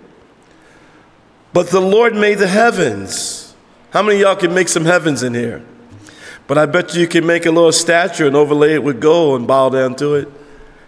But 1.53 1.71
the 1.71 1.81
Lord 1.81 2.17
made 2.17 2.39
the 2.39 2.49
heavens. 2.49 3.55
How 3.91 4.03
many 4.03 4.21
y'all 4.21 4.37
can 4.37 4.53
make 4.53 4.69
some 4.69 4.85
heavens 4.85 5.23
in 5.23 5.35
here? 5.35 5.63
But 6.47 6.59
I 6.59 6.67
bet 6.67 6.95
you 6.95 7.07
can 7.07 7.27
make 7.27 7.47
a 7.47 7.51
little 7.51 7.73
statue 7.73 8.27
and 8.27 8.35
overlay 8.35 8.75
it 8.75 8.83
with 8.83 9.01
gold 9.01 9.39
and 9.39 9.47
bow 9.47 9.69
down 9.69 9.95
to 9.97 10.15
it. 10.15 10.29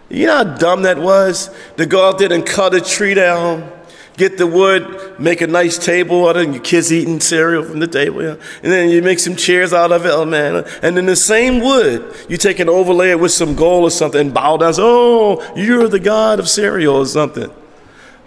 You 0.09 0.25
know 0.25 0.37
how 0.37 0.43
dumb 0.43 0.81
that 0.81 0.97
was? 0.97 1.49
To 1.77 1.85
go 1.85 2.07
out 2.07 2.19
there 2.19 2.33
and 2.33 2.45
cut 2.45 2.73
a 2.73 2.81
tree 2.81 3.13
down 3.13 3.71
get 4.17 4.37
the 4.37 4.47
wood, 4.47 5.19
make 5.19 5.41
a 5.41 5.47
nice 5.47 5.77
table 5.77 6.27
out 6.27 6.37
of 6.37 6.49
it, 6.49 6.53
your 6.53 6.63
kids 6.63 6.91
eating 6.91 7.19
cereal 7.19 7.63
from 7.63 7.79
the 7.79 7.87
table. 7.87 8.21
And 8.21 8.39
then 8.61 8.89
you 8.89 9.01
make 9.01 9.19
some 9.19 9.35
chairs 9.35 9.73
out 9.73 9.91
of 9.91 10.05
it, 10.05 10.11
oh 10.11 10.25
man. 10.25 10.65
And 10.81 10.95
then 10.95 11.05
the 11.05 11.15
same 11.15 11.59
wood, 11.61 12.13
you 12.29 12.37
take 12.37 12.59
and 12.59 12.69
overlay 12.69 13.11
it 13.11 13.19
with 13.19 13.31
some 13.31 13.55
gold 13.55 13.83
or 13.83 13.91
something 13.91 14.21
and 14.21 14.33
bow 14.33 14.57
down. 14.57 14.73
Oh, 14.77 15.53
you're 15.55 15.87
the 15.87 15.99
god 15.99 16.39
of 16.39 16.47
cereal 16.47 16.97
or 16.97 17.05
something. 17.05 17.51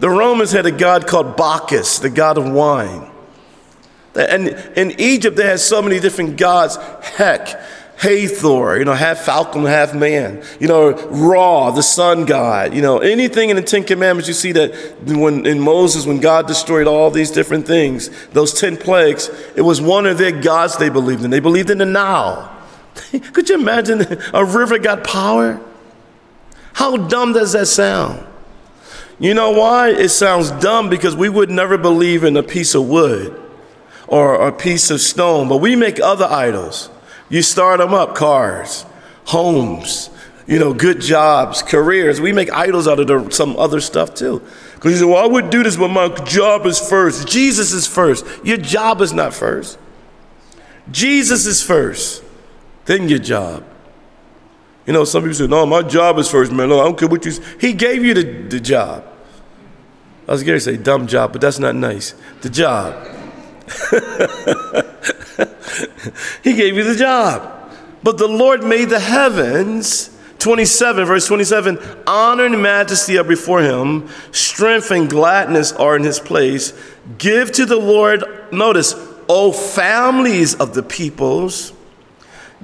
The 0.01 0.11
Romans 0.11 0.53
had 0.53 0.67
a 0.67 0.73
god 0.73 1.07
called 1.07 1.37
Bacchus, 1.37 1.99
the 1.99 2.11
god 2.11 2.39
of 2.39 2.51
wine. 2.51 3.11
And 4.15 4.49
in 4.77 4.99
Egypt, 5.01 5.37
they 5.37 5.47
had 5.47 5.61
so 5.61 5.83
many 5.83 5.99
different 5.99 6.37
gods. 6.37 6.77
Heck, 7.03 7.61
Hathor, 7.97 8.79
you 8.79 8.85
know, 8.85 8.95
half 8.95 9.19
falcon, 9.19 9.65
half 9.65 9.95
man. 9.95 10.43
You 10.59 10.69
know, 10.69 10.93
Ra, 11.09 11.71
the 11.71 11.83
sun 11.83 12.25
god. 12.25 12.75
You 12.75 12.83
know, 12.83 12.99
anything 12.99 13.51
in 13.51 13.57
the 13.57 13.63
Ten 13.63 13.85
Commandments 13.85 14.29
you 14.29 14.35
see 14.35 14.53
that 14.53 14.75
when 15.07 15.47
in 15.47 15.61
Moses, 15.61 16.05
when 16.05 16.21
God 16.21 16.47
destroyed 16.47 16.87
all 16.87 17.11
these 17.11 17.31
different 17.31 17.67
things, 17.67 18.11
those 18.29 18.53
ten 18.59 18.77
plagues, 18.77 19.31
it 19.57 19.63
was 19.63 19.81
one 19.81 20.07
of 20.07 20.19
their 20.19 20.33
gods 20.33 20.77
they 20.77 20.89
believed 20.89 21.25
in. 21.25 21.31
They 21.31 21.41
believed 21.41 21.71
in 21.71 21.79
the 21.79 21.87
Nile. 21.87 22.51
Could 23.33 23.49
you 23.49 23.55
imagine 23.57 24.07
a 24.33 24.45
river 24.45 24.79
got 24.79 25.05
power? 25.05 25.61
How 26.75 26.97
dumb 26.97 27.33
does 27.33 27.53
that 27.53 27.67
sound? 27.67 28.27
You 29.19 29.33
know 29.35 29.53
why? 29.53 29.91
It 29.91 30.09
sounds 30.09 30.51
dumb 30.51 30.91
because 30.91 31.15
we 31.15 31.29
would 31.29 31.51
never 31.51 31.79
believe 31.79 32.25
in 32.25 32.37
a 32.37 32.43
piece 32.43 32.75
of 32.75 32.89
wood 32.89 33.41
or 34.09 34.35
a 34.47 34.53
piece 34.53 34.91
of 34.91 35.01
stone, 35.01 35.49
but 35.49 35.59
we 35.59 35.77
make 35.77 36.01
other 36.01 36.27
idols. 36.27 36.91
You 37.35 37.43
start 37.43 37.81
them 37.81 37.93
up 37.93 38.15
cars, 38.15 38.87
homes, 39.25 40.09
you 40.47 40.61
know, 40.61 40.73
good 40.73 41.01
jobs, 41.01 41.63
careers. 41.63 42.21
We 42.21 42.33
make 42.33 42.49
idols 42.53 42.87
out 42.87 43.01
of 43.01 43.09
the, 43.09 43.29
some 43.31 43.57
other 43.57 43.81
stuff 43.81 44.15
too. 44.15 44.41
Because 44.77 44.93
you 44.93 44.99
say, 44.99 45.05
well, 45.05 45.17
I 45.21 45.27
would 45.27 45.51
do 45.51 45.65
this, 45.65 45.77
but 45.77 45.89
my 45.89 46.07
job 46.27 46.65
is 46.65 46.79
first. 46.79 47.27
Jesus 47.27 47.73
is 47.73 47.89
first. 47.89 48.25
Your 48.45 48.57
job 48.57 49.01
is 49.01 49.13
not 49.13 49.35
first. 49.35 49.81
Jesus 50.93 51.45
is 51.45 51.61
first, 51.61 52.23
then 52.85 53.09
your 53.09 53.19
job. 53.19 53.65
You 54.87 54.93
know, 54.93 55.03
some 55.03 55.25
people 55.25 55.35
say, 55.35 55.49
no, 55.49 55.67
my 55.67 55.83
job 55.83 56.21
is 56.21 56.31
first, 56.31 56.53
man. 56.53 56.69
No, 56.69 56.79
I 56.79 56.85
don't 56.85 56.97
care 56.97 57.09
what 57.09 57.25
you 57.25 57.33
say. 57.33 57.43
He 57.61 57.73
gave 57.73 58.05
you 58.05 58.15
the, 58.15 58.23
the 58.23 58.61
job. 58.61 59.05
I 60.29 60.31
was 60.31 60.45
going 60.45 60.57
to 60.57 60.65
say 60.65 60.77
dumb 60.77 61.09
job, 61.09 61.33
but 61.33 61.41
that's 61.41 61.59
not 61.59 61.75
nice. 61.75 62.15
The 62.43 62.49
job. 62.49 63.14
He 66.43 66.55
gave 66.55 66.77
you 66.77 66.85
the 66.85 66.97
job. 66.97 67.51
But 68.03 68.19
the 68.19 68.29
Lord 68.29 68.63
made 68.63 68.91
the 68.91 69.01
heavens. 69.01 70.11
27, 70.39 71.07
verse 71.07 71.27
27 71.27 71.79
honor 72.07 72.45
and 72.45 72.63
majesty 72.63 73.17
are 73.17 73.25
before 73.25 73.63
him, 73.63 74.07
strength 74.31 74.91
and 74.91 75.09
gladness 75.09 75.73
are 75.73 75.97
in 75.97 76.03
his 76.03 76.21
place. 76.21 76.75
Give 77.17 77.51
to 77.53 77.65
the 77.65 77.79
Lord, 77.79 78.25
notice, 78.53 78.95
O 79.27 79.53
families 79.53 80.55
of 80.55 80.75
the 80.75 80.83
peoples, 80.83 81.73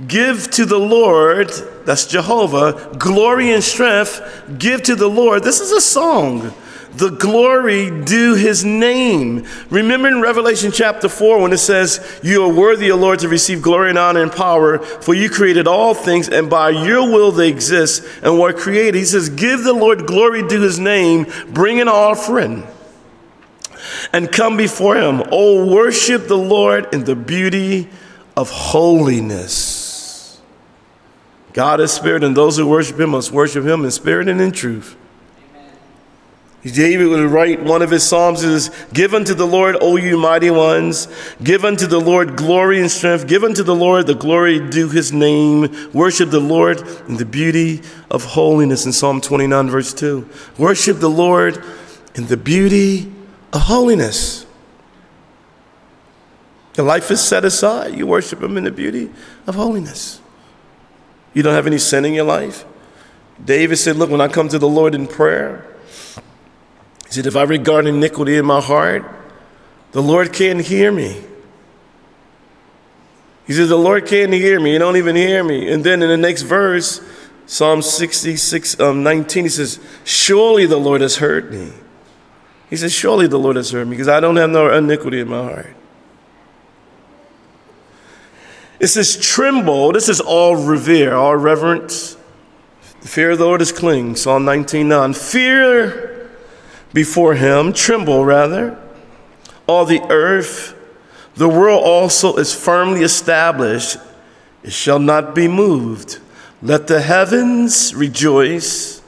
give 0.07 0.51
to 0.51 0.67
the 0.67 0.79
Lord, 0.79 1.51
that's 1.87 2.07
Jehovah, 2.07 2.95
glory 2.99 3.51
and 3.51 3.65
strength. 3.65 4.21
Give 4.59 4.83
to 4.83 4.95
the 4.95 5.09
Lord. 5.09 5.43
This 5.43 5.61
is 5.61 5.73
a 5.73 5.81
song 5.81 6.53
the 6.95 7.11
glory 7.11 7.91
due 7.91 8.35
his 8.35 8.65
name. 8.65 9.47
Remember 9.71 10.09
in 10.09 10.21
Revelation 10.21 10.73
chapter 10.73 11.09
4 11.09 11.41
when 11.41 11.53
it 11.53 11.59
says, 11.59 12.21
You 12.23 12.45
are 12.45 12.53
worthy, 12.53 12.91
O 12.91 12.97
Lord, 12.97 13.21
to 13.21 13.29
receive 13.29 13.63
glory 13.63 13.91
and 13.91 13.99
honor 13.99 14.23
and 14.23 14.33
power, 14.33 14.79
for 14.79 15.15
you 15.15 15.31
created 15.31 15.67
all 15.67 15.95
things, 15.95 16.29
and 16.29 16.51
by 16.51 16.71
your 16.71 17.11
will 17.11 17.33
they 17.33 17.49
exist 17.49 18.05
and 18.23 18.39
were 18.39 18.53
created. 18.53 18.97
He 18.97 19.05
says, 19.05 19.29
Give 19.29 19.63
the 19.63 19.73
Lord 19.73 20.07
glory 20.07 20.47
due 20.47 20.61
his 20.61 20.79
name, 20.79 21.27
bring 21.53 21.81
an 21.81 21.89
offering. 21.89 22.67
and 24.13 24.31
come 24.31 24.57
before 24.57 24.97
him. 24.97 25.23
Oh, 25.31 25.67
worship 25.73 26.27
the 26.27 26.39
Lord 26.39 26.93
in 26.93 27.05
the 27.05 27.17
beauty 27.17 27.89
of 28.37 28.51
holiness. 28.51 30.41
God 31.53 31.81
is 31.81 31.93
spirit, 31.93 32.23
and 32.23 32.37
those 32.37 32.57
who 32.57 32.67
worship 32.67 32.99
him 32.99 33.11
must 33.11 33.33
worship 33.33 33.65
him 33.65 33.85
in 33.85 33.91
spirit 33.91 34.29
and 34.29 34.41
in 34.41 34.53
truth. 34.53 34.97
David 36.63 37.09
would 37.09 37.31
write 37.31 37.63
one 37.63 37.81
of 37.81 37.91
his 37.91 38.07
psalms 38.07 38.43
is 38.43 38.71
give 38.93 39.15
unto 39.15 39.33
the 39.33 39.47
Lord, 39.47 39.77
O 39.81 39.97
you 39.97 40.19
mighty 40.19 40.51
ones, 40.51 41.09
give 41.43 41.65
unto 41.65 41.87
the 41.87 42.01
Lord 42.01 42.37
glory 42.37 42.81
and 42.81 42.91
strength, 42.91 43.27
give 43.27 43.45
unto 43.45 43.63
the 43.63 43.75
Lord 43.75 44.07
the 44.07 44.15
glory 44.15 44.69
due 44.69 44.91
his 44.91 45.11
name, 45.11 45.91
worship 45.95 46.31
the 46.31 46.41
Lord 46.41 46.87
in 47.09 47.17
the 47.17 47.25
beauty 47.25 47.81
of 48.11 48.25
holiness 48.25 48.85
in 48.85 48.93
Psalm 48.93 49.23
29, 49.23 49.71
verse 49.71 49.95
2. 49.95 50.29
Worship 50.59 50.99
the 50.99 51.09
Lord 51.09 51.65
in 52.15 52.27
the 52.27 52.37
beauty 52.37 53.11
of 53.55 53.63
holiness. 53.63 54.45
The 56.75 56.83
life 56.83 57.11
is 57.11 57.23
set 57.23 57.45
aside. 57.45 57.97
You 57.97 58.07
worship 58.07 58.43
him 58.43 58.59
in 58.59 58.65
the 58.65 58.71
beauty 58.71 59.11
of 59.47 59.55
holiness. 59.55 60.21
You 61.33 61.43
don't 61.43 61.55
have 61.55 61.67
any 61.67 61.79
sin 61.79 62.05
in 62.05 62.13
your 62.13 62.25
life. 62.25 62.67
David 63.43 63.77
said, 63.77 63.97
Look, 63.97 64.11
when 64.11 64.21
I 64.21 64.29
come 64.29 64.49
to 64.49 64.59
the 64.59 64.69
Lord 64.69 64.95
in 64.95 65.07
prayer, 65.07 65.70
he 67.11 67.15
said, 67.15 67.27
If 67.27 67.35
I 67.35 67.43
regard 67.43 67.87
iniquity 67.87 68.37
in 68.37 68.47
my 68.47 68.61
heart, 68.61 69.05
the 69.91 70.01
Lord 70.01 70.33
can't 70.33 70.61
hear 70.61 70.93
me. 70.93 71.21
He 73.49 73.53
says, 73.53 73.69
The 73.69 73.77
Lord 73.77 74.07
can't 74.07 74.33
hear 74.33 74.61
me. 74.61 74.75
You 74.75 74.79
don't 74.79 74.97
even 74.97 75.17
hear 75.17 75.43
me. 75.43 75.73
And 75.73 75.83
then 75.83 76.03
in 76.03 76.09
the 76.09 76.17
next 76.17 76.43
verse, 76.43 77.01
Psalm 77.47 77.83
66, 77.83 78.79
um, 78.79 79.03
19, 79.03 79.43
he 79.43 79.49
says, 79.49 79.81
Surely 80.05 80.67
the 80.67 80.77
Lord 80.77 81.01
has 81.01 81.17
heard 81.17 81.51
me. 81.51 81.73
He 82.71 82.77
says, 82.77 82.93
Surely 82.93 83.27
the 83.27 83.41
Lord 83.41 83.57
has 83.57 83.73
heard 83.73 83.89
me 83.89 83.97
because 83.97 84.07
I 84.07 84.21
don't 84.21 84.37
have 84.37 84.51
no 84.51 84.73
iniquity 84.73 85.19
in 85.19 85.29
my 85.29 85.43
heart. 85.43 85.75
It 88.79 88.87
says, 88.87 89.17
Tremble. 89.17 89.91
This 89.91 90.09
is 90.09 90.21
all 90.21 90.55
revere, 90.55 91.15
all 91.15 91.35
reverence. 91.35 92.17
The 93.01 93.09
fear 93.09 93.33
of 93.33 93.39
the 93.39 93.47
Lord 93.47 93.63
is 93.63 93.73
cling. 93.73 94.15
Psalm 94.15 94.45
19, 94.45 94.89
9. 94.89 95.13
Fear 95.15 96.10
before 96.93 97.35
him, 97.35 97.73
tremble 97.73 98.25
rather. 98.25 98.79
All 99.67 99.85
the 99.85 100.03
earth, 100.11 100.75
the 101.37 101.49
world 101.49 101.83
also 101.85 102.37
is 102.37 102.55
firmly 102.55 103.03
established, 103.03 103.99
it 104.63 104.73
shall 104.73 104.99
not 104.99 105.35
be 105.35 105.49
moved. 105.49 106.19
Let 106.63 106.87
the 106.87 107.01
heavens 107.01 107.95
rejoice, 107.95 109.01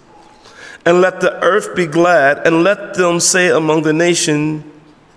and 0.84 1.00
let 1.00 1.20
the 1.20 1.38
earth 1.42 1.76
be 1.76 1.86
glad, 1.86 2.46
and 2.46 2.62
let 2.62 2.94
them 2.94 3.20
say 3.20 3.50
among 3.50 3.82
the 3.82 3.92
nation, 3.92 4.70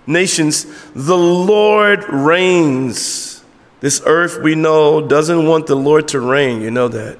nations, 0.05 0.65
the 0.93 1.17
Lord 1.17 2.03
reigns. 2.09 3.43
This 3.79 4.01
earth 4.05 4.41
we 4.41 4.55
know 4.55 4.99
doesn't 4.99 5.45
want 5.45 5.67
the 5.67 5.75
Lord 5.75 6.07
to 6.09 6.19
reign, 6.19 6.61
you 6.61 6.71
know 6.71 6.87
that. 6.87 7.19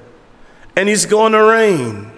And 0.74 0.88
he's 0.88 1.06
going 1.06 1.32
to 1.32 1.42
reign. 1.42 2.10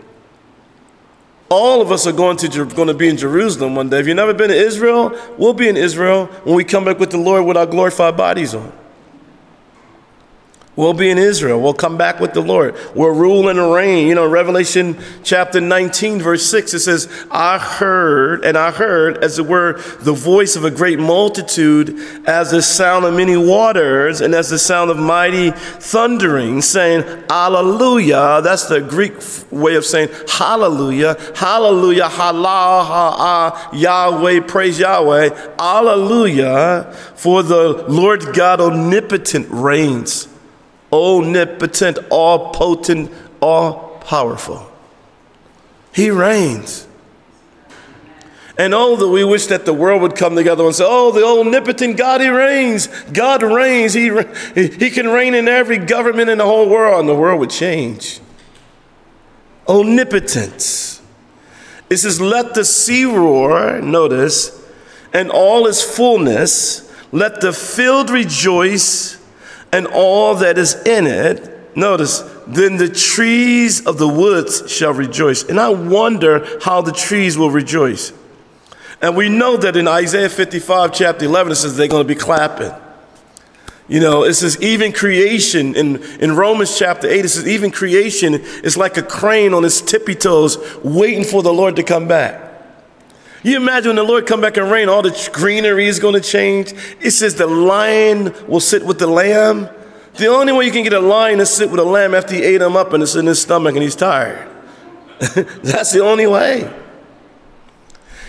All 1.51 1.81
of 1.81 1.91
us 1.91 2.07
are 2.07 2.13
going 2.13 2.37
to, 2.39 2.67
going 2.67 2.89
to 2.89 2.95
be 2.95 3.09
in 3.09 3.17
Jerusalem 3.17 3.75
one 3.75 3.89
day. 3.89 4.01
If 4.01 4.07
you've 4.07 4.17
never 4.17 4.35
been 4.35 4.51
to 4.51 4.57
Israel, 4.57 5.19
we'll 5.39 5.55
be 5.55 5.69
in 5.69 5.77
Israel 5.77 6.27
when 6.45 6.55
we 6.55 6.65
come 6.65 6.85
back 6.85 6.99
with 6.99 7.11
the 7.11 7.19
Lord 7.19 7.47
with 7.47 7.57
our 7.57 7.67
glorified 7.67 8.17
bodies 8.17 8.55
on. 8.55 8.71
We'll 10.79 10.95
be 10.95 11.11
in 11.11 11.19
Israel. 11.19 11.61
We'll 11.61 11.75
come 11.75 11.99
back 11.99 12.21
with 12.21 12.35
the 12.35 12.41
Lord. 12.41 12.77
We'll 12.95 13.11
rule 13.11 13.49
and 13.49 13.59
reign. 13.73 14.07
You 14.07 14.15
know, 14.15 14.29
Revelation 14.29 14.97
chapter 15.25 15.61
19, 15.61 16.21
verse 16.21 16.49
6, 16.49 16.73
it 16.73 16.79
says, 16.79 17.27
I 17.33 17.59
heard, 17.59 18.45
and 18.45 18.57
I 18.57 18.71
heard, 18.71 19.19
as 19.25 19.41
it 19.41 19.47
were, 19.47 19.83
the 19.99 20.13
voice 20.13 20.55
of 20.55 20.65
a 20.65 20.71
great 20.71 21.01
multitude, 21.01 21.99
as 22.29 22.53
the 22.53 22.63
sound 22.63 23.07
of 23.07 23.15
many 23.15 23.37
waters, 23.37 24.21
and 24.21 24.37
as 24.37 24.51
the 24.51 24.59
sound 24.61 24.93
of 24.93 24.99
mighty 24.99 25.51
thundering, 25.51 26.63
saying, 26.63 27.03
Hallelujah. 27.29 28.41
That's 28.45 28.67
the 28.67 28.81
Greek 28.81 29.15
way 29.51 29.75
of 29.75 29.85
saying 29.85 30.11
hallelujah. 30.29 31.17
Hallelujah. 31.35 32.09
Halah, 32.09 33.71
Yahweh, 33.73 34.43
praise 34.47 34.79
Yahweh. 34.79 35.31
Hallelujah. 35.59 36.93
For 37.17 37.43
the 37.43 37.85
Lord 37.89 38.33
God 38.33 38.61
omnipotent 38.61 39.49
reigns 39.51 40.29
omnipotent, 40.93 41.99
all 42.11 42.53
potent, 42.53 43.11
all 43.41 43.99
powerful. 44.01 44.71
He 45.93 46.11
reigns. 46.11 46.87
And 48.57 48.75
oh, 48.75 48.97
that 48.97 49.09
we 49.09 49.23
wish 49.23 49.47
that 49.47 49.65
the 49.67 49.73
world 49.73 50.03
would 50.03 50.17
come 50.17 50.35
together 50.35 50.65
and 50.65 50.75
say, 50.75 50.85
oh, 50.87 51.13
the 51.13 51.25
omnipotent 51.25 51.97
God, 51.97 52.21
He 52.21 52.29
reigns. 52.29 52.89
God 53.13 53.43
reigns. 53.43 53.95
He, 53.95 54.11
he 54.55 54.91
can 54.91 55.07
reign 55.09 55.35
in 55.35 55.47
every 55.47 55.79
government 55.79 56.29
in 56.29 56.39
the 56.39 56.45
whole 56.45 56.69
world, 56.69 56.99
and 57.01 57.09
the 57.09 57.15
world 57.15 57.39
would 57.39 57.51
change. 57.51 58.21
Omnipotence. 59.69 61.01
It 61.89 61.99
says, 61.99 62.21
let 62.21 62.55
the 62.55 62.65
sea 62.65 63.05
roar, 63.05 63.81
notice, 63.81 64.61
and 65.13 65.31
all 65.31 65.67
its 65.69 65.83
fullness, 65.83 66.93
let 67.13 67.41
the 67.41 67.53
field 67.53 68.11
rejoice 68.11 69.18
and 69.73 69.87
all 69.87 70.35
that 70.37 70.59
is 70.59 70.75
in 70.87 71.07
it, 71.07 71.77
notice, 71.77 72.21
then 72.47 72.77
the 72.77 72.89
trees 72.89 73.87
of 73.87 73.99
the 73.99 74.09
woods 74.09 74.71
shall 74.71 74.93
rejoice. 74.93 75.45
And 75.45 75.61
I 75.61 75.69
wonder 75.69 76.47
how 76.63 76.81
the 76.83 76.93
trees 76.93 77.37
will 77.37 77.51
rejoice. 77.51 78.13
And 79.01 79.17
we 79.17 79.29
know 79.29 79.57
that 79.57 79.77
in 79.77 79.87
Isaiah 79.87 80.29
55, 80.29 80.93
chapter 80.93 81.25
11, 81.25 81.53
it 81.53 81.55
says 81.57 81.77
they're 81.77 81.89
going 81.89 82.07
to 82.07 82.15
be 82.15 82.19
clapping. 82.19 82.73
You 83.87 84.01
know, 84.01 84.25
it 84.25 84.35
says 84.35 84.61
even 84.61 84.93
creation 84.93 85.75
in, 85.75 86.03
in 86.21 86.33
Romans 86.33 86.77
chapter 86.79 87.09
8, 87.09 87.25
it 87.25 87.29
says 87.29 87.49
even 87.49 87.71
creation 87.71 88.35
is 88.35 88.77
like 88.77 88.97
a 88.99 89.03
crane 89.03 89.55
on 89.55 89.65
its 89.65 89.81
tippy 89.81 90.15
toes 90.15 90.59
waiting 90.85 91.25
for 91.25 91.43
the 91.43 91.53
Lord 91.53 91.77
to 91.77 91.83
come 91.83 92.07
back. 92.07 92.48
You 93.43 93.57
imagine 93.57 93.91
when 93.91 93.97
the 93.97 94.03
Lord 94.03 94.27
come 94.27 94.41
back 94.41 94.57
and 94.57 94.71
reign, 94.71 94.89
all 94.89 95.03
the 95.03 95.31
greenery 95.33 95.87
is 95.87 95.99
going 95.99 96.15
to 96.15 96.21
change. 96.21 96.73
It 97.01 97.13
says 97.13 97.37
the 97.37 97.47
lion 97.47 98.35
will 98.49 98.61
sit 98.61 98.85
with 98.85 98.99
the 98.99 99.07
lamb. 99.07 99.69
The 100.15 100.27
only 100.27 100.53
way 100.53 100.65
you 100.65 100.73
can 100.73 100.83
get 100.83 100.93
a 100.93 101.01
lion 101.01 101.39
to 101.39 101.47
sit 101.47 101.71
with 101.71 101.79
a 101.79 101.85
lamb 101.85 102.15
after 102.15 102.35
he 102.35 102.43
ate 102.43 102.61
him 102.61 102.77
up 102.77 102.93
and 102.93 103.03
it's 103.03 103.15
in 103.15 103.27
his 103.27 103.41
stomach 103.41 103.75
and 103.75 103.83
he's 103.83 103.95
tired. 103.95 104.49
That's 105.19 105.93
the 105.93 106.03
only 106.03 106.27
way. 106.27 106.73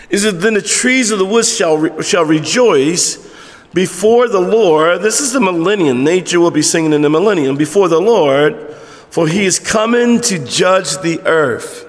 Is 0.08 0.24
it 0.24 0.40
then 0.40 0.54
the 0.54 0.62
trees 0.62 1.10
of 1.10 1.18
the 1.18 1.24
woods 1.24 1.56
shall, 1.56 1.78
re- 1.78 2.02
shall 2.02 2.24
rejoice 2.24 3.28
before 3.72 4.28
the 4.28 4.40
Lord. 4.40 5.02
This 5.02 5.20
is 5.20 5.32
the 5.32 5.40
millennium. 5.40 6.04
Nature 6.04 6.40
will 6.40 6.50
be 6.50 6.62
singing 6.62 6.92
in 6.92 7.02
the 7.02 7.10
millennium 7.10 7.56
before 7.56 7.88
the 7.88 8.00
Lord, 8.00 8.72
for 9.10 9.28
he 9.28 9.44
is 9.44 9.58
coming 9.58 10.20
to 10.22 10.44
judge 10.44 10.98
the 10.98 11.20
earth. 11.26 11.88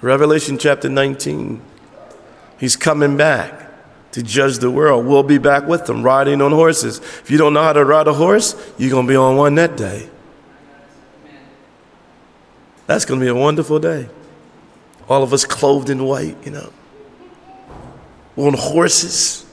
Revelation 0.00 0.58
chapter 0.58 0.88
19. 0.88 1.60
He's 2.58 2.76
coming 2.76 3.16
back 3.16 3.66
to 4.12 4.22
judge 4.22 4.58
the 4.58 4.70
world. 4.70 5.04
We'll 5.04 5.22
be 5.22 5.38
back 5.38 5.66
with 5.66 5.86
them 5.86 6.02
riding 6.02 6.40
on 6.40 6.52
horses. 6.52 6.98
If 6.98 7.30
you 7.30 7.36
don't 7.36 7.52
know 7.52 7.62
how 7.62 7.74
to 7.74 7.84
ride 7.84 8.08
a 8.08 8.14
horse, 8.14 8.54
you're 8.78 8.90
going 8.90 9.06
to 9.06 9.10
be 9.10 9.16
on 9.16 9.36
one 9.36 9.54
that 9.56 9.76
day. 9.76 10.08
That's 12.86 13.04
going 13.04 13.20
to 13.20 13.24
be 13.24 13.28
a 13.28 13.34
wonderful 13.34 13.78
day. 13.78 14.08
All 15.08 15.22
of 15.22 15.32
us 15.32 15.44
clothed 15.44 15.90
in 15.90 16.04
white, 16.04 16.36
you 16.44 16.50
know, 16.50 16.72
on 18.36 18.54
horses. 18.54 19.44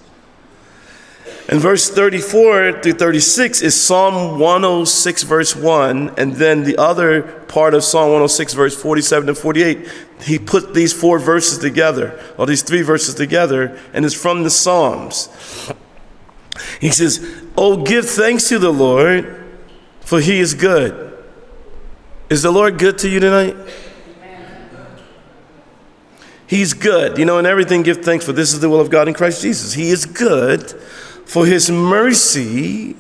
And 1.49 1.60
verse 1.60 1.89
34 1.89 2.82
through 2.82 2.93
36 2.93 3.62
is 3.62 3.80
Psalm 3.80 4.39
106, 4.39 5.24
verse 5.24 5.56
1. 5.56 6.14
And 6.18 6.36
then 6.36 6.64
the 6.64 6.78
other 6.78 7.43
part 7.54 7.76
of 7.76 7.84
Psalm 7.84 8.06
106, 8.06 8.56
verse 8.56 8.76
47 8.76 9.28
to 9.28 9.36
48, 9.36 9.88
he 10.24 10.39
put 10.39 10.74
these 10.74 10.91
four 10.91 11.20
verses 11.20 11.60
together, 11.60 12.20
or 12.36 12.47
these 12.47 12.64
three 12.64 12.82
verses 12.82 13.14
together, 13.14 13.80
and 13.93 14.04
it's 14.04 14.16
from 14.16 14.41
the 14.41 14.49
Psalms. 14.49 15.30
He 16.82 16.89
says, 16.89 17.24
Oh, 17.56 17.84
give 17.84 18.10
thanks 18.10 18.49
to 18.49 18.58
the 18.58 18.74
Lord, 18.74 19.45
for 20.01 20.20
he 20.20 20.39
is 20.39 20.56
good. 20.56 21.16
Is 22.28 22.41
the 22.41 22.49
Lord 22.49 22.80
good 22.80 22.97
to 22.99 23.10
you 23.10 23.20
tonight? 23.20 23.56
He's 26.47 26.74
good. 26.74 27.20
You 27.20 27.26
know, 27.26 27.38
in 27.38 27.45
everything, 27.45 27.84
give 27.84 28.04
thanks, 28.04 28.26
for 28.26 28.34
this 28.34 28.51
is 28.51 28.62
the 28.62 28.70
will 28.70 28.82
of 28.82 28.89
God 28.89 29.08
in 29.08 29.14
Christ 29.14 29.43
Jesus. 29.43 29.74
He 29.74 29.91
is 29.91 30.08
good 30.08 30.72
for 31.26 31.45
his 31.45 31.70
mercy 31.70 32.95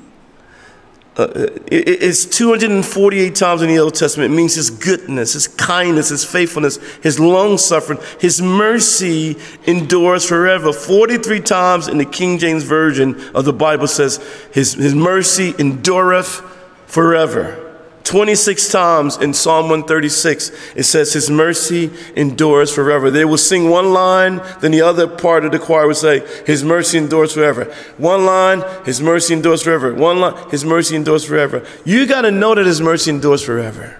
uh, 1.15 1.27
it, 1.67 1.87
it's 2.01 2.25
248 2.25 3.35
times 3.35 3.61
in 3.61 3.69
the 3.69 3.77
Old 3.77 3.93
Testament. 3.93 4.33
It 4.33 4.35
means 4.35 4.55
his 4.55 4.69
goodness, 4.71 5.33
his 5.33 5.47
kindness, 5.47 6.09
his 6.09 6.25
faithfulness, 6.25 6.77
his 7.03 7.19
long 7.19 7.57
suffering, 7.57 7.99
his 8.19 8.41
mercy 8.41 9.37
endures 9.65 10.27
forever. 10.27 10.73
43 10.73 11.39
times 11.41 11.87
in 11.87 11.99
the 11.99 12.05
King 12.05 12.39
James 12.39 12.63
Version 12.63 13.19
of 13.35 13.45
the 13.45 13.53
Bible 13.53 13.87
says, 13.87 14.17
his, 14.53 14.73
his 14.73 14.95
mercy 14.95 15.53
endureth 15.59 16.41
forever. 16.87 17.72
26 18.03 18.69
times 18.69 19.17
in 19.17 19.33
Psalm 19.33 19.69
136, 19.69 20.51
it 20.75 20.83
says, 20.83 21.13
His 21.13 21.29
mercy 21.29 21.89
endures 22.15 22.73
forever. 22.73 23.09
They 23.09 23.23
will 23.23 23.37
sing 23.37 23.69
one 23.69 23.93
line, 23.93 24.41
then 24.59 24.71
the 24.71 24.81
other 24.81 25.07
part 25.07 25.45
of 25.45 25.51
the 25.51 25.59
choir 25.59 25.87
would 25.87 25.95
say, 25.95 26.27
His 26.45 26.63
mercy 26.63 26.97
endures 26.97 27.33
forever. 27.33 27.65
One 27.97 28.25
line, 28.25 28.63
His 28.85 28.99
mercy 28.99 29.33
endures 29.33 29.63
forever. 29.63 29.93
One 29.93 30.19
line, 30.19 30.49
His 30.49 30.65
mercy 30.65 30.97
endures 30.97 31.23
forever. 31.23 31.65
You 31.85 32.05
got 32.05 32.21
to 32.21 32.31
know 32.31 32.53
that 32.55 32.65
His 32.65 32.81
mercy 32.81 33.09
endures 33.09 33.43
forever. 33.43 33.99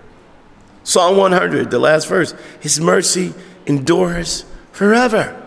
Psalm 0.84 1.16
100, 1.16 1.72
the 1.72 1.80
last 1.80 2.10
verse, 2.10 2.34
His 2.60 2.82
mercy 2.82 3.34
endures 3.66 4.43
forever. 4.74 5.39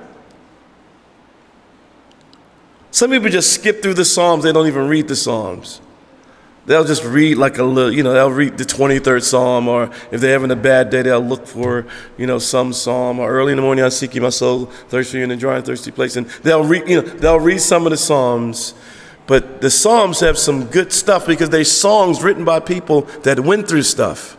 Some 2.91 3.11
people 3.11 3.29
just 3.29 3.53
skip 3.53 3.83
through 3.83 3.95
the 3.95 4.07
Psalms, 4.07 4.45
they 4.45 4.53
don't 4.53 4.67
even 4.67 4.89
read 4.89 5.09
the 5.09 5.17
Psalms. 5.17 5.83
They'll 6.67 6.85
just 6.85 7.05
read 7.05 7.39
like 7.39 7.59
a 7.59 7.63
little, 7.63 7.93
you 7.93 8.03
know, 8.03 8.13
they'll 8.13 8.31
read 8.31 8.59
the 8.59 8.65
23rd 8.65 9.23
Psalm, 9.23 9.69
or 9.69 9.85
if 10.11 10.21
they're 10.21 10.33
having 10.33 10.51
a 10.51 10.57
bad 10.57 10.91
day, 10.91 11.03
they'll 11.03 11.21
look 11.21 11.47
for, 11.47 11.87
you 12.19 12.27
know, 12.27 12.39
some 12.39 12.73
Psalm. 12.73 13.21
Or 13.21 13.31
early 13.31 13.53
in 13.53 13.57
the 13.57 13.63
morning, 13.63 13.85
I 13.85 13.89
seek 13.89 14.17
you, 14.17 14.21
my 14.21 14.31
soul, 14.31 14.67
thirsty 14.67 15.23
in 15.23 15.31
a 15.31 15.37
dry 15.37 15.57
and 15.57 15.65
thirsty 15.65 15.93
place. 15.93 16.17
And 16.17 16.27
they'll 16.43 16.65
read, 16.65 16.89
you 16.89 17.03
know, 17.03 17.09
they'll 17.09 17.41
read 17.41 17.61
some 17.61 17.87
of 17.87 17.91
the 17.91 17.97
Psalms. 17.97 18.75
But 19.29 19.61
the 19.61 19.71
Psalms 19.71 20.21
have 20.21 20.39
some 20.39 20.67
good 20.67 20.93
stuff 20.93 21.27
because 21.27 21.51
they're 21.51 21.65
songs 21.65 22.23
written 22.23 22.45
by 22.45 22.61
people 22.61 23.03
that 23.23 23.39
went 23.41 23.69
through 23.69 23.83
stuff. 23.83 24.37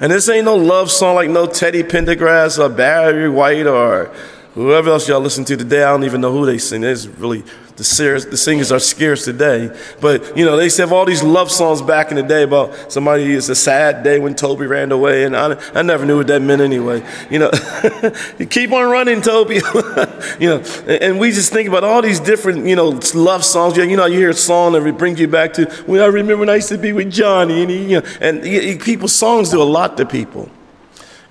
And 0.00 0.12
this 0.12 0.28
ain't 0.28 0.44
no 0.44 0.56
love 0.56 0.90
song 0.90 1.14
like 1.14 1.30
no 1.30 1.46
Teddy 1.46 1.82
Pendergrass 1.82 2.58
or 2.58 2.68
Barry 2.68 3.28
White 3.28 3.66
or 3.66 4.12
whoever 4.54 4.90
else 4.90 5.08
y'all 5.08 5.20
listen 5.20 5.44
to 5.44 5.56
today. 5.56 5.84
I 5.84 5.90
don't 5.92 6.04
even 6.04 6.20
know 6.20 6.32
who 6.32 6.44
they 6.44 6.58
sing. 6.58 6.82
It's 6.82 7.06
really 7.06 7.44
the, 7.76 7.84
singers, 7.84 8.26
the 8.26 8.36
singers 8.36 8.70
are 8.70 8.78
scarce 8.78 9.24
today. 9.24 9.74
But, 10.00 10.36
you 10.36 10.44
know, 10.44 10.56
they 10.56 10.64
used 10.64 10.76
to 10.76 10.82
have 10.82 10.92
all 10.92 11.04
these 11.04 11.22
love 11.22 11.50
songs 11.50 11.80
back 11.80 12.10
in 12.10 12.16
the 12.16 12.22
day 12.22 12.42
about 12.42 12.92
somebody, 12.92 13.32
it's 13.32 13.48
a 13.48 13.54
sad 13.54 14.02
day 14.02 14.18
when 14.18 14.34
Toby 14.34 14.66
ran 14.66 14.92
away. 14.92 15.24
And 15.24 15.36
I, 15.36 15.58
I 15.74 15.82
never 15.82 16.04
knew 16.04 16.18
what 16.18 16.26
that 16.26 16.42
meant 16.42 16.60
anyway. 16.60 17.04
You 17.30 17.38
know, 17.38 17.50
you 18.38 18.46
keep 18.46 18.72
on 18.72 18.90
running, 18.90 19.22
Toby. 19.22 19.54
you 20.40 20.48
know, 20.48 20.62
and 20.86 21.18
we 21.18 21.30
just 21.30 21.52
think 21.52 21.68
about 21.68 21.84
all 21.84 22.02
these 22.02 22.20
different, 22.20 22.66
you 22.66 22.76
know, 22.76 23.00
love 23.14 23.44
songs. 23.44 23.76
You 23.76 23.96
know, 23.96 24.06
you 24.06 24.18
hear 24.18 24.30
a 24.30 24.34
song 24.34 24.72
that 24.72 24.98
brings 24.98 25.18
you 25.18 25.28
back 25.28 25.54
to 25.54 25.64
when 25.86 26.00
I 26.00 26.06
remember 26.06 26.38
when 26.38 26.50
I 26.50 26.56
used 26.56 26.68
to 26.68 26.78
be 26.78 26.92
with 26.92 27.10
Johnny. 27.10 27.62
And, 27.62 27.70
he, 27.70 27.92
you 27.92 28.00
know, 28.00 28.06
and 28.20 28.44
he, 28.44 28.76
people's 28.76 29.14
songs 29.14 29.50
do 29.50 29.62
a 29.62 29.64
lot 29.64 29.96
to 29.96 30.06
people. 30.06 30.50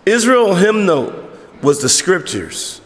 Israel 0.05 0.55
hymnal 0.55 1.29
was 1.61 1.81
the 1.81 1.89
scriptures. 1.89 2.80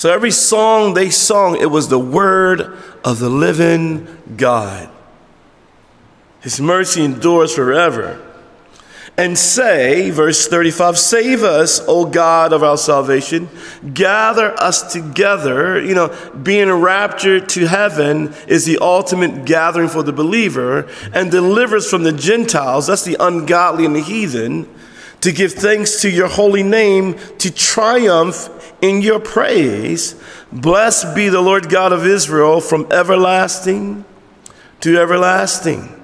So 0.00 0.10
every 0.10 0.30
song 0.30 0.94
they 0.94 1.10
sung, 1.10 1.58
it 1.60 1.70
was 1.70 1.88
the 1.88 1.98
word 1.98 2.78
of 3.04 3.18
the 3.18 3.28
living 3.28 4.08
God. 4.34 4.88
His 6.40 6.58
mercy 6.58 7.04
endures 7.04 7.54
forever. 7.54 8.18
And 9.18 9.36
say, 9.36 10.08
verse 10.08 10.48
35, 10.48 10.98
save 10.98 11.42
us, 11.42 11.82
O 11.86 12.06
God 12.06 12.54
of 12.54 12.62
our 12.62 12.78
salvation. 12.78 13.50
Gather 13.92 14.58
us 14.58 14.90
together. 14.90 15.78
You 15.78 15.94
know, 15.94 16.32
being 16.42 16.72
raptured 16.72 17.50
to 17.50 17.66
heaven 17.66 18.32
is 18.48 18.64
the 18.64 18.78
ultimate 18.78 19.44
gathering 19.44 19.90
for 19.90 20.02
the 20.02 20.14
believer 20.14 20.88
and 21.12 21.30
delivers 21.30 21.90
from 21.90 22.04
the 22.04 22.12
Gentiles, 22.12 22.86
that's 22.86 23.04
the 23.04 23.18
ungodly 23.20 23.84
and 23.84 23.94
the 23.94 24.00
heathen, 24.00 24.66
to 25.20 25.30
give 25.30 25.52
thanks 25.52 26.00
to 26.00 26.08
your 26.08 26.28
holy 26.28 26.62
name, 26.62 27.18
to 27.36 27.52
triumph 27.52 28.48
in 28.80 29.02
your 29.02 29.20
praise. 29.20 30.14
Blessed 30.52 31.14
be 31.14 31.28
the 31.28 31.40
Lord 31.40 31.68
God 31.68 31.92
of 31.92 32.06
Israel 32.06 32.60
from 32.60 32.86
everlasting 32.90 34.04
to 34.80 34.98
everlasting. 34.98 35.96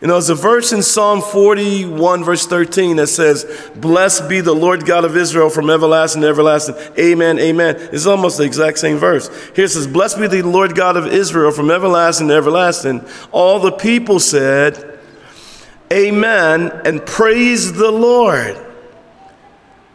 You 0.00 0.06
know, 0.06 0.14
there's 0.14 0.30
a 0.30 0.36
verse 0.36 0.72
in 0.72 0.80
Psalm 0.82 1.20
41, 1.20 2.22
verse 2.22 2.46
13 2.46 2.96
that 2.96 3.08
says, 3.08 3.70
Blessed 3.74 4.28
be 4.28 4.40
the 4.40 4.54
Lord 4.54 4.86
God 4.86 5.04
of 5.04 5.16
Israel 5.16 5.50
from 5.50 5.70
everlasting 5.70 6.22
to 6.22 6.28
everlasting. 6.28 6.76
Amen, 6.96 7.40
amen. 7.40 7.76
It's 7.92 8.06
almost 8.06 8.38
the 8.38 8.44
exact 8.44 8.78
same 8.78 8.98
verse. 8.98 9.28
Here 9.56 9.64
it 9.64 9.70
says, 9.70 9.88
Blessed 9.88 10.20
be 10.20 10.28
the 10.28 10.44
Lord 10.44 10.76
God 10.76 10.96
of 10.96 11.08
Israel 11.08 11.50
from 11.50 11.68
everlasting 11.68 12.28
to 12.28 12.34
everlasting. 12.34 13.04
All 13.32 13.58
the 13.58 13.72
people 13.72 14.20
said, 14.20 15.00
Amen, 15.92 16.70
and 16.84 17.04
praise 17.04 17.72
the 17.72 17.90
Lord. 17.90 18.67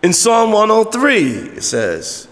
In 0.04 0.12
Psalm 0.12 0.51
103, 0.51 1.56
it 1.58 1.64
says, 1.64 2.28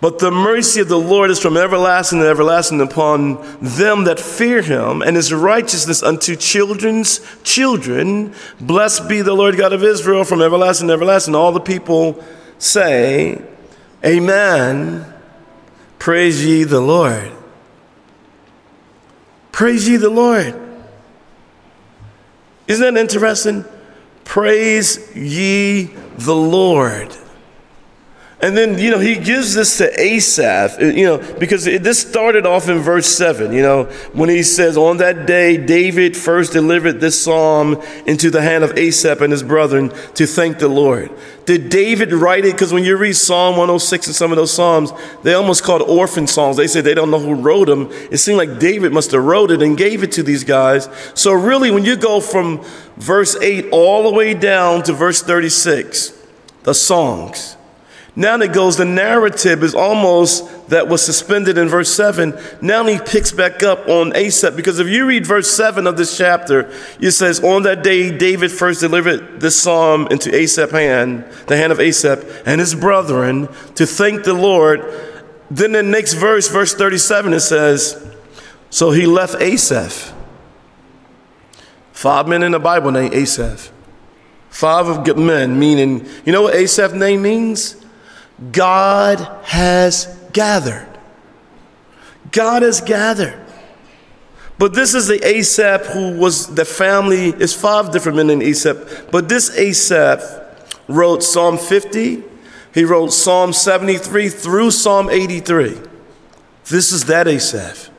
But 0.00 0.18
the 0.18 0.32
mercy 0.32 0.80
of 0.80 0.88
the 0.88 0.98
Lord 0.98 1.30
is 1.30 1.38
from 1.38 1.56
everlasting 1.56 2.18
to 2.18 2.26
everlasting 2.26 2.80
upon 2.80 3.40
them 3.62 4.02
that 4.04 4.18
fear 4.18 4.62
him, 4.62 5.00
and 5.00 5.14
his 5.14 5.32
righteousness 5.32 6.02
unto 6.02 6.34
children's 6.34 7.20
children. 7.44 8.34
Blessed 8.60 9.08
be 9.08 9.22
the 9.22 9.32
Lord 9.32 9.56
God 9.56 9.72
of 9.72 9.84
Israel 9.84 10.24
from 10.24 10.42
everlasting 10.42 10.88
to 10.88 10.94
everlasting. 10.94 11.36
All 11.36 11.52
the 11.52 11.60
people 11.60 12.22
say, 12.58 13.40
Amen. 14.04 15.06
Praise 16.00 16.44
ye 16.44 16.64
the 16.64 16.80
Lord. 16.80 17.30
Praise 19.52 19.88
ye 19.88 19.96
the 19.98 20.10
Lord. 20.10 20.60
Isn't 22.66 22.94
that 22.94 23.00
interesting? 23.00 23.64
Praise 24.24 25.14
ye 25.14 25.94
the 26.18 26.34
Lord. 26.34 27.23
And 28.44 28.54
then, 28.54 28.78
you 28.78 28.90
know, 28.90 28.98
he 28.98 29.14
gives 29.14 29.54
this 29.54 29.78
to 29.78 29.98
Asaph, 29.98 30.78
uh, 30.78 30.84
you 30.84 31.06
know, 31.06 31.16
because 31.38 31.66
it, 31.66 31.82
this 31.82 31.98
started 31.98 32.44
off 32.44 32.68
in 32.68 32.76
verse 32.80 33.06
7, 33.06 33.54
you 33.54 33.62
know, 33.62 33.84
when 34.12 34.28
he 34.28 34.42
says, 34.42 34.76
On 34.76 34.98
that 34.98 35.24
day, 35.24 35.56
David 35.56 36.14
first 36.14 36.52
delivered 36.52 37.00
this 37.00 37.24
psalm 37.24 37.80
into 38.04 38.28
the 38.28 38.42
hand 38.42 38.62
of 38.62 38.76
Asaph 38.76 39.22
and 39.22 39.32
his 39.32 39.42
brethren 39.42 39.90
to 40.16 40.26
thank 40.26 40.58
the 40.58 40.68
Lord. 40.68 41.10
Did 41.46 41.70
David 41.70 42.12
write 42.12 42.44
it? 42.44 42.52
Because 42.52 42.70
when 42.70 42.84
you 42.84 42.98
read 42.98 43.14
Psalm 43.16 43.52
106 43.52 44.08
and 44.08 44.14
some 44.14 44.30
of 44.30 44.36
those 44.36 44.52
psalms, 44.52 44.92
they 45.22 45.32
almost 45.32 45.64
called 45.64 45.80
orphan 45.80 46.26
psalms. 46.26 46.58
They 46.58 46.66
say 46.66 46.82
they 46.82 46.92
don't 46.92 47.10
know 47.10 47.20
who 47.20 47.32
wrote 47.32 47.68
them. 47.68 47.88
It 48.10 48.18
seemed 48.18 48.36
like 48.36 48.58
David 48.58 48.92
must 48.92 49.12
have 49.12 49.24
wrote 49.24 49.52
it 49.52 49.62
and 49.62 49.74
gave 49.74 50.02
it 50.02 50.12
to 50.12 50.22
these 50.22 50.44
guys. 50.44 50.86
So, 51.14 51.32
really, 51.32 51.70
when 51.70 51.86
you 51.86 51.96
go 51.96 52.20
from 52.20 52.62
verse 52.98 53.36
8 53.36 53.70
all 53.72 54.02
the 54.02 54.14
way 54.14 54.34
down 54.34 54.82
to 54.82 54.92
verse 54.92 55.22
36, 55.22 56.12
the 56.64 56.74
songs, 56.74 57.56
now 58.16 58.36
it 58.36 58.52
goes, 58.52 58.76
the 58.76 58.84
narrative 58.84 59.64
is 59.64 59.74
almost 59.74 60.68
that 60.68 60.86
was 60.86 61.04
suspended 61.04 61.58
in 61.58 61.68
verse 61.68 61.92
7. 61.92 62.38
Now 62.60 62.86
he 62.86 63.00
picks 63.00 63.32
back 63.32 63.64
up 63.64 63.88
on 63.88 64.14
Asaph. 64.14 64.54
Because 64.54 64.78
if 64.78 64.86
you 64.86 65.06
read 65.06 65.26
verse 65.26 65.50
7 65.50 65.84
of 65.88 65.96
this 65.96 66.16
chapter, 66.16 66.72
it 67.00 67.10
says, 67.10 67.42
On 67.42 67.64
that 67.64 67.82
day, 67.82 68.16
David 68.16 68.52
first 68.52 68.80
delivered 68.80 69.40
this 69.40 69.60
psalm 69.60 70.06
into 70.12 70.32
Asaph's 70.32 70.72
hand, 70.72 71.24
the 71.48 71.56
hand 71.56 71.72
of 71.72 71.80
Asaph 71.80 72.24
and 72.46 72.60
his 72.60 72.76
brethren, 72.76 73.48
to 73.74 73.84
thank 73.84 74.22
the 74.22 74.34
Lord. 74.34 74.80
Then 75.50 75.72
the 75.72 75.82
next 75.82 76.14
verse, 76.14 76.48
verse 76.48 76.72
37, 76.72 77.32
it 77.32 77.40
says, 77.40 78.14
So 78.70 78.92
he 78.92 79.06
left 79.06 79.34
Asaph. 79.42 80.12
Five 81.92 82.28
men 82.28 82.44
in 82.44 82.52
the 82.52 82.60
Bible 82.60 82.92
named 82.92 83.12
Asaph. 83.12 83.72
Five 84.50 84.86
of 84.86 85.16
men, 85.18 85.58
meaning, 85.58 86.06
you 86.24 86.32
know 86.32 86.42
what 86.42 86.54
Asaph's 86.54 86.94
name 86.94 87.22
means? 87.22 87.83
God 88.52 89.20
has 89.44 90.06
gathered. 90.32 90.88
God 92.32 92.62
has 92.62 92.80
gathered. 92.80 93.40
But 94.58 94.74
this 94.74 94.94
is 94.94 95.08
the 95.08 95.24
Asaph 95.26 95.86
who 95.86 96.18
was 96.18 96.54
the 96.54 96.64
family, 96.64 97.28
it's 97.28 97.52
five 97.52 97.92
different 97.92 98.16
men 98.16 98.30
in 98.30 98.42
Asaph. 98.42 99.10
But 99.10 99.28
this 99.28 99.56
Asaph 99.56 100.22
wrote 100.88 101.22
Psalm 101.22 101.58
50, 101.58 102.22
he 102.72 102.84
wrote 102.84 103.12
Psalm 103.12 103.52
73 103.52 104.28
through 104.28 104.70
Psalm 104.70 105.10
83. 105.10 105.78
This 106.66 106.92
is 106.92 107.04
that 107.06 107.28
Asaph, 107.28 107.90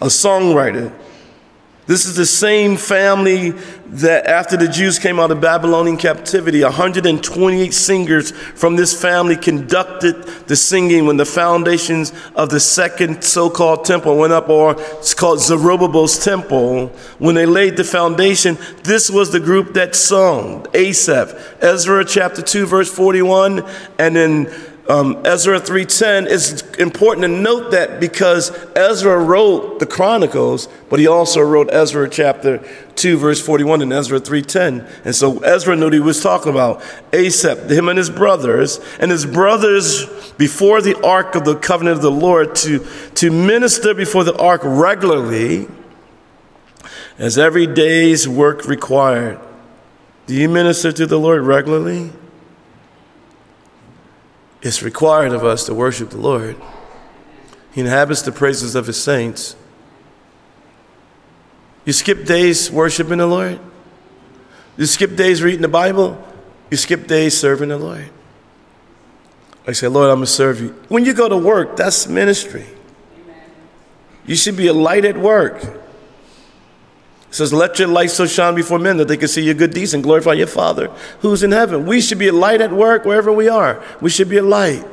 a 0.00 0.06
songwriter 0.06 0.92
this 1.88 2.04
is 2.04 2.16
the 2.16 2.26
same 2.26 2.76
family 2.76 3.54
that 3.86 4.26
after 4.26 4.58
the 4.58 4.68
Jews 4.68 4.98
came 4.98 5.18
out 5.18 5.30
of 5.30 5.40
Babylonian 5.40 5.96
captivity, 5.96 6.62
128 6.62 7.72
singers 7.72 8.30
from 8.30 8.76
this 8.76 9.00
family 9.00 9.36
conducted 9.36 10.22
the 10.46 10.54
singing 10.54 11.06
when 11.06 11.16
the 11.16 11.24
foundations 11.24 12.12
of 12.36 12.50
the 12.50 12.60
second 12.60 13.24
so-called 13.24 13.86
temple 13.86 14.18
went 14.18 14.34
up, 14.34 14.50
or 14.50 14.76
it's 14.78 15.14
called 15.14 15.40
Zerubbabel's 15.40 16.22
temple. 16.22 16.88
When 17.18 17.34
they 17.34 17.46
laid 17.46 17.78
the 17.78 17.84
foundation, 17.84 18.58
this 18.82 19.10
was 19.10 19.32
the 19.32 19.40
group 19.40 19.72
that 19.72 19.96
sung, 19.96 20.66
Asaph, 20.74 21.32
Ezra 21.62 22.04
chapter 22.04 22.42
2, 22.42 22.66
verse 22.66 22.92
41, 22.92 23.66
and 23.98 24.14
then 24.14 24.67
um, 24.88 25.20
Ezra 25.26 25.60
3.10, 25.60 26.26
it's 26.30 26.62
important 26.78 27.22
to 27.24 27.28
note 27.28 27.72
that 27.72 28.00
because 28.00 28.50
Ezra 28.74 29.18
wrote 29.22 29.80
the 29.80 29.86
Chronicles, 29.86 30.66
but 30.88 30.98
he 30.98 31.06
also 31.06 31.42
wrote 31.42 31.68
Ezra 31.70 32.08
chapter 32.08 32.66
2, 32.94 33.18
verse 33.18 33.44
41 33.44 33.82
and 33.82 33.92
Ezra 33.92 34.18
3.10. 34.18 35.04
And 35.04 35.14
so 35.14 35.40
Ezra 35.40 35.76
knew 35.76 35.84
what 35.84 35.92
he 35.92 36.00
was 36.00 36.22
talking 36.22 36.50
about. 36.50 36.82
Asaph, 37.12 37.68
him 37.70 37.90
and 37.90 37.98
his 37.98 38.08
brothers, 38.08 38.80
and 38.98 39.10
his 39.10 39.26
brothers 39.26 40.06
before 40.38 40.80
the 40.80 40.98
ark 41.06 41.34
of 41.34 41.44
the 41.44 41.56
covenant 41.56 41.96
of 41.96 42.02
the 42.02 42.10
Lord 42.10 42.54
to, 42.56 42.86
to 43.16 43.30
minister 43.30 43.92
before 43.92 44.24
the 44.24 44.36
ark 44.38 44.62
regularly 44.64 45.68
as 47.18 47.36
every 47.36 47.66
day's 47.66 48.26
work 48.26 48.66
required. 48.66 49.38
Do 50.26 50.34
you 50.34 50.48
minister 50.48 50.92
to 50.92 51.06
the 51.06 51.18
Lord 51.18 51.42
regularly? 51.42 52.10
It's 54.60 54.82
required 54.82 55.32
of 55.32 55.44
us 55.44 55.66
to 55.66 55.74
worship 55.74 56.10
the 56.10 56.18
Lord. 56.18 56.56
He 57.72 57.80
inhabits 57.80 58.22
the 58.22 58.32
praises 58.32 58.74
of 58.74 58.86
his 58.86 59.00
saints. 59.00 59.54
You 61.84 61.92
skip 61.92 62.24
days 62.24 62.70
worshiping 62.70 63.18
the 63.18 63.26
Lord? 63.26 63.60
You 64.76 64.86
skip 64.86 65.16
days 65.16 65.42
reading 65.42 65.62
the 65.62 65.68
Bible? 65.68 66.22
You 66.70 66.76
skip 66.76 67.06
days 67.06 67.38
serving 67.38 67.68
the 67.68 67.78
Lord? 67.78 68.10
I 69.66 69.72
say, 69.72 69.86
Lord, 69.86 70.08
I'm 70.08 70.16
going 70.16 70.26
to 70.26 70.32
serve 70.32 70.60
you. 70.60 70.68
When 70.88 71.04
you 71.04 71.12
go 71.12 71.28
to 71.28 71.36
work, 71.36 71.76
that's 71.76 72.08
ministry. 72.08 72.66
You 74.26 74.34
should 74.34 74.56
be 74.56 74.66
a 74.66 74.72
light 74.72 75.04
at 75.04 75.16
work. 75.16 75.62
It 77.28 77.34
says, 77.34 77.52
Let 77.52 77.78
your 77.78 77.88
light 77.88 78.10
so 78.10 78.26
shine 78.26 78.54
before 78.54 78.78
men 78.78 78.96
that 78.96 79.08
they 79.08 79.16
can 79.16 79.28
see 79.28 79.42
your 79.42 79.54
good 79.54 79.72
deeds 79.72 79.94
and 79.94 80.02
glorify 80.02 80.32
your 80.32 80.46
Father 80.46 80.88
who's 81.20 81.42
in 81.42 81.52
heaven. 81.52 81.86
We 81.86 82.00
should 82.00 82.18
be 82.18 82.28
a 82.28 82.32
light 82.32 82.60
at 82.60 82.72
work 82.72 83.04
wherever 83.04 83.32
we 83.32 83.48
are. 83.48 83.82
We 84.00 84.10
should 84.10 84.28
be 84.28 84.38
a 84.38 84.42
light. 84.42 84.84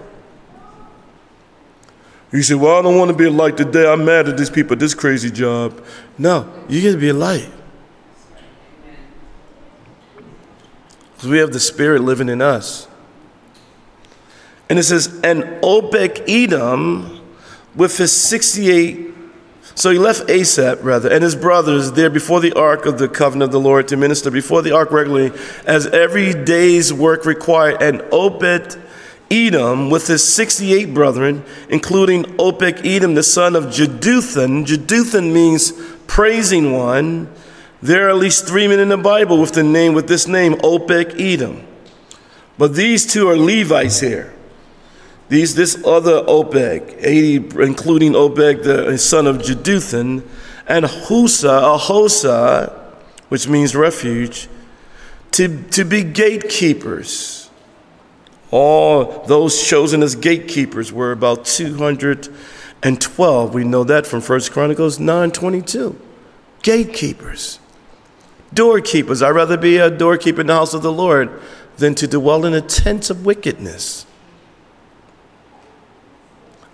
You 2.31 2.43
say, 2.43 2.55
Well, 2.55 2.79
I 2.79 2.81
don't 2.81 2.97
want 2.97 3.09
to 3.11 3.17
be 3.17 3.25
a 3.25 3.31
light 3.31 3.55
today. 3.55 3.89
I'm 3.89 4.03
mad 4.03 4.27
at 4.27 4.37
these 4.37 4.49
people, 4.49 4.75
this 4.75 4.93
crazy 4.93 5.31
job. 5.31 5.83
No, 6.17 6.51
you 6.67 6.81
get 6.81 6.91
to 6.91 6.97
be 6.97 7.09
a 7.09 7.13
light. 7.13 7.49
Because 11.13 11.29
we 11.29 11.37
have 11.37 11.53
the 11.53 11.59
Spirit 11.61 12.01
living 12.01 12.27
in 12.27 12.41
us. 12.41 12.89
And 14.69 14.77
it 14.77 14.83
says, 14.83 15.21
And 15.23 15.59
Obed 15.63 16.23
Edom 16.27 17.21
with 17.75 17.97
his 17.97 18.11
68 18.11 19.14
so 19.75 19.91
he 19.91 19.99
left 19.99 20.29
Asaph, 20.29 20.79
rather, 20.83 21.11
and 21.11 21.21
his 21.21 21.35
brothers 21.35 21.91
there 21.91 22.09
before 22.09 22.39
the 22.39 22.53
ark 22.53 22.85
of 22.85 22.97
the 22.97 23.09
covenant 23.09 23.49
of 23.49 23.51
the 23.51 23.59
Lord 23.59 23.89
to 23.89 23.97
minister 23.97 24.31
before 24.31 24.61
the 24.61 24.71
ark 24.71 24.89
regularly, 24.89 25.37
as 25.65 25.85
every 25.87 26.33
day's 26.33 26.93
work 26.93 27.25
required. 27.25 27.81
And 27.81 28.01
Obed 28.09 28.77
Edom 29.29 29.89
with 29.89 30.07
his 30.07 30.23
68 30.33 30.93
brethren, 30.93 31.43
including 31.67 32.39
Obed 32.39 32.85
Edom, 32.85 33.15
the 33.15 33.23
son 33.23 33.53
of 33.53 33.65
Jeduthun. 33.65 34.65
Jeduthun 34.65 35.33
means 35.33 35.73
praising 36.07 36.71
one. 36.71 37.29
There 37.81 38.07
are 38.07 38.11
at 38.11 38.15
least 38.15 38.47
three 38.47 38.69
men 38.69 38.79
in 38.79 38.87
the 38.87 38.97
Bible 38.97 39.41
with 39.41 39.51
the 39.51 39.63
name 39.63 39.93
with 39.93 40.07
this 40.07 40.25
name, 40.25 40.55
Obed 40.63 41.19
Edom. 41.19 41.67
But 42.57 42.75
these 42.75 43.05
two 43.05 43.27
are 43.27 43.35
Levites 43.35 43.99
here. 43.99 44.34
These, 45.27 45.55
this 45.55 45.83
other 45.85 46.23
Obed, 46.27 46.97
80, 46.99 47.63
including 47.63 48.15
Obed, 48.15 48.63
the 48.63 48.95
son 48.97 49.25
of 49.25 49.37
Jeduthun, 49.37 50.23
and 50.67 50.85
Husa, 50.85 51.49
uh, 51.49 51.77
Ahosa, 51.77 52.71
which 53.29 53.47
means 53.47 53.75
refuge, 53.75 54.47
to, 55.31 55.63
to 55.71 55.83
be 55.83 56.03
gatekeepers. 56.03 57.49
All 58.51 59.25
those 59.25 59.67
chosen 59.67 60.03
as 60.03 60.15
gatekeepers 60.15 60.93
were 60.93 61.11
about 61.11 61.45
212. 61.45 63.53
We 63.53 63.63
know 63.63 63.83
that 63.83 64.07
from 64.07 64.21
1 64.21 64.51
Chronicles 64.51 64.99
9:22. 64.99 65.95
Gatekeepers. 66.61 67.59
Doorkeepers. 68.53 69.21
I'd 69.21 69.31
rather 69.31 69.57
be 69.57 69.75
a 69.77 69.89
doorkeeper 69.89 70.39
in 70.41 70.47
the 70.47 70.53
house 70.53 70.73
of 70.73 70.83
the 70.83 70.91
Lord 70.91 71.29
than 71.77 71.95
to 71.95 72.07
dwell 72.07 72.45
in 72.45 72.53
the 72.53 72.61
tents 72.61 73.09
of 73.09 73.25
wickedness. 73.25 74.05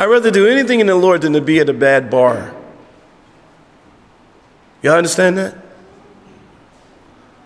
I'd 0.02 0.08
rather 0.08 0.32
do 0.32 0.48
anything 0.48 0.80
in 0.80 0.88
the 0.88 0.96
Lord 0.96 1.22
than 1.22 1.34
to 1.34 1.42
be 1.42 1.60
at 1.60 1.70
a 1.70 1.74
bad 1.74 2.10
bar. 2.10 2.56
Y'all 4.82 4.96
understand 4.96 5.38
that? 5.38 5.56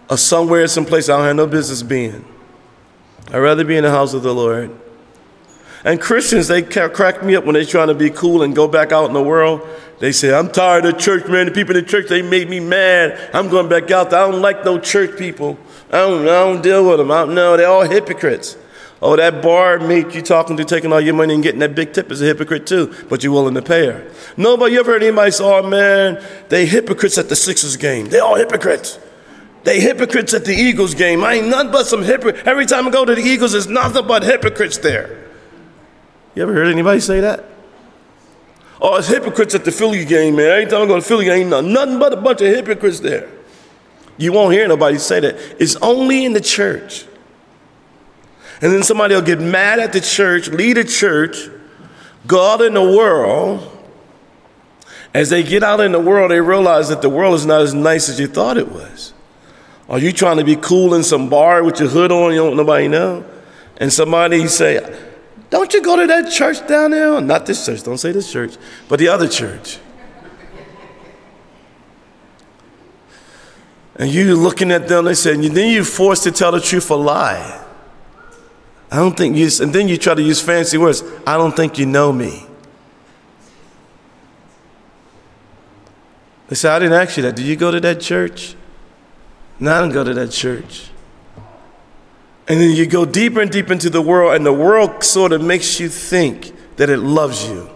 Or 0.09 0.17
somewhere, 0.17 0.65
someplace 0.67 1.09
I 1.09 1.17
don't 1.17 1.25
have 1.25 1.35
no 1.35 1.47
business 1.47 1.83
being. 1.83 2.23
I'd 3.27 3.39
rather 3.39 3.65
be 3.65 3.75
in 3.75 3.83
the 3.83 3.89
house 3.89 4.13
of 4.13 4.23
the 4.23 4.33
Lord. 4.33 4.73
And 5.83 5.99
Christians, 5.99 6.47
they 6.47 6.61
crack 6.61 7.21
me 7.21 7.35
up 7.35 7.43
when 7.43 7.55
they're 7.55 7.65
trying 7.65 7.89
to 7.89 7.93
be 7.93 8.09
cool 8.09 8.41
and 8.41 8.55
go 8.55 8.69
back 8.69 8.93
out 8.93 9.07
in 9.07 9.13
the 9.13 9.21
world. 9.21 9.67
They 9.99 10.13
say, 10.13 10.33
I'm 10.33 10.49
tired 10.49 10.85
of 10.85 10.97
church, 10.97 11.27
man. 11.27 11.47
The 11.47 11.51
people 11.51 11.75
in 11.75 11.83
the 11.83 11.89
church, 11.89 12.07
they 12.07 12.21
made 12.21 12.49
me 12.49 12.61
mad. 12.61 13.31
I'm 13.33 13.49
going 13.49 13.67
back 13.67 13.91
out 13.91 14.11
there. 14.11 14.21
I 14.21 14.31
don't 14.31 14.41
like 14.41 14.63
no 14.63 14.79
church 14.79 15.19
people. 15.19 15.57
I 15.89 15.97
don't, 15.97 16.21
I 16.21 16.45
don't 16.45 16.61
deal 16.61 16.87
with 16.87 16.99
them. 16.99 17.11
I 17.11 17.25
know. 17.25 17.57
They're 17.57 17.67
all 17.67 17.83
hypocrites. 17.83 18.55
Oh, 19.05 19.15
that 19.15 19.43
bar 19.43 19.77
mate 19.77 20.15
you 20.15 20.23
talking 20.23 20.57
to 20.57 20.65
taking 20.65 20.91
all 20.91 20.99
your 20.99 21.13
money 21.13 21.35
and 21.35 21.43
getting 21.43 21.59
that 21.59 21.75
big 21.75 21.93
tip 21.93 22.11
is 22.11 22.23
a 22.23 22.25
hypocrite 22.25 22.65
too, 22.65 22.91
but 23.07 23.23
you're 23.23 23.31
willing 23.31 23.53
to 23.53 23.61
pay 23.61 23.85
her. 23.85 24.11
Nobody, 24.35 24.73
you 24.73 24.79
ever 24.79 24.93
heard 24.93 25.03
anybody 25.03 25.29
say, 25.29 25.43
oh 25.43 25.61
man, 25.61 26.25
they 26.49 26.65
hypocrites 26.65 27.19
at 27.19 27.29
the 27.29 27.35
Sixers 27.35 27.77
game. 27.77 28.07
They 28.07 28.17
all 28.17 28.33
hypocrites. 28.33 28.97
They 29.63 29.79
hypocrites 29.79 30.33
at 30.33 30.45
the 30.45 30.55
Eagles 30.55 30.95
game. 30.95 31.23
I 31.23 31.35
ain't 31.35 31.49
nothing 31.49 31.71
but 31.71 31.85
some 31.85 32.01
hypocrites. 32.01 32.47
Every 32.47 32.65
time 32.65 32.87
I 32.87 32.89
go 32.89 33.05
to 33.05 33.13
the 33.13 33.21
Eagles, 33.21 33.51
there's 33.51 33.67
nothing 33.67 34.07
but 34.07 34.23
hypocrites 34.23 34.79
there. 34.79 35.23
You 36.33 36.41
ever 36.41 36.53
heard 36.55 36.65
anybody 36.65 36.99
say 36.99 37.19
that? 37.19 37.45
Oh, 38.81 38.95
it's 38.95 39.07
hypocrites 39.07 39.53
at 39.53 39.65
the 39.65 39.71
Philly 39.71 40.03
game, 40.05 40.35
man. 40.35 40.49
Every 40.49 40.65
time 40.65 40.81
I 40.81 40.87
go 40.87 40.95
to 40.95 41.01
Philly, 41.03 41.29
ain't 41.29 41.51
nothing 41.51 41.99
but 41.99 42.11
a 42.11 42.17
bunch 42.17 42.41
of 42.41 42.47
hypocrites 42.47 43.01
there. 43.01 43.29
You 44.17 44.31
won't 44.31 44.53
hear 44.53 44.67
nobody 44.67 44.97
say 44.97 45.19
that. 45.19 45.35
It's 45.59 45.75
only 45.75 46.25
in 46.25 46.33
the 46.33 46.41
church. 46.41 47.05
And 48.61 48.71
then 48.71 48.83
somebody 48.83 49.15
will 49.15 49.21
get 49.21 49.39
mad 49.39 49.79
at 49.79 49.93
the 49.93 50.01
church, 50.01 50.47
lead 50.47 50.77
a 50.77 50.83
church, 50.83 51.49
go 52.25 52.53
out 52.53 52.61
in 52.61 52.73
the 52.73 52.83
world. 52.83 53.71
As 55.13 55.29
they 55.29 55.43
get 55.43 55.63
out 55.63 55.79
in 55.79 55.91
the 55.91 55.99
world, 55.99 56.31
they 56.31 56.41
realize 56.41 56.89
that 56.89 57.01
the 57.01 57.09
world 57.09 57.35
is 57.35 57.45
not 57.45 57.61
as 57.61 57.73
nice 57.73 58.09
as 58.09 58.19
you 58.19 58.27
thought 58.27 58.57
it 58.57 58.71
was. 58.71 59.13
Are 59.87 59.99
you 59.99 60.11
trying 60.11 60.37
to 60.37 60.43
be 60.43 60.55
cool 60.55 60.93
in 60.93 61.03
some 61.03 61.29
bar 61.29 61.63
with 61.63 61.79
your 61.79 61.89
hood 61.89 62.11
on, 62.11 62.33
you 62.33 62.39
don't 62.39 62.57
nobody 62.57 62.87
know? 62.87 63.25
And 63.77 63.91
somebody 63.91 64.47
say, 64.47 64.79
Don't 65.49 65.73
you 65.73 65.81
go 65.81 65.95
to 65.95 66.07
that 66.07 66.31
church 66.31 66.65
down 66.67 66.91
there? 66.91 67.21
Not 67.21 67.45
this 67.45 67.65
church, 67.65 67.83
don't 67.83 67.97
say 67.97 68.11
this 68.11 68.31
church, 68.31 68.55
but 68.89 68.99
the 68.99 69.09
other 69.09 69.27
church. 69.27 69.79
And 73.97 74.11
you 74.11 74.35
looking 74.35 74.71
at 74.71 74.87
them, 74.87 75.05
they 75.05 75.13
say, 75.13 75.35
and 75.35 75.43
then 75.43 75.71
you're 75.71 75.85
forced 75.85 76.23
to 76.23 76.31
tell 76.31 76.51
the 76.51 76.59
truth 76.59 76.91
or 76.91 76.97
lie. 76.97 77.64
I 78.95 78.99
don't 78.99 79.17
think 79.17 79.35
you, 79.35 79.49
and 79.61 79.73
then 79.73 79.89
you 79.89 79.97
try 79.97 80.13
to 80.13 80.21
use 80.21 80.41
fancy 80.41 80.77
words. 80.77 81.03
I 81.27 81.35
don't 81.35 81.53
think 81.53 81.77
you 81.77 81.85
know 81.85 82.13
me. 82.13 82.47
They 86.47 86.55
say, 86.55 86.69
I 86.69 86.79
didn't 86.79 86.93
ask 86.93 87.17
you 87.17 87.23
that. 87.23 87.35
Did 87.35 87.43
you 87.43 87.57
go 87.57 87.71
to 87.71 87.81
that 87.81 87.99
church? 87.99 88.55
No, 89.59 89.73
I 89.73 89.81
didn't 89.81 89.95
go 89.95 90.05
to 90.05 90.13
that 90.13 90.31
church. 90.31 90.91
And 92.47 92.61
then 92.61 92.73
you 92.73 92.85
go 92.85 93.03
deeper 93.03 93.41
and 93.41 93.51
deeper 93.51 93.73
into 93.73 93.89
the 93.89 94.01
world, 94.01 94.33
and 94.33 94.45
the 94.45 94.53
world 94.53 95.03
sort 95.03 95.33
of 95.33 95.41
makes 95.41 95.77
you 95.77 95.89
think 95.89 96.55
that 96.77 96.89
it 96.89 96.99
loves 96.99 97.49
you. 97.49 97.69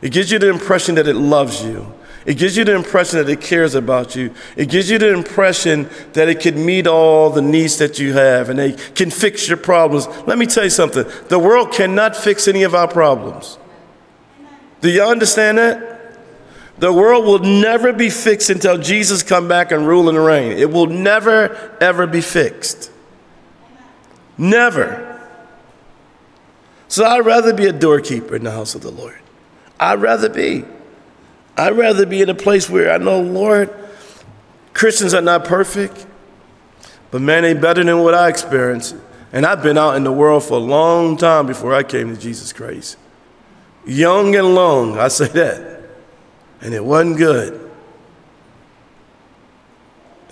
It 0.00 0.10
gives 0.10 0.32
you 0.32 0.38
the 0.38 0.48
impression 0.48 0.94
that 0.94 1.06
it 1.06 1.16
loves 1.16 1.62
you. 1.62 1.92
It 2.26 2.34
gives 2.34 2.56
you 2.56 2.64
the 2.64 2.74
impression 2.74 3.18
that 3.18 3.30
it 3.30 3.40
cares 3.40 3.74
about 3.74 4.14
you. 4.14 4.34
It 4.56 4.68
gives 4.68 4.90
you 4.90 4.98
the 4.98 5.12
impression 5.12 5.88
that 6.12 6.28
it 6.28 6.40
can 6.40 6.64
meet 6.64 6.86
all 6.86 7.30
the 7.30 7.40
needs 7.40 7.78
that 7.78 7.98
you 7.98 8.12
have 8.12 8.50
and 8.50 8.58
they 8.58 8.72
can 8.72 9.10
fix 9.10 9.48
your 9.48 9.56
problems. 9.56 10.06
Let 10.26 10.36
me 10.36 10.46
tell 10.46 10.64
you 10.64 10.70
something 10.70 11.04
the 11.28 11.38
world 11.38 11.72
cannot 11.72 12.14
fix 12.14 12.46
any 12.46 12.62
of 12.62 12.74
our 12.74 12.88
problems. 12.88 13.58
Do 14.82 14.90
you 14.90 15.02
understand 15.02 15.58
that? 15.58 15.90
The 16.78 16.92
world 16.92 17.26
will 17.26 17.40
never 17.40 17.92
be 17.92 18.08
fixed 18.08 18.48
until 18.48 18.78
Jesus 18.78 19.22
come 19.22 19.48
back 19.48 19.70
and 19.70 19.86
rule 19.86 20.08
and 20.08 20.16
reign. 20.16 20.52
It 20.52 20.70
will 20.70 20.86
never, 20.86 21.76
ever 21.80 22.06
be 22.06 22.22
fixed. 22.22 22.90
Never. 24.38 25.06
So 26.88 27.04
I'd 27.04 27.26
rather 27.26 27.52
be 27.52 27.66
a 27.66 27.72
doorkeeper 27.72 28.34
in 28.34 28.44
the 28.44 28.50
house 28.50 28.74
of 28.74 28.80
the 28.80 28.90
Lord. 28.90 29.20
I'd 29.78 30.00
rather 30.00 30.30
be. 30.30 30.64
I'd 31.60 31.76
rather 31.76 32.06
be 32.06 32.22
in 32.22 32.30
a 32.30 32.34
place 32.34 32.70
where 32.70 32.90
I 32.90 32.96
know, 32.96 33.20
Lord, 33.20 33.68
Christians 34.72 35.12
are 35.12 35.20
not 35.20 35.44
perfect, 35.44 36.06
but 37.10 37.20
man, 37.20 37.42
they 37.42 37.52
better 37.52 37.84
than 37.84 37.98
what 37.98 38.14
I 38.14 38.28
experienced. 38.28 38.96
And 39.30 39.44
I've 39.44 39.62
been 39.62 39.76
out 39.76 39.96
in 39.96 40.02
the 40.02 40.12
world 40.12 40.42
for 40.42 40.54
a 40.54 40.62
long 40.62 41.18
time 41.18 41.46
before 41.46 41.74
I 41.74 41.82
came 41.82 42.14
to 42.14 42.20
Jesus 42.20 42.54
Christ. 42.54 42.96
Young 43.84 44.34
and 44.36 44.54
long, 44.54 44.98
I 44.98 45.08
say 45.08 45.28
that. 45.28 45.82
And 46.62 46.72
it 46.72 46.82
wasn't 46.82 47.18
good. 47.18 47.69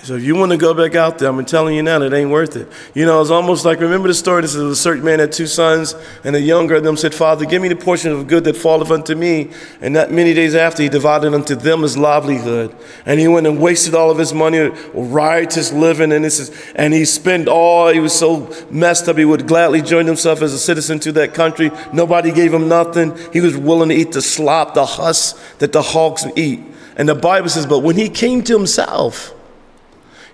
So 0.05 0.14
if 0.14 0.22
you 0.22 0.36
want 0.36 0.53
to 0.53 0.57
go 0.57 0.72
back 0.72 0.94
out 0.94 1.18
there, 1.18 1.28
I'm 1.28 1.44
telling 1.44 1.74
you 1.74 1.82
now, 1.82 2.01
it 2.01 2.12
ain't 2.12 2.30
worth 2.30 2.57
it. 2.57 2.68
You 2.94 3.05
know, 3.05 3.20
it's 3.20 3.30
almost 3.30 3.64
like 3.64 3.80
remember 3.80 4.09
the 4.09 4.14
story. 4.14 4.42
This 4.42 4.55
is 4.55 4.62
a 4.62 4.76
certain 4.76 5.05
man 5.05 5.18
had 5.18 5.32
two 5.32 5.46
sons, 5.46 5.94
and 6.24 6.34
the 6.34 6.40
younger 6.40 6.76
of 6.76 6.84
them 6.84 6.96
said, 6.96 7.14
"Father, 7.14 7.44
give 7.44 7.61
me 7.61 7.68
the 7.68 7.76
portion 7.76 8.12
of 8.12 8.26
good 8.26 8.44
that 8.44 8.57
falleth 8.57 8.90
unto 8.90 9.14
me." 9.14 9.51
And 9.80 9.92
not 9.92 10.11
many 10.11 10.34
days 10.34 10.55
after, 10.55 10.82
he 10.82 10.88
divided 10.88 11.34
unto 11.34 11.57
them 11.57 11.82
his 11.82 11.99
livelihood, 11.99 12.74
and 13.07 13.18
he 13.18 13.28
went 13.28 13.46
and 13.46 13.61
wasted 13.61 13.94
all 13.94 14.11
of 14.11 14.18
his 14.18 14.32
money, 14.32 14.70
riotous 14.94 15.72
living, 15.72 16.12
and 16.12 16.24
this 16.24 16.38
is, 16.38 16.53
and 16.76 16.94
he 16.94 17.05
spent 17.05 17.49
all. 17.49 17.88
He 17.88 18.01
was 18.01 18.12
so 18.12 18.49
messed 18.70 19.09
up, 19.09 19.18
he 19.18 19.24
would 19.24 19.46
gladly 19.46 19.82
join 19.82 20.07
himself 20.07 20.42
as 20.42 20.55
a 20.55 20.59
citizen 20.59 21.01
to 21.01 21.12
that 21.12 21.34
country. 21.34 21.70
Nobody 21.92 22.30
gave 22.30 22.55
him 22.55 22.68
nothing. 22.68 23.14
He 23.32 23.40
was 23.40 23.57
willing 23.57 23.88
to 23.90 23.94
eat 23.94 24.12
the 24.12 24.22
slop, 24.22 24.74
the 24.74 24.86
husk 24.86 25.36
that 25.59 25.72
the 25.72 25.82
hogs 25.82 26.24
eat. 26.36 26.61
And 26.96 27.09
the 27.09 27.14
Bible 27.14 27.49
says, 27.49 27.66
but 27.66 27.80
when 27.80 27.96
he 27.96 28.09
came 28.09 28.42
to 28.42 28.57
himself, 28.57 29.34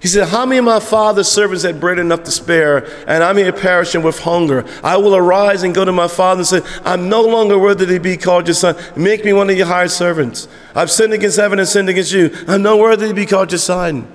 he 0.00 0.08
said, 0.08 0.28
How 0.28 0.44
many 0.44 0.58
of 0.58 0.64
my 0.64 0.80
father's 0.80 1.28
servants 1.28 1.64
had 1.64 1.80
bread 1.80 1.98
enough 1.98 2.24
to 2.24 2.30
spare, 2.30 2.86
and 3.08 3.22
I'm 3.22 3.36
here 3.36 3.52
perishing 3.52 4.02
with 4.02 4.18
hunger? 4.20 4.64
I 4.82 4.96
will 4.96 5.16
arise 5.16 5.62
and 5.62 5.74
go 5.74 5.84
to 5.84 5.92
my 5.92 6.08
father 6.08 6.40
and 6.40 6.46
say, 6.46 6.60
I'm 6.84 7.08
no 7.08 7.22
longer 7.22 7.58
worthy 7.58 7.86
to 7.86 8.00
be 8.00 8.16
called 8.16 8.46
your 8.46 8.54
son. 8.54 8.76
Make 8.96 9.24
me 9.24 9.32
one 9.32 9.48
of 9.50 9.56
your 9.56 9.66
hired 9.66 9.90
servants. 9.90 10.48
I've 10.74 10.90
sinned 10.90 11.12
against 11.12 11.38
heaven 11.38 11.58
and 11.58 11.68
sinned 11.68 11.88
against 11.88 12.12
you. 12.12 12.30
I'm 12.46 12.62
no 12.62 12.76
worthy 12.76 13.08
to 13.08 13.14
be 13.14 13.26
called 13.26 13.52
your 13.52 13.58
son. 13.58 14.06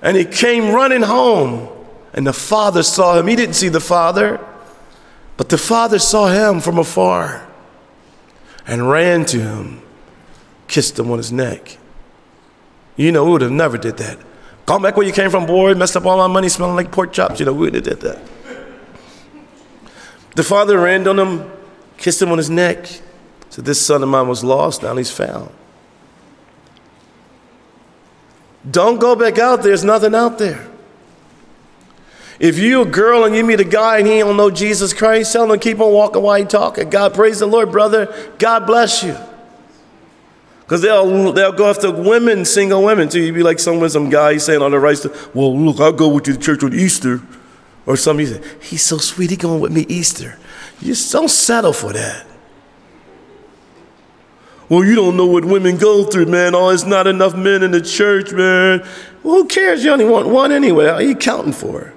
And 0.00 0.16
he 0.16 0.24
came 0.24 0.72
running 0.72 1.02
home, 1.02 1.68
and 2.14 2.26
the 2.26 2.32
father 2.32 2.82
saw 2.82 3.18
him. 3.18 3.26
He 3.26 3.36
didn't 3.36 3.56
see 3.56 3.68
the 3.68 3.80
father, 3.80 4.40
but 5.36 5.48
the 5.48 5.58
father 5.58 5.98
saw 5.98 6.28
him 6.28 6.60
from 6.60 6.78
afar 6.78 7.46
and 8.66 8.88
ran 8.88 9.24
to 9.26 9.40
him, 9.40 9.82
kissed 10.68 10.98
him 10.98 11.10
on 11.10 11.18
his 11.18 11.32
neck. 11.32 11.78
You 12.96 13.12
know, 13.12 13.24
we 13.24 13.32
would 13.32 13.42
have 13.42 13.52
never 13.52 13.78
did 13.78 13.96
that. 13.98 14.18
Come 14.68 14.82
back 14.82 14.98
where 14.98 15.06
you 15.06 15.14
came 15.14 15.30
from, 15.30 15.46
boy. 15.46 15.72
Messed 15.72 15.96
up 15.96 16.04
all 16.04 16.18
my 16.18 16.26
money 16.26 16.50
smelling 16.50 16.76
like 16.76 16.92
pork 16.92 17.10
chops. 17.10 17.40
You 17.40 17.46
know, 17.46 17.54
we 17.54 17.70
did 17.70 17.84
that. 17.84 18.20
The 20.36 20.42
father 20.42 20.78
ran 20.78 21.08
on 21.08 21.18
him, 21.18 21.50
kissed 21.96 22.20
him 22.20 22.30
on 22.30 22.36
his 22.36 22.50
neck. 22.50 22.86
Said, 23.48 23.64
This 23.64 23.80
son 23.80 24.02
of 24.02 24.10
mine 24.10 24.28
was 24.28 24.44
lost, 24.44 24.82
now 24.82 24.94
he's 24.94 25.10
found. 25.10 25.50
Don't 28.70 29.00
go 29.00 29.16
back 29.16 29.38
out 29.38 29.62
there, 29.62 29.68
there's 29.68 29.84
nothing 29.84 30.14
out 30.14 30.36
there. 30.36 30.68
If 32.38 32.58
you 32.58 32.82
a 32.82 32.84
girl 32.84 33.24
and 33.24 33.34
you 33.34 33.44
meet 33.44 33.60
a 33.60 33.64
guy 33.64 34.00
and 34.00 34.06
he 34.06 34.18
don't 34.18 34.36
know 34.36 34.50
Jesus 34.50 34.92
Christ, 34.92 35.32
tell 35.32 35.44
him 35.44 35.58
to 35.58 35.58
keep 35.58 35.80
on 35.80 35.94
walking 35.94 36.20
while 36.20 36.38
he 36.38 36.44
talking. 36.44 36.90
God 36.90 37.14
praise 37.14 37.38
the 37.38 37.46
Lord, 37.46 37.72
brother. 37.72 38.14
God 38.38 38.66
bless 38.66 39.02
you. 39.02 39.16
Because 40.68 40.82
they'll, 40.82 41.32
they'll 41.32 41.52
go 41.52 41.70
after 41.70 41.90
women, 41.90 42.44
single 42.44 42.84
women, 42.84 43.08
too. 43.08 43.22
You'd 43.22 43.34
be 43.34 43.42
like 43.42 43.58
someone, 43.58 43.88
some 43.88 44.10
guy 44.10 44.36
saying 44.36 44.60
on 44.60 44.72
the 44.72 44.78
right, 44.78 45.02
well, 45.32 45.58
look, 45.58 45.80
I'll 45.80 45.92
go 45.94 46.08
with 46.08 46.26
you 46.28 46.34
to 46.34 46.38
church 46.38 46.62
on 46.62 46.74
Easter. 46.74 47.22
Or 47.86 47.96
somebody 47.96 48.26
say, 48.26 48.42
he's 48.60 48.82
so 48.82 48.98
sweet, 48.98 49.30
he 49.30 49.36
going 49.36 49.60
with 49.60 49.72
me 49.72 49.86
Easter. 49.88 50.38
You 50.82 50.88
just 50.88 51.10
don't 51.10 51.30
settle 51.30 51.72
for 51.72 51.94
that. 51.94 52.26
Well, 54.68 54.84
you 54.84 54.94
don't 54.94 55.16
know 55.16 55.24
what 55.24 55.46
women 55.46 55.78
go 55.78 56.04
through, 56.04 56.26
man. 56.26 56.54
Oh, 56.54 56.68
it's 56.68 56.84
not 56.84 57.06
enough 57.06 57.34
men 57.34 57.62
in 57.62 57.70
the 57.70 57.80
church, 57.80 58.30
man. 58.32 58.86
Well, 59.22 59.36
who 59.36 59.46
cares? 59.46 59.82
You 59.82 59.92
only 59.92 60.04
want 60.04 60.28
one 60.28 60.52
anyway. 60.52 60.84
How 60.84 60.96
are 60.96 61.02
you 61.02 61.16
counting 61.16 61.54
for? 61.54 61.94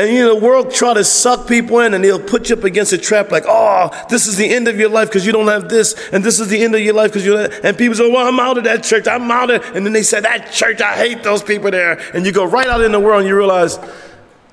And 0.00 0.10
you 0.14 0.20
know, 0.20 0.34
the 0.34 0.40
world 0.42 0.72
try 0.72 0.94
to 0.94 1.04
suck 1.04 1.46
people 1.46 1.80
in 1.80 1.92
and 1.92 2.02
they'll 2.02 2.18
put 2.18 2.48
you 2.48 2.56
up 2.56 2.64
against 2.64 2.94
a 2.94 2.96
trap 2.96 3.30
like, 3.30 3.44
oh, 3.46 3.90
this 4.08 4.26
is 4.26 4.38
the 4.38 4.48
end 4.48 4.66
of 4.66 4.80
your 4.80 4.88
life 4.88 5.10
because 5.10 5.26
you 5.26 5.32
don't 5.32 5.48
have 5.48 5.68
this, 5.68 5.94
and 6.08 6.24
this 6.24 6.40
is 6.40 6.48
the 6.48 6.64
end 6.64 6.74
of 6.74 6.80
your 6.80 6.94
life 6.94 7.10
because 7.10 7.26
you 7.26 7.36
don't 7.36 7.52
And 7.62 7.76
people 7.76 7.94
say, 7.94 8.10
well, 8.10 8.26
I'm 8.26 8.40
out 8.40 8.56
of 8.56 8.64
that 8.64 8.82
church, 8.82 9.06
I'm 9.06 9.30
out 9.30 9.50
of 9.50 9.62
And 9.76 9.84
then 9.84 9.92
they 9.92 10.02
say, 10.02 10.20
that 10.20 10.52
church, 10.52 10.80
I 10.80 10.96
hate 10.96 11.22
those 11.22 11.42
people 11.42 11.70
there. 11.70 12.00
And 12.14 12.24
you 12.24 12.32
go 12.32 12.46
right 12.46 12.66
out 12.66 12.80
in 12.80 12.92
the 12.92 12.98
world 12.98 13.20
and 13.20 13.28
you 13.28 13.36
realize, 13.36 13.78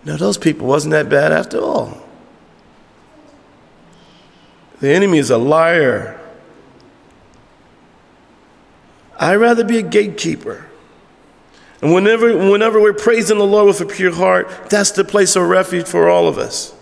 no, 0.04 0.18
those 0.18 0.38
people 0.38 0.68
wasn't 0.68 0.91
that 0.91 1.08
bad 1.08 1.32
after 1.32 1.62
all. 1.62 1.98
The 4.82 4.89
enemy 4.89 5.20
is 5.20 5.30
a 5.30 5.38
liar. 5.38 6.20
I'd 9.18 9.36
rather 9.36 9.64
be 9.64 9.78
a 9.78 9.82
gatekeeper. 9.82 10.66
And 11.82 11.93
whenever, 11.93 12.36
whenever 12.49 12.82
we're 12.82 12.93
praising 12.93 13.38
the 13.38 13.45
Lord 13.45 13.67
with 13.67 13.82
a 13.82 13.86
pure 13.86 14.13
heart, 14.13 14.49
that's 14.69 14.91
the 14.91 15.03
place 15.03 15.36
of 15.36 15.47
refuge 15.47 15.88
for 15.88 16.09
all 16.09 16.28
of 16.28 16.38
us. 16.38 16.73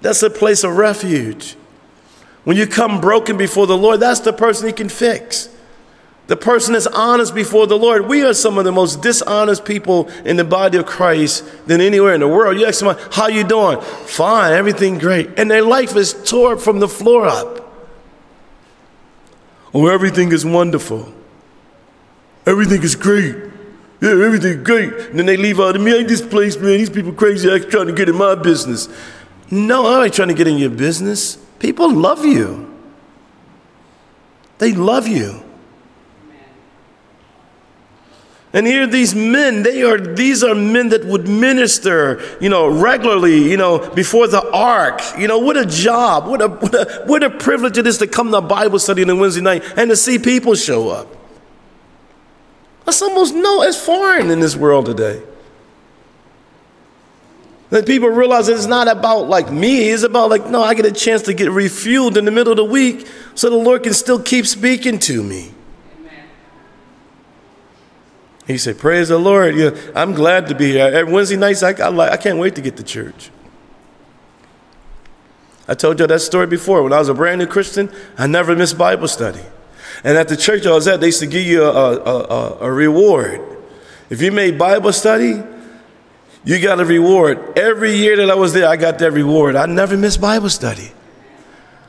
That's 0.00 0.20
the 0.20 0.30
place 0.30 0.64
of 0.64 0.76
refuge. 0.76 1.56
When 2.44 2.56
you 2.56 2.66
come 2.66 3.00
broken 3.00 3.36
before 3.36 3.66
the 3.66 3.76
Lord, 3.76 4.00
that's 4.00 4.20
the 4.20 4.32
person 4.32 4.66
He 4.66 4.72
can 4.72 4.88
fix. 4.88 5.48
The 6.26 6.36
person 6.36 6.72
that's 6.72 6.86
honest 6.86 7.34
before 7.34 7.66
the 7.66 7.76
Lord. 7.76 8.06
We 8.06 8.22
are 8.24 8.32
some 8.32 8.56
of 8.56 8.64
the 8.64 8.72
most 8.72 9.02
dishonest 9.02 9.64
people 9.64 10.08
in 10.24 10.36
the 10.36 10.44
body 10.44 10.78
of 10.78 10.86
Christ 10.86 11.44
than 11.66 11.80
anywhere 11.80 12.14
in 12.14 12.20
the 12.20 12.28
world. 12.28 12.58
You 12.58 12.66
ask 12.66 12.78
someone, 12.78 12.98
how 13.10 13.26
you 13.26 13.44
doing? 13.44 13.80
Fine, 13.80 14.52
everything 14.52 14.98
great. 14.98 15.38
And 15.38 15.50
their 15.50 15.62
life 15.62 15.96
is 15.96 16.14
tore 16.24 16.56
from 16.56 16.78
the 16.78 16.88
floor 16.88 17.26
up. 17.26 17.58
Oh, 19.74 19.88
everything 19.88 20.32
is 20.32 20.44
wonderful. 20.44 21.12
Everything 22.46 22.82
is 22.82 22.94
great. 22.96 23.49
Yeah, 24.00 24.10
everything 24.10 24.64
great. 24.64 24.92
And 24.92 25.18
then 25.18 25.26
they 25.26 25.36
leave 25.36 25.60
out 25.60 25.76
of 25.76 25.82
me, 25.82 25.94
ain't 25.94 26.08
this 26.08 26.22
place, 26.22 26.56
man. 26.56 26.78
These 26.78 26.90
people 26.90 27.12
crazy 27.12 27.50
acting 27.50 27.70
trying 27.70 27.86
to 27.86 27.92
get 27.92 28.08
in 28.08 28.16
my 28.16 28.34
business. 28.34 28.88
No, 29.50 29.86
I 29.86 30.04
ain't 30.04 30.14
trying 30.14 30.28
to 30.28 30.34
get 30.34 30.46
in 30.46 30.56
your 30.56 30.70
business. 30.70 31.36
People 31.58 31.92
love 31.92 32.24
you. 32.24 32.66
They 34.58 34.72
love 34.72 35.06
you. 35.06 35.44
And 38.52 38.66
here 38.66 38.86
these 38.86 39.14
men, 39.14 39.62
they 39.62 39.82
are 39.82 39.98
these 39.98 40.42
are 40.42 40.56
men 40.56 40.88
that 40.88 41.04
would 41.04 41.28
minister, 41.28 42.20
you 42.40 42.48
know, 42.48 42.66
regularly, 42.68 43.48
you 43.48 43.56
know, 43.56 43.78
before 43.94 44.26
the 44.26 44.44
ark. 44.50 45.00
You 45.16 45.28
know, 45.28 45.38
what 45.38 45.56
a 45.56 45.64
job, 45.64 46.26
what 46.26 46.42
a 46.42 46.48
what 46.48 46.74
a, 46.74 47.02
what 47.06 47.22
a 47.22 47.30
privilege 47.30 47.78
it 47.78 47.86
is 47.86 47.98
to 47.98 48.08
come 48.08 48.32
to 48.32 48.40
Bible 48.40 48.80
study 48.80 49.02
on 49.02 49.10
a 49.10 49.14
Wednesday 49.14 49.40
night 49.40 49.62
and 49.76 49.88
to 49.90 49.96
see 49.96 50.18
people 50.18 50.56
show 50.56 50.88
up. 50.88 51.19
That's 52.84 53.02
almost 53.02 53.34
no, 53.34 53.62
it's 53.62 53.82
foreign 53.82 54.30
in 54.30 54.40
this 54.40 54.56
world 54.56 54.86
today. 54.86 55.22
That 57.70 57.86
people 57.86 58.08
realize 58.08 58.48
that 58.48 58.56
it's 58.56 58.66
not 58.66 58.88
about 58.88 59.28
like 59.28 59.50
me, 59.50 59.90
it's 59.90 60.02
about 60.02 60.28
like, 60.28 60.46
no, 60.46 60.62
I 60.62 60.74
get 60.74 60.86
a 60.86 60.92
chance 60.92 61.22
to 61.22 61.34
get 61.34 61.48
refueled 61.48 62.16
in 62.16 62.24
the 62.24 62.32
middle 62.32 62.52
of 62.52 62.56
the 62.56 62.64
week 62.64 63.06
so 63.34 63.48
the 63.48 63.56
Lord 63.56 63.84
can 63.84 63.94
still 63.94 64.20
keep 64.20 64.46
speaking 64.46 64.98
to 65.00 65.22
me. 65.22 65.52
Amen. 66.00 66.24
He 68.46 68.58
said, 68.58 68.78
Praise 68.78 69.08
the 69.08 69.18
Lord. 69.18 69.54
Yeah, 69.54 69.70
I'm 69.94 70.14
glad 70.14 70.48
to 70.48 70.54
be 70.56 70.72
here. 70.72 70.86
Every 70.86 71.12
Wednesday 71.12 71.36
nights, 71.36 71.62
I, 71.62 71.70
I, 71.70 72.12
I 72.12 72.16
can't 72.16 72.38
wait 72.38 72.56
to 72.56 72.60
get 72.60 72.76
to 72.76 72.82
church. 72.82 73.30
I 75.68 75.74
told 75.74 76.00
you 76.00 76.08
that 76.08 76.20
story 76.20 76.48
before. 76.48 76.82
When 76.82 76.92
I 76.92 76.98
was 76.98 77.08
a 77.08 77.14
brand 77.14 77.38
new 77.38 77.46
Christian, 77.46 77.88
I 78.18 78.26
never 78.26 78.56
missed 78.56 78.76
Bible 78.76 79.06
study. 79.06 79.44
And 80.02 80.16
at 80.16 80.28
the 80.28 80.36
church 80.36 80.66
I 80.66 80.72
was 80.72 80.88
at, 80.88 81.00
they 81.00 81.06
used 81.06 81.20
to 81.20 81.26
give 81.26 81.44
you 81.46 81.64
a, 81.64 81.70
a, 81.70 82.24
a, 82.24 82.58
a 82.60 82.72
reward. 82.72 83.40
If 84.08 84.22
you 84.22 84.32
made 84.32 84.58
Bible 84.58 84.92
study, 84.92 85.42
you 86.44 86.60
got 86.60 86.80
a 86.80 86.84
reward. 86.84 87.58
Every 87.58 87.96
year 87.96 88.16
that 88.16 88.30
I 88.30 88.34
was 88.34 88.52
there, 88.52 88.68
I 88.68 88.76
got 88.76 88.98
that 89.00 89.12
reward. 89.12 89.56
I 89.56 89.66
never 89.66 89.96
missed 89.96 90.20
Bible 90.20 90.48
study. 90.48 90.90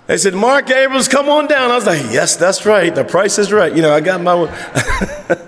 They 0.08 0.18
said, 0.18 0.34
Mark 0.34 0.70
Abrams, 0.70 1.08
come 1.08 1.30
on 1.30 1.48
down. 1.48 1.72
I 1.72 1.76
was 1.76 1.86
like, 1.86 2.02
yes, 2.12 2.36
that's 2.36 2.66
right. 2.66 2.94
The 2.94 3.06
price 3.06 3.40
is 3.40 3.54
right. 3.54 3.74
You 3.74 3.82
know, 3.82 3.94
I 3.94 4.02
got 4.02 4.22
my. 4.22 4.34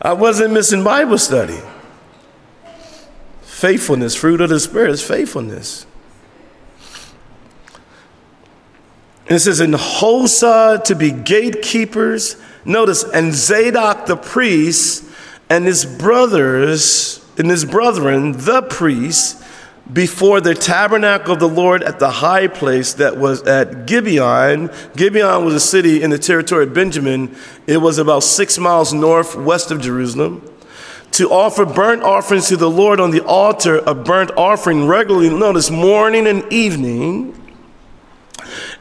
I 0.00 0.12
wasn't 0.12 0.54
missing 0.54 0.82
Bible 0.82 1.18
study. 1.18 1.58
Faithfulness, 3.42 4.14
fruit 4.14 4.40
of 4.40 4.50
the 4.50 4.60
Spirit 4.60 4.90
is 4.90 5.06
faithfulness. 5.06 5.86
And 7.72 9.13
it 9.26 9.38
says, 9.38 9.60
in 9.60 9.72
Hosah 9.72 10.84
to 10.84 10.94
be 10.94 11.10
gatekeepers. 11.10 12.36
Notice, 12.64 13.04
and 13.04 13.32
Zadok 13.32 14.06
the 14.06 14.16
priest 14.16 15.04
and 15.48 15.64
his 15.64 15.84
brothers 15.84 17.24
and 17.38 17.50
his 17.50 17.64
brethren, 17.64 18.32
the 18.32 18.62
priests, 18.62 19.42
before 19.92 20.40
the 20.40 20.54
tabernacle 20.54 21.34
of 21.34 21.40
the 21.40 21.48
Lord 21.48 21.82
at 21.82 21.98
the 21.98 22.10
high 22.10 22.48
place 22.48 22.94
that 22.94 23.18
was 23.18 23.42
at 23.42 23.86
Gibeon. 23.86 24.70
Gibeon 24.96 25.44
was 25.44 25.54
a 25.54 25.60
city 25.60 26.02
in 26.02 26.10
the 26.10 26.18
territory 26.18 26.64
of 26.64 26.72
Benjamin. 26.72 27.36
It 27.66 27.78
was 27.78 27.98
about 27.98 28.22
six 28.22 28.58
miles 28.58 28.94
northwest 28.94 29.70
of 29.70 29.82
Jerusalem. 29.82 30.50
To 31.12 31.30
offer 31.30 31.66
burnt 31.66 32.02
offerings 32.02 32.48
to 32.48 32.56
the 32.56 32.70
Lord 32.70 32.98
on 32.98 33.10
the 33.10 33.24
altar 33.24 33.78
of 33.78 34.04
burnt 34.04 34.30
offering 34.36 34.86
regularly, 34.86 35.28
notice 35.28 35.70
morning 35.70 36.26
and 36.26 36.50
evening 36.52 37.38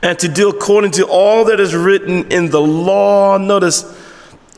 and 0.02 0.18
to 0.20 0.28
do 0.28 0.50
according 0.50 0.92
to 0.92 1.08
all 1.08 1.46
that 1.46 1.60
is 1.60 1.76
written 1.76 2.32
in 2.32 2.50
the 2.50 2.62
law, 2.62 3.38
notice, 3.38 3.84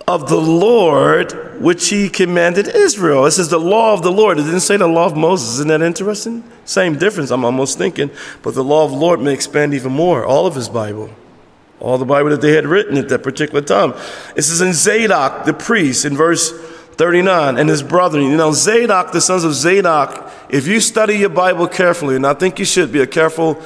of 0.07 0.29
the 0.29 0.37
Lord, 0.37 1.59
which 1.59 1.89
he 1.89 2.09
commanded 2.09 2.67
Israel. 2.67 3.23
This 3.23 3.39
is 3.39 3.49
the 3.49 3.59
law 3.59 3.93
of 3.93 4.03
the 4.03 4.11
Lord. 4.11 4.37
It 4.37 4.43
didn't 4.43 4.59
say 4.59 4.77
the 4.77 4.87
law 4.87 5.07
of 5.07 5.17
Moses. 5.17 5.55
Isn't 5.55 5.69
that 5.69 5.81
interesting? 5.81 6.43
Same 6.65 6.97
difference, 6.97 7.31
I'm 7.31 7.43
almost 7.43 7.77
thinking. 7.77 8.11
But 8.43 8.53
the 8.53 8.63
law 8.63 8.85
of 8.85 8.91
the 8.91 8.97
Lord 8.97 9.19
may 9.19 9.33
expand 9.33 9.73
even 9.73 9.91
more, 9.91 10.25
all 10.25 10.45
of 10.45 10.55
his 10.55 10.69
Bible. 10.69 11.09
All 11.79 11.97
the 11.97 12.05
Bible 12.05 12.29
that 12.29 12.41
they 12.41 12.53
had 12.53 12.65
written 12.65 12.97
at 12.97 13.09
that 13.09 13.23
particular 13.23 13.61
time. 13.61 13.93
This 14.35 14.49
is 14.49 14.61
in 14.61 14.73
Zadok, 14.73 15.45
the 15.45 15.53
priest, 15.53 16.05
in 16.05 16.15
verse 16.15 16.51
39, 16.97 17.57
and 17.57 17.67
his 17.67 17.83
brother. 17.83 18.21
You 18.21 18.37
know, 18.37 18.53
Zadok, 18.53 19.11
the 19.11 19.21
sons 19.21 19.43
of 19.43 19.53
Zadok, 19.53 20.31
if 20.49 20.67
you 20.67 20.79
study 20.79 21.17
your 21.17 21.29
Bible 21.29 21.67
carefully, 21.67 22.15
and 22.15 22.25
I 22.25 22.33
think 22.33 22.59
you 22.59 22.65
should 22.65 22.91
be 22.91 23.01
a 23.01 23.07
careful 23.07 23.61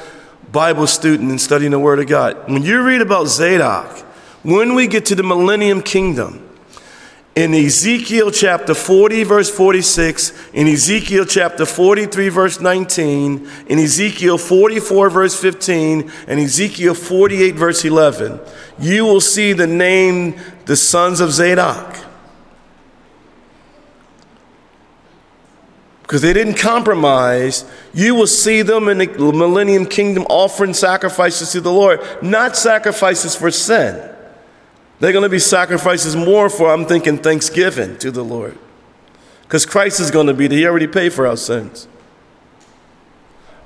Bible 0.52 0.88
student 0.88 1.30
and 1.30 1.40
studying 1.40 1.72
the 1.72 1.80
Word 1.80 2.00
of 2.00 2.08
God, 2.08 2.50
when 2.50 2.64
you 2.64 2.82
read 2.82 3.02
about 3.02 3.28
Zadok, 3.28 4.00
when 4.44 4.74
we 4.74 4.88
get 4.88 5.06
to 5.08 5.16
the 5.16 5.24
millennium 5.24 5.82
kingdom, 5.82 6.46
in 7.36 7.54
Ezekiel 7.54 8.32
chapter 8.32 8.74
40, 8.74 9.24
verse 9.24 9.50
46, 9.50 10.50
in 10.54 10.68
Ezekiel 10.68 11.24
chapter 11.24 11.66
43, 11.66 12.30
verse 12.30 12.60
19, 12.60 13.50
in 13.68 13.80
Ezekiel 13.80 14.38
44, 14.38 15.10
verse 15.10 15.40
15, 15.40 16.12
and 16.28 16.40
Ezekiel 16.40 16.94
48, 16.94 17.56
verse 17.56 17.86
11, 17.86 18.40
you 18.80 19.06
will 19.06 19.22
see 19.22 19.54
the 19.54 19.68
name 19.68 20.36
the 20.66 20.76
sons 20.76 21.22
of 21.22 21.32
Zadok. 21.32 22.09
Because 26.10 26.24
they 26.24 26.34
didn't 26.34 26.56
compromise, 26.56 27.66
you 27.94 28.16
will 28.16 28.26
see 28.26 28.64
them 28.64 28.90
in 28.90 28.98
the 28.98 29.06
millennium 29.32 29.86
kingdom 29.86 30.26
offering 30.28 30.74
sacrifices 30.74 31.52
to 31.52 31.62
the 31.62 31.72
Lord, 31.72 32.02
not 32.24 32.58
sacrifices 32.58 33.36
for 33.36 33.52
sin. 33.52 34.12
They're 35.00 35.12
going 35.12 35.22
to 35.22 35.30
be 35.30 35.38
sacrifices 35.38 36.16
more 36.16 36.50
for, 36.50 36.74
I'm 36.74 36.88
thinking, 36.88 37.20
thanksgiving 37.20 37.96
to 38.00 38.10
the 38.10 38.24
Lord. 38.24 38.58
Because 39.44 39.68
Christ 39.68 40.00
is 40.00 40.10
going 40.10 40.26
to 40.26 40.34
be 40.34 40.48
there. 40.48 40.58
He 40.58 40.66
already 40.66 40.88
paid 40.88 41.14
for 41.14 41.28
our 41.28 41.38
sins. 41.38 41.88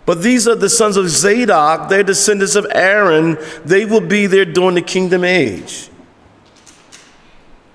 But 0.05 0.21
these 0.21 0.45
are 0.45 0.55
the 0.55 0.67
sons 0.67 0.97
of 0.97 1.07
Zadok. 1.07 1.87
They're 1.87 2.03
descendants 2.03 2.55
of 2.55 2.67
Aaron. 2.71 3.37
They 3.63 3.85
will 3.85 4.05
be 4.05 4.27
there 4.27 4.43
during 4.43 4.75
the 4.75 4.81
kingdom 4.81 5.23
age. 5.23 5.89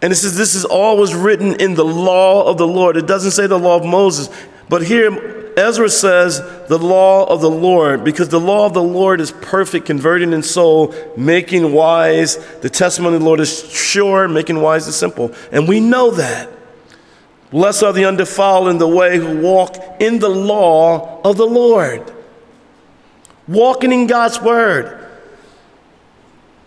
And 0.03 0.13
it 0.13 0.17
says 0.17 0.37
this 0.37 0.55
is 0.55 0.67
all 0.67 0.99
was 0.99 1.15
written 1.15 1.55
in 1.59 1.75
the 1.75 1.87
law 1.87 2.47
of 2.47 2.59
the 2.59 2.67
Lord. 2.67 2.99
It 2.99 3.07
doesn't 3.07 3.31
say 3.31 3.47
the 3.47 3.59
law 3.59 3.77
of 3.77 3.87
Moses. 3.87 4.29
But 4.69 4.87
here 4.87 5.39
Ezra 5.59 5.89
says 5.89 6.41
the 6.69 6.79
law 6.79 7.25
of 7.25 7.41
the 7.41 7.51
Lord, 7.51 8.05
because 8.05 8.29
the 8.29 8.39
law 8.39 8.67
of 8.67 8.75
the 8.75 8.83
Lord 8.83 9.21
is 9.21 9.33
perfect, 9.33 9.87
converting 9.87 10.33
in 10.33 10.43
soul, 10.43 10.95
making 11.17 11.73
wise. 11.73 12.37
The 12.61 12.71
testimony 12.71 13.17
of 13.17 13.23
the 13.23 13.27
Lord 13.27 13.41
is 13.41 13.69
sure, 13.73 14.29
making 14.29 14.61
wise 14.61 14.87
the 14.87 14.93
simple. 14.93 15.35
And 15.51 15.67
we 15.67 15.81
know 15.81 16.13
that. 16.13 16.49
Blessed 17.51 17.83
are 17.83 17.93
the 17.93 18.05
undefiled 18.05 18.69
in 18.69 18.79
the 18.79 18.87
way 18.87 19.17
who 19.17 19.41
walk 19.41 19.77
in 20.01 20.19
the 20.19 20.29
law 20.29 21.21
of 21.23 21.37
the 21.39 21.47
Lord. 21.47 22.13
Walking 23.49 23.91
in 23.91 24.07
God's 24.07 24.41
word. 24.41 25.07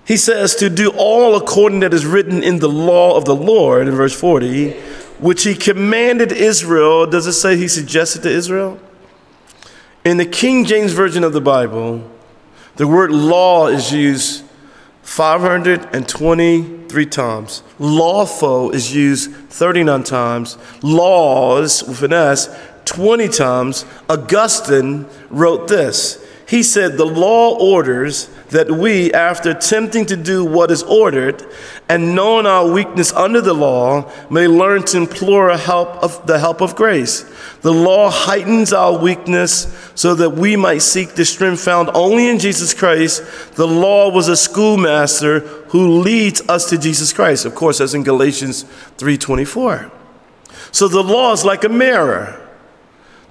He 0.05 0.17
says 0.17 0.55
to 0.55 0.69
do 0.69 0.91
all 0.97 1.35
according 1.35 1.81
that 1.81 1.93
is 1.93 2.05
written 2.05 2.43
in 2.43 2.59
the 2.59 2.67
law 2.67 3.15
of 3.15 3.23
the 3.23 3.35
Lord 3.35 3.87
in 3.87 3.93
verse 3.93 4.19
40 4.19 4.75
which 5.21 5.43
he 5.43 5.55
commanded 5.55 6.33
Israel. 6.33 7.07
Does 7.07 7.27
it 7.27 7.33
say 7.33 7.55
he 7.55 7.69
suggested 7.69 8.23
to 8.23 8.29
Israel? 8.29 8.77
In 10.03 10.17
the 10.17 10.25
King 10.25 10.65
James 10.65 10.93
Version 10.93 11.23
of 11.23 11.31
the 11.31 11.39
Bible, 11.39 12.09
the 12.75 12.87
word 12.87 13.11
law 13.11 13.67
is 13.67 13.93
used 13.93 14.43
523 15.03 17.05
times. 17.05 17.61
Lawful 17.79 18.71
is 18.71 18.95
used 18.95 19.31
39 19.31 20.03
times. 20.03 20.57
Laws, 20.81 21.83
with 21.83 22.01
an 22.01 22.13
S, 22.13 22.49
20 22.85 23.27
times. 23.27 23.85
Augustine 24.09 25.05
wrote 25.29 25.67
this. 25.67 26.25
He 26.47 26.63
said, 26.63 26.97
The 26.97 27.05
law 27.05 27.55
orders 27.57 28.31
that 28.49 28.71
we, 28.71 29.13
after 29.13 29.51
attempting 29.51 30.07
to 30.07 30.17
do 30.17 30.43
what 30.43 30.71
is 30.71 30.81
ordered 30.83 31.45
and 31.91 32.15
knowing 32.15 32.45
our 32.45 32.71
weakness 32.71 33.11
under 33.11 33.41
the 33.41 33.53
law, 33.53 34.09
may 34.29 34.47
learn 34.47 34.81
to 34.81 34.95
implore 34.95 35.57
help 35.57 35.89
of 36.01 36.25
the 36.25 36.39
help 36.39 36.61
of 36.61 36.73
grace. 36.73 37.25
The 37.63 37.73
law 37.73 38.09
heightens 38.09 38.71
our 38.71 38.97
weakness 38.97 39.67
so 39.93 40.15
that 40.15 40.29
we 40.29 40.55
might 40.55 40.83
seek 40.83 41.15
the 41.15 41.25
strength 41.25 41.61
found 41.61 41.89
only 41.93 42.29
in 42.29 42.39
Jesus 42.39 42.73
Christ. 42.73 43.55
The 43.55 43.67
law 43.67 44.09
was 44.09 44.29
a 44.29 44.37
schoolmaster 44.37 45.41
who 45.71 45.99
leads 45.99 46.41
us 46.47 46.69
to 46.69 46.77
Jesus 46.77 47.11
Christ. 47.11 47.43
Of 47.43 47.55
course, 47.55 47.81
as 47.81 47.93
in 47.93 48.03
Galatians 48.03 48.63
3:24. 48.97 49.91
So 50.71 50.87
the 50.87 51.03
law 51.03 51.33
is 51.33 51.43
like 51.43 51.65
a 51.65 51.69
mirror. 51.69 52.39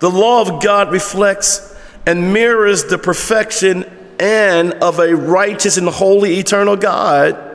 The 0.01 0.11
law 0.11 0.43
of 0.43 0.63
God 0.63 0.93
reflects 0.93 1.75
and 2.05 2.35
mirrors 2.35 2.85
the 2.85 2.99
perfection 2.99 3.87
and 4.19 4.75
of 4.75 4.99
a 4.99 5.17
righteous 5.17 5.79
and 5.79 5.89
holy 5.89 6.39
eternal 6.39 6.77
God. 6.77 7.50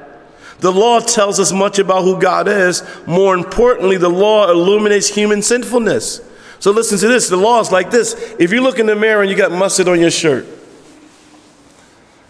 The 0.59 0.71
law 0.71 0.99
tells 0.99 1.39
us 1.39 1.51
much 1.51 1.79
about 1.79 2.03
who 2.03 2.19
God 2.19 2.47
is. 2.47 2.83
More 3.05 3.35
importantly, 3.35 3.97
the 3.97 4.09
law 4.09 4.49
illuminates 4.49 5.09
human 5.09 5.41
sinfulness. 5.41 6.21
So 6.59 6.71
listen 6.71 6.97
to 6.99 7.07
this. 7.07 7.29
The 7.29 7.37
law 7.37 7.59
is 7.59 7.71
like 7.71 7.91
this. 7.91 8.35
If 8.39 8.51
you 8.51 8.61
look 8.61 8.79
in 8.79 8.85
the 8.85 8.95
mirror 8.95 9.21
and 9.21 9.29
you 9.29 9.37
got 9.37 9.51
mustard 9.51 9.87
on 9.87 9.99
your 9.99 10.11
shirt, 10.11 10.47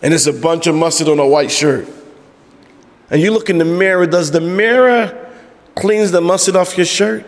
and 0.01 0.13
it's 0.13 0.25
a 0.25 0.33
bunch 0.33 0.67
of 0.67 0.75
mustard 0.75 1.07
on 1.07 1.19
a 1.19 1.27
white 1.27 1.51
shirt, 1.51 1.87
and 3.09 3.21
you 3.21 3.31
look 3.31 3.49
in 3.49 3.59
the 3.59 3.65
mirror, 3.65 4.07
does 4.07 4.31
the 4.31 4.41
mirror 4.41 5.31
cleans 5.75 6.11
the 6.11 6.21
mustard 6.21 6.55
off 6.55 6.75
your 6.75 6.85
shirt? 6.85 7.25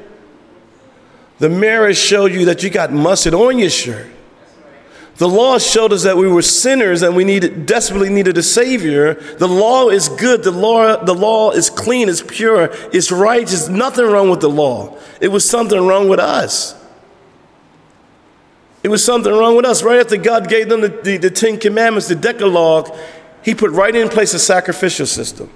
The 1.40 1.50
mirror 1.50 1.94
shows 1.94 2.32
you 2.32 2.46
that 2.46 2.64
you 2.64 2.72
got 2.72 2.92
mustard 2.92 3.36
on 3.36 3.60
your 3.60 3.70
shirt. 3.70 4.08
The 5.18 5.28
law 5.28 5.58
showed 5.58 5.94
us 5.94 6.04
that 6.04 6.16
we 6.16 6.28
were 6.28 6.44
sinners 6.44 7.02
and 7.02 7.16
we 7.16 7.24
needed, 7.24 7.66
desperately 7.66 8.10
needed 8.10 8.38
a 8.38 8.44
Savior. 8.44 9.16
The 9.16 9.48
law 9.48 9.90
is 9.90 10.10
good. 10.10 10.44
The 10.44 10.52
law, 10.52 11.04
the 11.04 11.16
law 11.16 11.52
is 11.52 11.72
clean, 11.72 12.08
it's 12.08 12.22
pure, 12.22 12.70
it's 12.94 13.12
righteous. 13.12 13.68
Nothing 13.68 14.06
wrong 14.06 14.30
with 14.30 14.42
the 14.42 14.50
law. 14.50 14.96
It 15.20 15.30
was 15.30 15.50
something 15.50 15.88
wrong 15.88 16.08
with 16.08 16.20
us. 16.20 16.76
It 18.84 18.90
was 18.90 19.04
something 19.04 19.34
wrong 19.34 19.56
with 19.56 19.66
us. 19.66 19.82
Right 19.82 20.00
after 20.00 20.18
God 20.18 20.48
gave 20.48 20.70
them 20.70 20.82
the, 20.82 20.90
the, 20.90 21.18
the 21.18 21.32
Ten 21.32 21.58
Commandments, 21.58 22.08
the 22.08 22.16
Decalogue, 22.16 22.96
He 23.44 23.56
put 23.56 23.72
right 23.72 23.96
in 23.96 24.10
place 24.10 24.36
a 24.36 24.40
sacrificial 24.40 25.08
system. 25.08 25.50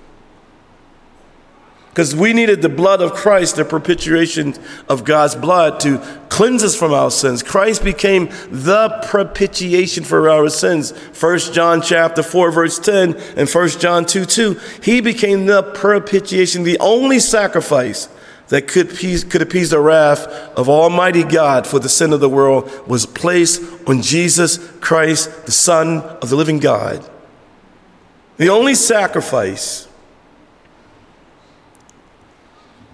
Because 1.91 2.15
we 2.15 2.31
needed 2.31 2.61
the 2.61 2.69
blood 2.69 3.01
of 3.01 3.11
Christ, 3.11 3.57
the 3.57 3.65
propitiation 3.65 4.53
of 4.87 5.03
God's 5.03 5.35
blood, 5.35 5.81
to 5.81 5.97
cleanse 6.29 6.63
us 6.63 6.73
from 6.73 6.93
our 6.93 7.11
sins. 7.11 7.43
Christ 7.43 7.83
became 7.83 8.29
the 8.49 9.01
propitiation 9.09 10.05
for 10.05 10.29
our 10.29 10.47
sins. 10.47 10.91
1 10.91 11.39
John 11.51 11.81
chapter 11.81 12.23
4, 12.23 12.49
verse 12.49 12.79
10, 12.79 13.15
and 13.35 13.49
1 13.49 13.69
John 13.71 14.05
2 14.05 14.23
2. 14.23 14.59
He 14.81 15.01
became 15.01 15.47
the 15.47 15.63
propitiation, 15.63 16.63
the 16.63 16.79
only 16.79 17.19
sacrifice 17.19 18.07
that 18.47 18.69
could 18.69 18.93
appease, 18.93 19.25
could 19.25 19.41
appease 19.41 19.71
the 19.71 19.79
wrath 19.81 20.27
of 20.57 20.69
Almighty 20.69 21.23
God 21.25 21.67
for 21.67 21.79
the 21.79 21.89
sin 21.89 22.13
of 22.13 22.21
the 22.21 22.29
world 22.29 22.71
was 22.87 23.05
placed 23.05 23.61
on 23.85 24.01
Jesus 24.01 24.59
Christ, 24.79 25.45
the 25.45 25.51
Son 25.51 25.99
of 25.99 26.29
the 26.29 26.37
living 26.37 26.59
God. 26.59 27.05
The 28.37 28.47
only 28.47 28.75
sacrifice 28.75 29.89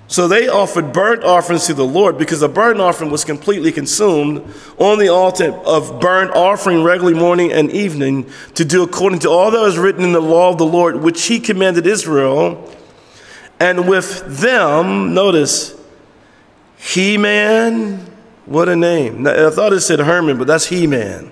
So 0.10 0.30
they 0.30 0.47
offered 0.47 0.93
burnt 0.93 1.24
offerings 1.24 1.66
to 1.68 1.74
the 1.74 1.86
Lord 1.86 2.18
because 2.18 2.39
the 2.39 2.47
burnt 2.47 2.80
offering 2.80 3.12
was 3.12 3.26
completely 3.26 3.74
consumed 3.74 4.41
on 4.78 4.99
the 4.99 5.10
altar 5.10 5.51
of 5.51 5.99
burnt 5.99 6.32
offering 6.32 6.82
regularly 6.82 7.20
morning 7.20 7.51
and 7.51 7.70
evening 7.72 8.30
to 8.55 8.64
do 8.64 8.84
according 8.84 9.20
to 9.20 9.30
all 9.30 9.51
that 9.51 9.60
was 9.60 9.78
written 9.78 10.05
in 10.05 10.14
the 10.14 10.22
law 10.22 10.49
of 10.49 10.58
the 10.58 10.66
Lord, 10.66 10.95
which 10.97 11.26
he 11.26 11.41
commanded 11.41 11.86
Israel. 11.86 12.74
And 13.60 13.89
with 13.89 14.24
them, 14.26 15.14
notice, 15.14 15.76
Heman, 16.78 17.97
what 18.45 18.70
a 18.70 18.78
name. 18.78 19.28
I 19.28 19.49
thought 19.49 19.74
it 19.74 19.82
said 19.82 19.99
Herman, 19.99 20.38
but 20.38 20.47
that's 20.47 20.68
Heman. 20.68 21.32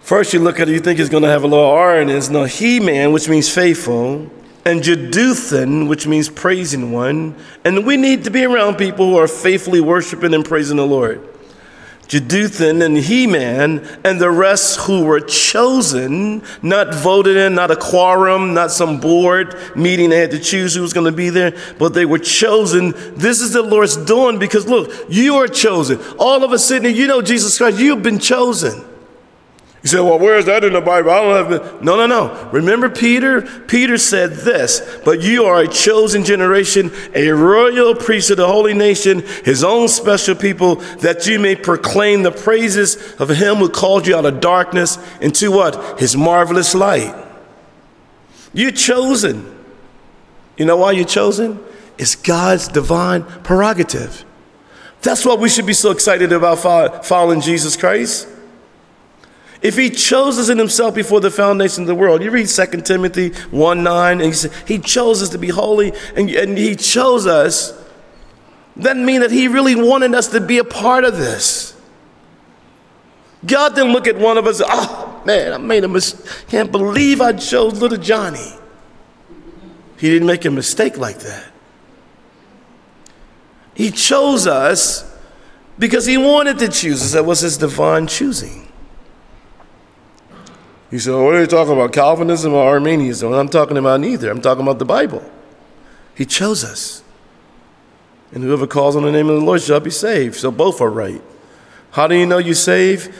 First, 0.00 0.32
you 0.32 0.38
look 0.38 0.60
at 0.60 0.68
it, 0.68 0.72
you 0.72 0.80
think 0.80 1.00
it's 1.00 1.10
going 1.10 1.24
to 1.24 1.28
have 1.28 1.42
a 1.42 1.48
little 1.48 1.64
R 1.64 2.00
in 2.00 2.08
it. 2.08 2.30
No 2.30 2.44
Heman, 2.44 3.10
which 3.10 3.28
means 3.28 3.52
faithful 3.52 4.30
and 4.64 4.82
Jeduthun, 4.82 5.88
which 5.88 6.06
means 6.06 6.28
praising 6.28 6.92
one. 6.92 7.34
And 7.64 7.86
we 7.86 7.96
need 7.96 8.24
to 8.24 8.30
be 8.30 8.44
around 8.44 8.76
people 8.76 9.06
who 9.06 9.16
are 9.16 9.28
faithfully 9.28 9.80
worshiping 9.80 10.34
and 10.34 10.44
praising 10.44 10.76
the 10.76 10.86
Lord. 10.86 11.26
Jeduthun 12.08 12.82
and 12.82 12.96
Heman 12.96 13.86
and 14.02 14.18
the 14.18 14.30
rest 14.30 14.80
who 14.80 15.04
were 15.04 15.20
chosen, 15.20 16.42
not 16.62 16.94
voted 16.94 17.36
in, 17.36 17.54
not 17.54 17.70
a 17.70 17.76
quorum, 17.76 18.54
not 18.54 18.70
some 18.70 18.98
board 18.98 19.54
meeting 19.76 20.08
they 20.08 20.18
had 20.18 20.30
to 20.30 20.38
choose 20.38 20.74
who 20.74 20.80
was 20.80 20.94
going 20.94 21.04
to 21.04 21.12
be 21.12 21.28
there, 21.28 21.54
but 21.78 21.92
they 21.92 22.06
were 22.06 22.18
chosen. 22.18 22.94
This 23.14 23.42
is 23.42 23.52
the 23.52 23.62
Lord's 23.62 23.96
doing 23.96 24.38
because 24.38 24.66
look, 24.66 24.90
you 25.10 25.36
are 25.36 25.48
chosen. 25.48 26.00
All 26.18 26.42
of 26.44 26.50
us 26.50 26.64
sitting 26.64 26.90
here, 26.90 26.98
you 26.98 27.06
know 27.06 27.20
Jesus 27.20 27.58
Christ, 27.58 27.78
you've 27.78 28.02
been 28.02 28.18
chosen. 28.18 28.84
You 29.82 29.88
say, 29.88 30.00
well, 30.00 30.18
where 30.18 30.36
is 30.36 30.46
that 30.46 30.64
in 30.64 30.72
the 30.72 30.80
Bible? 30.80 31.10
I 31.10 31.22
don't 31.22 31.36
have 31.36 31.52
it. 31.52 31.82
No, 31.84 31.96
no, 31.96 32.06
no. 32.06 32.50
Remember 32.50 32.88
Peter? 32.88 33.42
Peter 33.42 33.96
said 33.96 34.32
this, 34.32 34.80
but 35.04 35.22
you 35.22 35.44
are 35.44 35.60
a 35.60 35.68
chosen 35.68 36.24
generation, 36.24 36.90
a 37.14 37.28
royal 37.28 37.94
priesthood, 37.94 38.40
a 38.40 38.46
holy 38.48 38.74
nation, 38.74 39.22
his 39.44 39.62
own 39.62 39.86
special 39.86 40.34
people, 40.34 40.76
that 40.96 41.28
you 41.28 41.38
may 41.38 41.54
proclaim 41.54 42.24
the 42.24 42.32
praises 42.32 43.14
of 43.20 43.28
him 43.28 43.58
who 43.58 43.68
called 43.68 44.08
you 44.08 44.16
out 44.16 44.26
of 44.26 44.40
darkness 44.40 44.98
into 45.20 45.52
what? 45.52 46.00
His 46.00 46.16
marvelous 46.16 46.74
light. 46.74 47.14
You're 48.52 48.72
chosen. 48.72 49.56
You 50.56 50.64
know 50.64 50.78
why 50.78 50.90
you're 50.90 51.04
chosen? 51.04 51.60
It's 51.98 52.16
God's 52.16 52.66
divine 52.66 53.22
prerogative. 53.22 54.24
That's 55.02 55.24
why 55.24 55.36
we 55.36 55.48
should 55.48 55.66
be 55.66 55.72
so 55.72 55.92
excited 55.92 56.32
about 56.32 57.06
following 57.06 57.40
Jesus 57.40 57.76
Christ. 57.76 58.26
If 59.60 59.76
he 59.76 59.90
chose 59.90 60.38
us 60.38 60.48
in 60.48 60.58
himself 60.58 60.94
before 60.94 61.20
the 61.20 61.30
foundation 61.30 61.82
of 61.82 61.88
the 61.88 61.94
world, 61.94 62.22
you 62.22 62.30
read 62.30 62.48
2 62.48 62.66
Timothy 62.82 63.30
1 63.50 63.82
9, 63.82 64.12
and 64.12 64.22
he 64.22 64.32
said, 64.32 64.52
He 64.66 64.78
chose 64.78 65.22
us 65.22 65.30
to 65.30 65.38
be 65.38 65.48
holy, 65.48 65.92
and, 66.14 66.30
and 66.30 66.56
he 66.56 66.76
chose 66.76 67.26
us. 67.26 67.72
That 68.76 68.96
mean 68.96 69.22
that 69.22 69.32
he 69.32 69.48
really 69.48 69.74
wanted 69.74 70.14
us 70.14 70.28
to 70.28 70.40
be 70.40 70.58
a 70.58 70.64
part 70.64 71.04
of 71.04 71.16
this. 71.16 71.76
God 73.44 73.74
didn't 73.74 73.92
look 73.92 74.06
at 74.06 74.16
one 74.16 74.38
of 74.38 74.46
us, 74.46 74.62
oh 74.64 75.22
man, 75.24 75.52
I 75.52 75.58
made 75.58 75.82
a 75.82 75.88
mistake. 75.88 76.48
Can't 76.48 76.70
believe 76.70 77.20
I 77.20 77.32
chose 77.32 77.80
little 77.80 77.98
Johnny. 77.98 78.52
He 79.98 80.08
didn't 80.08 80.28
make 80.28 80.44
a 80.44 80.50
mistake 80.50 80.96
like 80.96 81.18
that. 81.20 81.52
He 83.74 83.90
chose 83.90 84.46
us 84.46 85.04
because 85.78 86.06
he 86.06 86.16
wanted 86.16 86.58
to 86.60 86.68
choose 86.68 87.02
us. 87.02 87.12
That 87.12 87.24
was 87.24 87.40
his 87.40 87.58
divine 87.58 88.06
choosing. 88.06 88.67
He 90.90 90.98
said, 90.98 91.14
What 91.14 91.34
are 91.34 91.40
you 91.40 91.46
talking 91.46 91.74
about? 91.74 91.92
Calvinism 91.92 92.54
or 92.54 92.66
Arminianism? 92.66 93.32
I'm 93.32 93.48
talking 93.48 93.76
about 93.76 94.00
neither. 94.00 94.30
I'm 94.30 94.40
talking 94.40 94.62
about 94.62 94.78
the 94.78 94.84
Bible. 94.84 95.28
He 96.14 96.24
chose 96.24 96.64
us. 96.64 97.02
And 98.32 98.42
whoever 98.42 98.66
calls 98.66 98.96
on 98.96 99.02
the 99.02 99.12
name 99.12 99.28
of 99.28 99.38
the 99.38 99.44
Lord 99.44 99.62
shall 99.62 99.80
be 99.80 99.90
saved. 99.90 100.36
So 100.36 100.50
both 100.50 100.80
are 100.80 100.90
right. 100.90 101.22
How 101.92 102.06
do 102.06 102.14
you 102.14 102.26
know 102.26 102.38
you're 102.38 102.54
saved? 102.54 103.12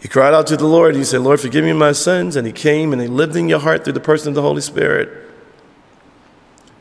He 0.00 0.08
cried 0.08 0.34
out 0.34 0.46
to 0.48 0.56
the 0.56 0.66
Lord. 0.66 0.96
He 0.96 1.04
said, 1.04 1.20
Lord, 1.20 1.40
forgive 1.40 1.64
me 1.64 1.72
my 1.72 1.92
sins. 1.92 2.36
And 2.36 2.46
he 2.46 2.52
came 2.52 2.92
and 2.92 3.00
he 3.00 3.08
lived 3.08 3.36
in 3.36 3.48
your 3.48 3.60
heart 3.60 3.84
through 3.84 3.92
the 3.94 4.00
person 4.00 4.28
of 4.28 4.34
the 4.34 4.42
Holy 4.42 4.60
Spirit. 4.60 5.31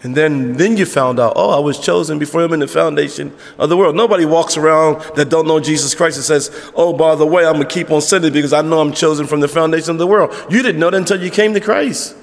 And 0.03 0.15
then, 0.15 0.53
then 0.53 0.77
you 0.77 0.87
found 0.87 1.19
out, 1.19 1.33
oh, 1.35 1.51
I 1.51 1.59
was 1.59 1.77
chosen 1.79 2.17
before 2.17 2.41
him 2.41 2.53
in 2.53 2.59
the 2.59 2.67
foundation 2.67 3.35
of 3.59 3.69
the 3.69 3.77
world. 3.77 3.95
Nobody 3.95 4.25
walks 4.25 4.57
around 4.57 4.99
that 5.15 5.29
don't 5.29 5.47
know 5.47 5.59
Jesus 5.59 5.93
Christ 5.93 6.17
and 6.17 6.25
says, 6.25 6.71
oh, 6.75 6.91
by 6.91 7.13
the 7.13 7.25
way, 7.25 7.45
I'm 7.45 7.53
going 7.53 7.67
to 7.67 7.73
keep 7.73 7.91
on 7.91 8.01
sinning 8.01 8.33
because 8.33 8.51
I 8.51 8.61
know 8.63 8.81
I'm 8.81 8.93
chosen 8.93 9.27
from 9.27 9.41
the 9.41 9.47
foundation 9.47 9.91
of 9.91 9.97
the 9.99 10.07
world. 10.07 10.33
You 10.49 10.63
didn't 10.63 10.79
know 10.79 10.89
that 10.89 10.97
until 10.97 11.21
you 11.21 11.29
came 11.29 11.53
to 11.53 11.59
Christ. 11.59 12.15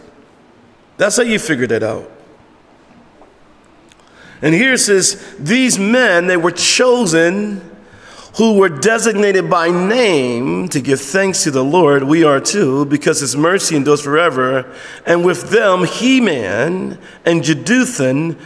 That's 0.96 1.16
how 1.16 1.22
you 1.22 1.38
figured 1.38 1.70
it 1.70 1.84
out. 1.84 2.10
And 4.42 4.54
here 4.54 4.72
it 4.72 4.78
says, 4.78 5.36
these 5.38 5.78
men, 5.78 6.26
they 6.26 6.36
were 6.36 6.50
chosen 6.50 7.67
who 8.38 8.56
were 8.56 8.68
designated 8.68 9.50
by 9.50 9.68
name 9.68 10.68
to 10.68 10.80
give 10.80 11.00
thanks 11.00 11.42
to 11.42 11.50
the 11.50 11.64
Lord, 11.64 12.04
we 12.04 12.22
are 12.22 12.40
too, 12.40 12.84
because 12.86 13.18
his 13.18 13.36
mercy 13.36 13.74
endures 13.74 14.00
forever. 14.00 14.72
And 15.04 15.24
with 15.24 15.50
them, 15.50 15.82
Heman 15.82 16.98
and 17.24 17.42
Jeduthun 17.42 18.38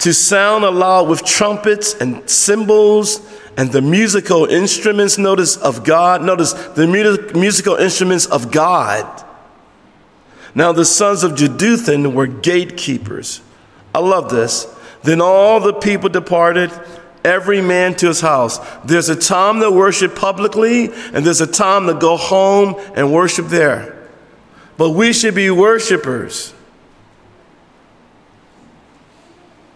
to 0.00 0.12
sound 0.12 0.64
aloud 0.64 1.08
with 1.08 1.24
trumpets 1.24 1.94
and 1.94 2.28
cymbals 2.28 3.20
and 3.56 3.70
the 3.70 3.80
musical 3.80 4.46
instruments, 4.46 5.16
notice, 5.16 5.56
of 5.56 5.84
God. 5.84 6.22
Notice 6.22 6.52
the 6.52 6.88
musical 7.34 7.76
instruments 7.76 8.26
of 8.26 8.50
God. 8.50 9.24
Now, 10.56 10.72
the 10.72 10.84
sons 10.84 11.22
of 11.22 11.32
Jeduthun 11.32 12.14
were 12.14 12.26
gatekeepers. 12.26 13.42
I 13.94 14.00
love 14.00 14.28
this. 14.28 14.66
Then 15.04 15.20
all 15.20 15.60
the 15.60 15.72
people 15.72 16.08
departed 16.08 16.72
every 17.26 17.60
man 17.60 17.94
to 17.96 18.06
his 18.06 18.20
house. 18.20 18.58
There's 18.84 19.08
a 19.08 19.16
time 19.16 19.60
to 19.60 19.70
worship 19.70 20.14
publicly, 20.14 20.90
and 21.12 21.26
there's 21.26 21.40
a 21.40 21.46
time 21.46 21.86
to 21.88 21.94
go 21.94 22.16
home 22.16 22.76
and 22.94 23.12
worship 23.12 23.48
there. 23.48 24.08
But 24.76 24.90
we 24.90 25.12
should 25.12 25.34
be 25.34 25.50
worshipers. 25.50 26.54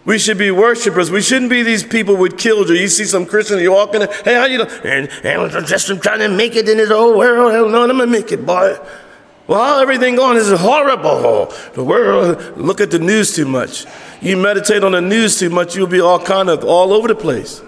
We 0.03 0.17
should 0.17 0.39
be 0.39 0.49
worshipers. 0.49 1.11
We 1.11 1.21
shouldn't 1.21 1.51
be 1.51 1.61
these 1.61 1.83
people 1.83 2.15
with 2.15 2.37
killjoy. 2.37 2.73
You 2.73 2.87
see 2.87 3.05
some 3.05 3.25
Christian, 3.25 3.59
you 3.59 3.71
walk 3.71 3.93
in, 3.93 4.01
hey, 4.01 4.33
how 4.33 4.45
you 4.45 4.57
doing? 4.57 4.69
And, 4.83 5.09
and 5.23 5.67
just 5.67 5.87
trying 6.01 6.19
to 6.19 6.29
make 6.29 6.55
it 6.55 6.67
in 6.67 6.77
this 6.77 6.89
old 6.89 7.17
world. 7.17 7.51
Hell 7.51 7.69
no, 7.69 7.83
I'm 7.83 7.89
gonna 7.89 8.07
make 8.07 8.31
it, 8.31 8.43
boy. 8.45 8.77
Well, 9.51 9.81
everything 9.81 10.15
going 10.15 10.37
is 10.37 10.49
horrible. 10.49 11.47
The 11.73 11.83
world, 11.83 12.57
look 12.57 12.79
at 12.79 12.89
the 12.89 12.99
news 12.99 13.35
too 13.35 13.45
much. 13.45 13.85
You 14.21 14.37
meditate 14.37 14.81
on 14.81 14.93
the 14.93 15.01
news 15.01 15.39
too 15.39 15.49
much, 15.49 15.75
you'll 15.75 15.87
be 15.87 15.99
all 15.99 16.19
kind 16.19 16.47
of 16.49 16.63
all 16.63 16.93
over 16.93 17.09
the 17.09 17.15
place. 17.15 17.61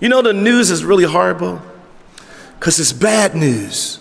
You 0.00 0.08
know, 0.08 0.22
the 0.22 0.32
news 0.32 0.70
is 0.70 0.84
really 0.84 1.02
horrible 1.02 1.60
because 2.60 2.78
it's 2.78 2.92
bad 2.92 3.34
news. 3.34 3.98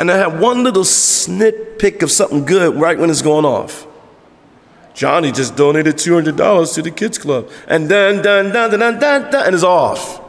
And 0.00 0.10
I 0.10 0.16
have 0.16 0.40
one 0.40 0.64
little 0.64 0.82
snippet 0.82 2.02
of 2.02 2.10
something 2.10 2.46
good 2.46 2.74
right 2.74 2.98
when 2.98 3.08
it's 3.08 3.22
going 3.22 3.44
off. 3.44 3.86
Johnny 4.94 5.30
just 5.30 5.54
donated 5.54 5.94
$200 5.98 6.74
to 6.74 6.82
the 6.82 6.90
kids 6.90 7.16
club. 7.16 7.48
And 7.68 7.88
then, 7.88 8.22
dun, 8.22 8.52
dun, 8.52 8.70
dun, 8.72 8.80
dun, 8.80 8.98
dun, 8.98 9.30
dun, 9.30 9.46
and 9.46 9.54
it's 9.54 9.62
off. 9.62 10.21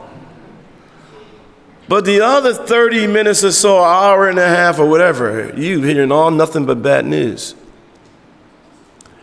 But 1.88 2.04
the 2.04 2.20
other 2.20 2.54
30 2.54 3.06
minutes 3.06 3.44
or 3.44 3.52
so, 3.52 3.82
hour 3.82 4.28
and 4.28 4.38
a 4.38 4.48
half 4.48 4.78
or 4.78 4.86
whatever, 4.86 5.52
you 5.56 5.82
hearing 5.82 6.10
all 6.10 6.30
nothing 6.30 6.64
but 6.64 6.82
bad 6.82 7.04
news. 7.04 7.54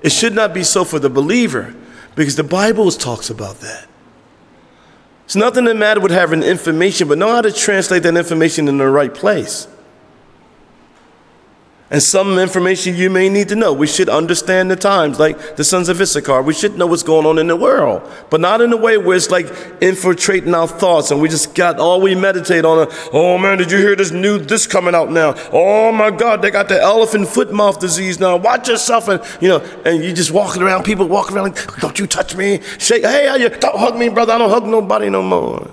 It 0.04 0.12
should 0.12 0.34
not 0.34 0.54
be 0.54 0.64
so 0.64 0.84
for 0.84 1.00
the 1.00 1.10
believer 1.10 1.76
because 2.16 2.36
the 2.36 2.44
Bible 2.44 2.92
talks 2.92 3.30
about 3.30 3.60
that. 3.62 3.88
It's 5.26 5.36
nothing 5.36 5.66
that 5.66 5.78
matter 5.78 6.02
with 6.02 6.12
having 6.12 6.44
information, 6.44 7.08
but 7.08 7.18
know 7.18 7.30
how 7.30 7.42
to 7.42 7.52
translate 7.52 8.04
that 8.04 8.18
information 8.18 8.68
in 8.68 8.78
the 8.78 8.88
right 8.88 9.14
place 9.14 9.68
and 11.92 12.02
some 12.02 12.40
information 12.40 12.96
you 12.96 13.10
may 13.10 13.28
need 13.28 13.50
to 13.50 13.56
know. 13.56 13.74
We 13.74 13.86
should 13.86 14.08
understand 14.08 14.72
the 14.72 14.78
times, 14.78 15.20
like 15.20 15.58
the 15.58 15.64
sons 15.66 15.90
of 15.90 16.00
Issachar. 16.00 16.42
We 16.42 16.54
should 16.54 16.78
know 16.78 16.88
what's 16.88 17.04
going 17.04 17.26
on 17.26 17.38
in 17.38 17.48
the 17.48 17.56
world, 17.58 18.10
but 18.30 18.40
not 18.40 18.62
in 18.62 18.72
a 18.72 18.78
way 18.78 18.98
where 18.98 19.18
it's 19.18 19.30
like 19.30 19.48
infiltrating 19.82 20.56
our 20.56 20.70
thoughts 20.70 21.12
and 21.12 21.22
we 21.22 21.28
just 21.28 21.54
got 21.54 21.80
all 21.80 22.00
we 22.00 22.16
meditate 22.16 22.64
on. 22.64 22.88
Oh 23.12 23.38
man, 23.38 23.58
did 23.58 23.72
you 23.72 23.78
hear 23.78 23.98
this 23.98 24.12
new 24.12 24.40
this 24.40 24.66
coming 24.66 24.96
out 24.96 25.12
now? 25.12 25.36
Oh 25.52 25.92
my 25.92 26.12
God, 26.12 26.42
they 26.42 26.50
got 26.50 26.70
the 26.70 26.82
elephant 26.82 27.28
foot 27.28 27.52
mouth 27.52 27.82
disease 27.82 28.22
now. 28.22 28.38
Watch 28.38 28.70
yourself, 28.70 29.10
and 29.10 29.22
you 29.42 29.50
know, 29.50 29.60
and 29.84 30.02
you 30.02 30.14
just 30.14 30.32
walking 30.32 30.62
around. 30.62 30.86
People 30.86 31.10
walking 31.10 31.36
around 31.36 31.56
like, 31.56 31.82
don't 31.82 32.00
you 32.00 32.08
touch 32.08 32.38
me? 32.38 32.62
Shake, 32.80 33.04
hey, 33.04 33.28
how 33.28 33.36
you? 33.36 33.50
Don't 33.50 33.78
hug 33.78 33.98
me, 33.98 34.08
brother. 34.08 34.32
I 34.32 34.38
don't 34.38 34.50
hug 34.50 34.66
nobody 34.66 35.10
no 35.10 35.22
more. 35.22 35.70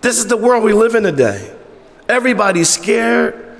This 0.00 0.18
is 0.18 0.28
the 0.28 0.36
world 0.36 0.62
we 0.62 0.72
live 0.72 0.94
in 0.94 1.02
today. 1.02 1.52
Everybody's 2.08 2.68
scared. 2.68 3.51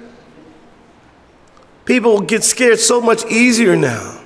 People 1.93 2.23
get 2.23 2.43
scared 2.43 2.79
so 2.81 3.03
much 3.03 3.23
easier 3.27 3.77
now. 3.77 4.19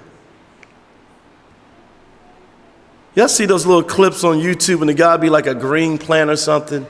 Y'all 3.16 3.26
see 3.26 3.44
those 3.44 3.66
little 3.66 3.82
clips 3.82 4.22
on 4.22 4.36
YouTube 4.36 4.82
and 4.82 4.88
the 4.88 4.94
guy 4.94 5.16
be 5.16 5.28
like 5.28 5.48
a 5.48 5.54
green 5.56 5.98
plant 5.98 6.30
or 6.30 6.36
something, 6.36 6.86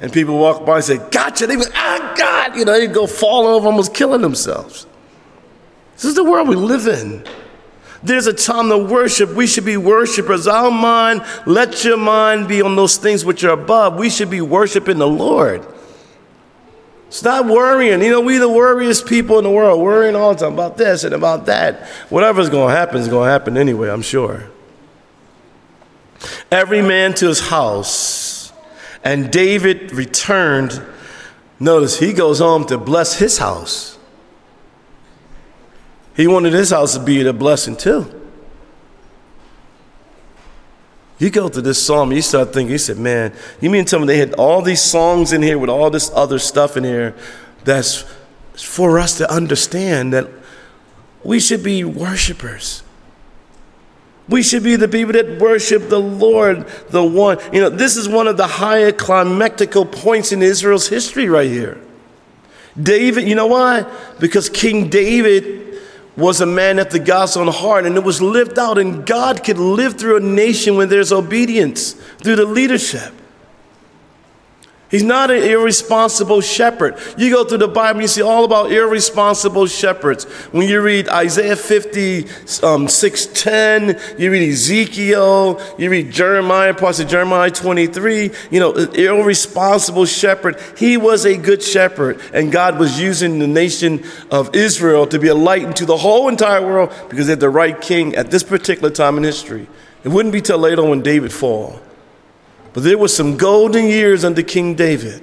and 0.00 0.10
people 0.10 0.38
walk 0.38 0.64
by 0.64 0.76
and 0.76 0.84
say, 0.84 0.96
Gotcha. 1.10 1.46
They 1.46 1.56
be, 1.56 1.64
Ah, 1.74 2.14
God. 2.16 2.56
You 2.56 2.64
know, 2.64 2.72
they 2.72 2.86
go 2.86 3.06
falling 3.06 3.52
over, 3.52 3.66
almost 3.66 3.92
killing 3.92 4.22
themselves. 4.22 4.86
This 5.96 6.06
is 6.06 6.14
the 6.14 6.24
world 6.24 6.48
we 6.48 6.56
live 6.56 6.86
in. 6.86 7.22
There's 8.02 8.26
a 8.26 8.32
time 8.32 8.70
to 8.70 8.78
worship. 8.78 9.34
We 9.34 9.46
should 9.46 9.66
be 9.66 9.76
worshipers. 9.76 10.46
Our 10.46 10.70
mind, 10.70 11.20
let 11.44 11.84
your 11.84 11.98
mind 11.98 12.48
be 12.48 12.62
on 12.62 12.76
those 12.76 12.96
things 12.96 13.26
which 13.26 13.44
are 13.44 13.50
above. 13.50 13.96
We 13.96 14.08
should 14.08 14.30
be 14.30 14.40
worshiping 14.40 14.96
the 14.96 15.06
Lord. 15.06 15.66
Stop 17.14 17.46
worrying. 17.46 18.02
You 18.02 18.10
know, 18.10 18.20
we 18.20 18.38
the 18.38 18.48
worriest 18.48 19.06
people 19.06 19.38
in 19.38 19.44
the 19.44 19.50
world, 19.50 19.80
worrying 19.80 20.16
all 20.16 20.34
the 20.34 20.40
time 20.40 20.54
about 20.54 20.76
this 20.76 21.04
and 21.04 21.14
about 21.14 21.46
that. 21.46 21.86
Whatever's 22.08 22.50
going 22.50 22.70
to 22.70 22.74
happen 22.74 23.00
is 23.00 23.06
going 23.06 23.28
to 23.28 23.30
happen 23.30 23.56
anyway, 23.56 23.88
I'm 23.88 24.02
sure. 24.02 24.50
Every 26.50 26.82
man 26.82 27.14
to 27.14 27.28
his 27.28 27.38
house. 27.38 28.52
And 29.04 29.30
David 29.30 29.92
returned. 29.92 30.84
Notice 31.60 32.00
he 32.00 32.12
goes 32.12 32.40
home 32.40 32.64
to 32.64 32.78
bless 32.78 33.16
his 33.20 33.38
house. 33.38 33.96
He 36.16 36.26
wanted 36.26 36.52
his 36.52 36.70
house 36.70 36.94
to 36.94 37.00
be 37.00 37.24
a 37.24 37.32
blessing 37.32 37.76
too. 37.76 38.23
You 41.18 41.30
go 41.30 41.48
to 41.48 41.60
this 41.60 41.84
psalm, 41.84 42.12
you 42.12 42.22
start 42.22 42.52
thinking, 42.52 42.72
you 42.72 42.78
said, 42.78 42.98
man, 42.98 43.32
you 43.60 43.70
mean 43.70 43.84
tell 43.84 44.00
me 44.00 44.06
they 44.06 44.18
had 44.18 44.34
all 44.34 44.62
these 44.62 44.82
songs 44.82 45.32
in 45.32 45.42
here 45.42 45.58
with 45.58 45.70
all 45.70 45.90
this 45.90 46.10
other 46.14 46.38
stuff 46.38 46.76
in 46.76 46.84
here 46.84 47.14
that's 47.64 48.04
for 48.56 48.98
us 48.98 49.18
to 49.18 49.30
understand 49.30 50.12
that 50.12 50.28
we 51.22 51.40
should 51.40 51.62
be 51.62 51.84
worshipers. 51.84 52.82
We 54.28 54.42
should 54.42 54.62
be 54.62 54.76
the 54.76 54.88
people 54.88 55.12
that 55.12 55.38
worship 55.38 55.88
the 55.88 56.00
Lord, 56.00 56.66
the 56.88 57.04
one. 57.04 57.38
You 57.52 57.60
know, 57.60 57.68
this 57.68 57.96
is 57.96 58.08
one 58.08 58.26
of 58.26 58.36
the 58.36 58.46
higher 58.46 58.90
climactical 58.90 59.90
points 59.90 60.32
in 60.32 60.42
Israel's 60.42 60.88
history 60.88 61.28
right 61.28 61.50
here. 61.50 61.78
David, 62.80 63.28
you 63.28 63.34
know 63.34 63.46
why? 63.46 63.86
Because 64.18 64.48
King 64.48 64.88
David 64.88 65.63
was 66.16 66.40
a 66.40 66.46
man 66.46 66.78
after 66.78 66.98
God's 66.98 67.36
own 67.36 67.48
heart, 67.48 67.86
and 67.86 67.96
it 67.96 68.04
was 68.04 68.22
lived 68.22 68.58
out. 68.58 68.78
And 68.78 69.04
God 69.04 69.42
could 69.42 69.58
live 69.58 69.98
through 69.98 70.16
a 70.16 70.20
nation 70.20 70.76
when 70.76 70.88
there's 70.88 71.12
obedience 71.12 71.92
through 72.18 72.36
the 72.36 72.46
leadership. 72.46 73.12
He's 74.94 75.02
not 75.02 75.32
an 75.32 75.42
irresponsible 75.42 76.40
shepherd. 76.40 76.96
You 77.18 77.28
go 77.28 77.42
through 77.42 77.58
the 77.58 77.66
Bible, 77.66 78.02
you 78.02 78.06
see 78.06 78.22
all 78.22 78.44
about 78.44 78.70
irresponsible 78.70 79.66
shepherds. 79.66 80.22
When 80.52 80.68
you 80.68 80.80
read 80.82 81.08
Isaiah 81.08 81.56
50, 81.56 82.28
um, 82.62 82.86
610, 82.86 84.20
you 84.20 84.30
read 84.30 84.48
Ezekiel, 84.48 85.60
you 85.78 85.90
read 85.90 86.12
Jeremiah, 86.12 86.72
parts 86.74 87.00
of 87.00 87.08
Jeremiah 87.08 87.50
23, 87.50 88.30
you 88.52 88.60
know, 88.60 88.72
irresponsible 88.72 90.04
shepherd. 90.04 90.60
He 90.78 90.96
was 90.96 91.26
a 91.26 91.36
good 91.36 91.60
shepherd, 91.60 92.20
and 92.32 92.52
God 92.52 92.78
was 92.78 93.00
using 93.00 93.40
the 93.40 93.48
nation 93.48 94.04
of 94.30 94.54
Israel 94.54 95.08
to 95.08 95.18
be 95.18 95.26
a 95.26 95.34
light 95.34 95.64
into 95.64 95.86
the 95.86 95.96
whole 95.96 96.28
entire 96.28 96.64
world 96.64 96.94
because 97.08 97.26
they 97.26 97.32
had 97.32 97.40
the 97.40 97.50
right 97.50 97.80
king 97.80 98.14
at 98.14 98.30
this 98.30 98.44
particular 98.44 98.90
time 98.90 99.16
in 99.16 99.24
history. 99.24 99.66
It 100.04 100.10
wouldn't 100.10 100.32
be 100.32 100.40
till 100.40 100.58
later 100.58 100.84
when 100.84 101.02
David 101.02 101.32
fall. 101.32 101.80
But 102.74 102.82
there 102.82 102.98
were 102.98 103.08
some 103.08 103.36
golden 103.36 103.86
years 103.86 104.24
under 104.24 104.42
King 104.42 104.74
David 104.74 105.22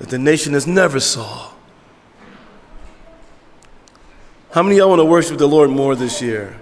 that 0.00 0.10
the 0.10 0.18
nation 0.18 0.52
has 0.52 0.66
never 0.66 0.98
saw. 0.98 1.52
How 4.50 4.62
many 4.62 4.74
of 4.74 4.78
y'all 4.80 4.88
want 4.90 5.00
to 5.00 5.04
worship 5.04 5.38
the 5.38 5.46
Lord 5.46 5.70
more 5.70 5.94
this 5.94 6.20
year? 6.20 6.58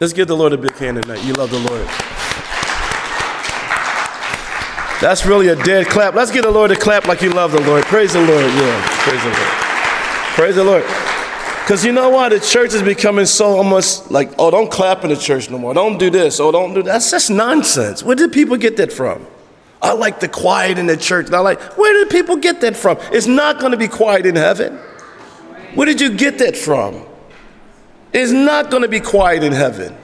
Let's 0.00 0.12
give 0.12 0.28
the 0.28 0.36
Lord 0.36 0.52
a 0.52 0.58
big 0.58 0.76
hand 0.76 1.00
tonight. 1.00 1.24
You 1.24 1.34
love 1.34 1.50
the 1.50 1.58
Lord. 1.60 1.86
That's 5.00 5.24
really 5.24 5.48
a 5.48 5.56
dead 5.56 5.86
clap. 5.86 6.14
Let's 6.14 6.30
give 6.30 6.42
the 6.42 6.50
Lord 6.50 6.70
a 6.72 6.76
clap 6.76 7.06
like 7.06 7.22
you 7.22 7.30
love 7.30 7.52
the 7.52 7.60
Lord. 7.62 7.84
Praise 7.84 8.12
the 8.12 8.20
Lord. 8.20 8.44
Yeah, 8.44 8.86
praise 8.98 9.22
the 9.22 9.30
Lord. 9.30 9.48
Praise 10.34 10.56
the 10.56 10.64
Lord. 10.64 11.09
Because 11.70 11.84
you 11.84 11.92
know 11.92 12.08
why? 12.10 12.28
The 12.28 12.40
church 12.40 12.74
is 12.74 12.82
becoming 12.82 13.26
so 13.26 13.56
almost 13.56 14.10
like, 14.10 14.32
oh, 14.40 14.50
don't 14.50 14.68
clap 14.72 15.04
in 15.04 15.10
the 15.10 15.16
church 15.16 15.48
no 15.50 15.56
more. 15.56 15.72
Don't 15.72 15.98
do 15.98 16.10
this. 16.10 16.40
Oh, 16.40 16.50
don't 16.50 16.74
do 16.74 16.82
that. 16.82 16.94
That's 16.94 17.12
just 17.12 17.30
nonsense. 17.30 18.02
Where 18.02 18.16
did 18.16 18.32
people 18.32 18.56
get 18.56 18.76
that 18.78 18.92
from? 18.92 19.24
I 19.80 19.92
like 19.92 20.18
the 20.18 20.26
quiet 20.26 20.78
in 20.78 20.88
the 20.88 20.96
church. 20.96 21.26
And 21.26 21.36
I 21.36 21.38
like, 21.38 21.60
where 21.78 21.92
did 21.92 22.10
people 22.10 22.38
get 22.38 22.60
that 22.62 22.76
from? 22.76 22.98
It's 23.12 23.28
not 23.28 23.60
going 23.60 23.70
to 23.70 23.78
be 23.78 23.86
quiet 23.86 24.26
in 24.26 24.34
heaven. 24.34 24.78
Where 25.76 25.86
did 25.86 26.00
you 26.00 26.16
get 26.16 26.38
that 26.38 26.56
from? 26.56 27.06
It's 28.12 28.32
not 28.32 28.72
going 28.72 28.82
to 28.82 28.88
be 28.88 28.98
quiet 28.98 29.44
in 29.44 29.52
heaven. 29.52 29.96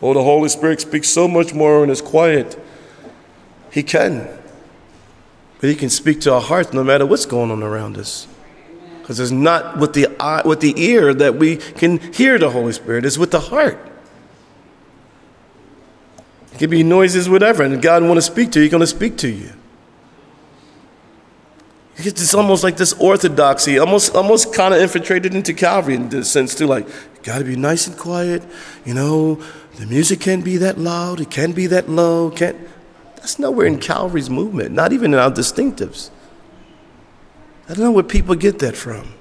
Oh, 0.00 0.14
the 0.14 0.22
Holy 0.22 0.48
Spirit 0.48 0.80
speaks 0.80 1.10
so 1.10 1.28
much 1.28 1.52
more 1.52 1.82
when 1.82 1.90
it's 1.90 2.00
quiet. 2.00 2.58
He 3.70 3.82
can. 3.82 4.30
But 5.60 5.68
He 5.68 5.76
can 5.76 5.90
speak 5.90 6.22
to 6.22 6.32
our 6.32 6.40
hearts 6.40 6.72
no 6.72 6.82
matter 6.82 7.04
what's 7.04 7.26
going 7.26 7.50
on 7.50 7.62
around 7.62 7.98
us. 7.98 8.26
Because 9.10 9.18
it's 9.18 9.32
not 9.32 9.76
with 9.76 9.94
the, 9.94 10.06
eye, 10.22 10.42
with 10.44 10.60
the 10.60 10.72
ear 10.80 11.12
that 11.12 11.34
we 11.34 11.56
can 11.56 11.98
hear 12.12 12.38
the 12.38 12.48
Holy 12.48 12.72
Spirit, 12.72 13.04
it's 13.04 13.18
with 13.18 13.32
the 13.32 13.40
heart. 13.40 13.76
It 16.52 16.58
can 16.60 16.70
be 16.70 16.84
noises, 16.84 17.28
whatever, 17.28 17.64
and 17.64 17.82
God 17.82 18.04
want 18.04 18.18
to 18.18 18.22
speak 18.22 18.52
to 18.52 18.60
you, 18.60 18.66
He's 18.66 18.70
going 18.70 18.82
to 18.82 18.86
speak 18.86 19.16
to 19.16 19.28
you. 19.28 19.50
It's 21.96 22.32
almost 22.34 22.62
like 22.62 22.76
this 22.76 22.92
orthodoxy, 22.92 23.80
almost, 23.80 24.14
almost 24.14 24.54
kind 24.54 24.72
of 24.72 24.80
infiltrated 24.80 25.34
into 25.34 25.54
Calvary 25.54 25.96
in 25.96 26.08
this 26.10 26.30
sense 26.30 26.54
too. 26.54 26.68
Like, 26.68 26.86
got 27.24 27.38
to 27.38 27.44
be 27.44 27.56
nice 27.56 27.88
and 27.88 27.98
quiet. 27.98 28.44
You 28.84 28.94
know, 28.94 29.42
the 29.74 29.86
music 29.86 30.20
can't 30.20 30.44
be 30.44 30.56
that 30.58 30.78
loud. 30.78 31.20
It 31.20 31.32
can't 31.32 31.56
be 31.56 31.66
that 31.66 31.88
low. 31.88 32.30
Can't. 32.30 32.56
That's 33.16 33.40
nowhere 33.40 33.66
in 33.66 33.80
Calvary's 33.80 34.30
movement. 34.30 34.70
Not 34.70 34.92
even 34.92 35.14
in 35.14 35.18
our 35.18 35.32
distinctives. 35.32 36.10
I 37.70 37.74
don't 37.74 37.84
know 37.84 37.92
where 37.92 38.02
people 38.02 38.34
get 38.34 38.58
that 38.58 38.76
from. 38.76 39.14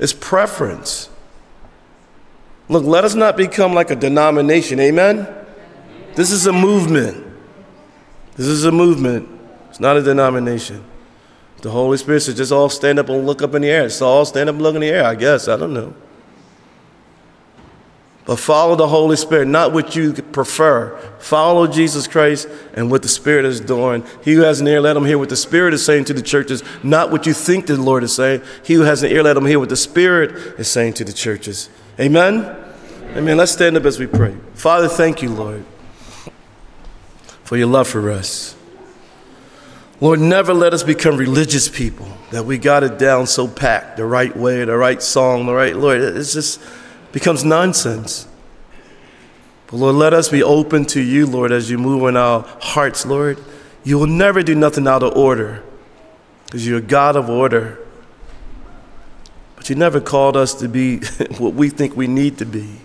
It's 0.00 0.12
preference. 0.12 1.08
Look, 2.68 2.84
let 2.84 3.04
us 3.04 3.14
not 3.14 3.36
become 3.36 3.74
like 3.74 3.92
a 3.92 3.96
denomination. 3.96 4.80
Amen? 4.80 5.28
This 6.16 6.32
is 6.32 6.48
a 6.48 6.52
movement. 6.52 7.24
This 8.34 8.48
is 8.48 8.64
a 8.64 8.72
movement. 8.72 9.28
It's 9.68 9.78
not 9.78 9.98
a 9.98 10.02
denomination. 10.02 10.84
The 11.58 11.70
Holy 11.70 11.96
Spirit 11.96 12.22
says 12.22 12.36
just 12.36 12.50
all 12.50 12.68
stand 12.68 12.98
up 12.98 13.08
and 13.08 13.24
look 13.24 13.40
up 13.40 13.54
in 13.54 13.62
the 13.62 13.68
air. 13.68 13.88
So 13.88 14.08
all 14.08 14.24
stand 14.24 14.48
up 14.48 14.56
and 14.56 14.62
look 14.62 14.74
in 14.74 14.80
the 14.80 14.88
air, 14.88 15.04
I 15.04 15.14
guess. 15.14 15.46
I 15.46 15.56
don't 15.56 15.72
know. 15.72 15.94
But 18.30 18.38
follow 18.38 18.76
the 18.76 18.86
Holy 18.86 19.16
Spirit, 19.16 19.48
not 19.48 19.72
what 19.72 19.96
you 19.96 20.12
prefer. 20.12 20.96
Follow 21.18 21.66
Jesus 21.66 22.06
Christ 22.06 22.46
and 22.74 22.88
what 22.88 23.02
the 23.02 23.08
Spirit 23.08 23.44
is 23.44 23.60
doing. 23.60 24.04
He 24.22 24.34
who 24.34 24.42
has 24.42 24.60
an 24.60 24.68
ear, 24.68 24.80
let 24.80 24.96
him 24.96 25.04
hear 25.04 25.18
what 25.18 25.30
the 25.30 25.36
Spirit 25.36 25.74
is 25.74 25.84
saying 25.84 26.04
to 26.04 26.14
the 26.14 26.22
churches, 26.22 26.62
not 26.84 27.10
what 27.10 27.26
you 27.26 27.32
think 27.32 27.66
the 27.66 27.76
Lord 27.76 28.04
is 28.04 28.14
saying. 28.14 28.42
He 28.64 28.74
who 28.74 28.82
has 28.82 29.02
an 29.02 29.10
ear, 29.10 29.24
let 29.24 29.36
him 29.36 29.46
hear 29.46 29.58
what 29.58 29.68
the 29.68 29.74
Spirit 29.74 30.30
is 30.60 30.68
saying 30.68 30.92
to 30.92 31.04
the 31.04 31.12
churches. 31.12 31.70
Amen? 31.98 32.56
Amen. 33.16 33.36
Let's 33.36 33.50
stand 33.50 33.76
up 33.76 33.84
as 33.84 33.98
we 33.98 34.06
pray. 34.06 34.36
Father, 34.54 34.86
thank 34.86 35.22
you, 35.22 35.30
Lord, 35.30 35.64
for 37.42 37.56
your 37.56 37.66
love 37.66 37.88
for 37.88 38.12
us. 38.12 38.54
Lord, 40.00 40.20
never 40.20 40.54
let 40.54 40.72
us 40.72 40.84
become 40.84 41.16
religious 41.16 41.68
people 41.68 42.06
that 42.30 42.44
we 42.44 42.58
got 42.58 42.84
it 42.84 42.96
down 42.96 43.26
so 43.26 43.48
packed, 43.48 43.96
the 43.96 44.04
right 44.04 44.36
way, 44.36 44.64
the 44.64 44.76
right 44.76 45.02
song, 45.02 45.46
the 45.46 45.52
right, 45.52 45.74
Lord. 45.74 46.00
It's 46.00 46.32
just 46.32 46.60
becomes 47.12 47.44
nonsense. 47.44 48.26
But 49.66 49.76
Lord, 49.76 49.96
let 49.96 50.12
us 50.12 50.28
be 50.28 50.42
open 50.42 50.84
to 50.86 51.00
you, 51.00 51.26
Lord, 51.26 51.52
as 51.52 51.70
you 51.70 51.78
move 51.78 52.08
in 52.08 52.16
our 52.16 52.42
hearts, 52.60 53.06
Lord. 53.06 53.38
You 53.84 53.98
will 53.98 54.06
never 54.06 54.42
do 54.42 54.54
nothing 54.54 54.86
out 54.86 55.02
of 55.02 55.16
order 55.16 55.62
because 56.46 56.66
you're 56.66 56.78
a 56.78 56.82
God 56.82 57.16
of 57.16 57.30
order. 57.30 57.78
But 59.56 59.70
you 59.70 59.76
never 59.76 60.00
called 60.00 60.36
us 60.36 60.54
to 60.54 60.68
be 60.68 60.98
what 61.38 61.54
we 61.54 61.68
think 61.68 61.96
we 61.96 62.06
need 62.06 62.38
to 62.38 62.46
be. 62.46 62.80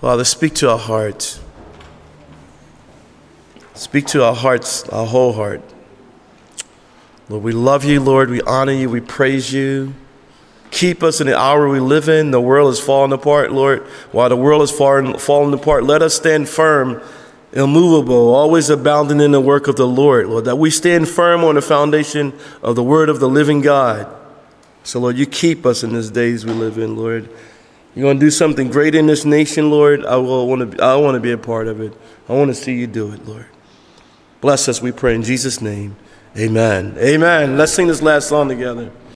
Father, 0.00 0.24
speak 0.24 0.54
to 0.54 0.70
our 0.70 0.78
hearts. 0.78 1.40
Speak 3.74 4.06
to 4.06 4.24
our 4.24 4.34
hearts, 4.34 4.88
our 4.88 5.06
whole 5.06 5.32
heart. 5.32 5.62
Lord, 7.28 7.42
we 7.44 7.52
love 7.52 7.84
you, 7.84 8.00
Lord. 8.00 8.30
We 8.30 8.42
honor 8.42 8.72
you. 8.72 8.88
We 8.88 9.00
praise 9.00 9.52
you. 9.52 9.94
Keep 10.72 11.02
us 11.02 11.20
in 11.20 11.26
the 11.26 11.38
hour 11.38 11.68
we 11.68 11.80
live 11.80 12.08
in. 12.08 12.30
The 12.30 12.40
world 12.40 12.72
is 12.72 12.80
falling 12.80 13.12
apart, 13.12 13.52
Lord. 13.52 13.82
While 14.10 14.30
the 14.30 14.36
world 14.36 14.62
is 14.62 14.70
falling, 14.70 15.18
falling 15.18 15.52
apart, 15.52 15.84
let 15.84 16.00
us 16.00 16.14
stand 16.14 16.48
firm, 16.48 17.02
immovable, 17.52 18.34
always 18.34 18.70
abounding 18.70 19.20
in 19.20 19.32
the 19.32 19.40
work 19.40 19.68
of 19.68 19.76
the 19.76 19.86
Lord, 19.86 20.28
Lord. 20.28 20.46
That 20.46 20.56
we 20.56 20.70
stand 20.70 21.10
firm 21.10 21.44
on 21.44 21.56
the 21.56 21.62
foundation 21.62 22.32
of 22.62 22.74
the 22.74 22.82
word 22.82 23.10
of 23.10 23.20
the 23.20 23.28
living 23.28 23.60
God. 23.60 24.08
So, 24.82 24.98
Lord, 24.98 25.18
you 25.18 25.26
keep 25.26 25.66
us 25.66 25.84
in 25.84 25.92
these 25.92 26.10
days 26.10 26.46
we 26.46 26.52
live 26.52 26.78
in, 26.78 26.96
Lord. 26.96 27.28
You're 27.94 28.04
going 28.04 28.18
to 28.18 28.24
do 28.24 28.30
something 28.30 28.70
great 28.70 28.94
in 28.94 29.06
this 29.06 29.26
nation, 29.26 29.70
Lord. 29.70 30.06
I 30.06 30.16
will 30.16 30.48
want 30.48 30.72
to. 30.72 30.82
I 30.82 30.96
want 30.96 31.16
to 31.16 31.20
be 31.20 31.32
a 31.32 31.38
part 31.38 31.68
of 31.68 31.82
it. 31.82 31.92
I 32.30 32.32
want 32.32 32.48
to 32.48 32.54
see 32.54 32.74
you 32.74 32.86
do 32.86 33.12
it, 33.12 33.26
Lord. 33.26 33.46
Bless 34.40 34.68
us, 34.68 34.80
we 34.80 34.90
pray 34.90 35.14
in 35.14 35.22
Jesus' 35.22 35.60
name. 35.60 35.96
Amen. 36.34 36.96
Amen. 36.96 37.58
Let's 37.58 37.72
sing 37.72 37.88
this 37.88 38.00
last 38.00 38.28
song 38.30 38.48
together. 38.48 38.90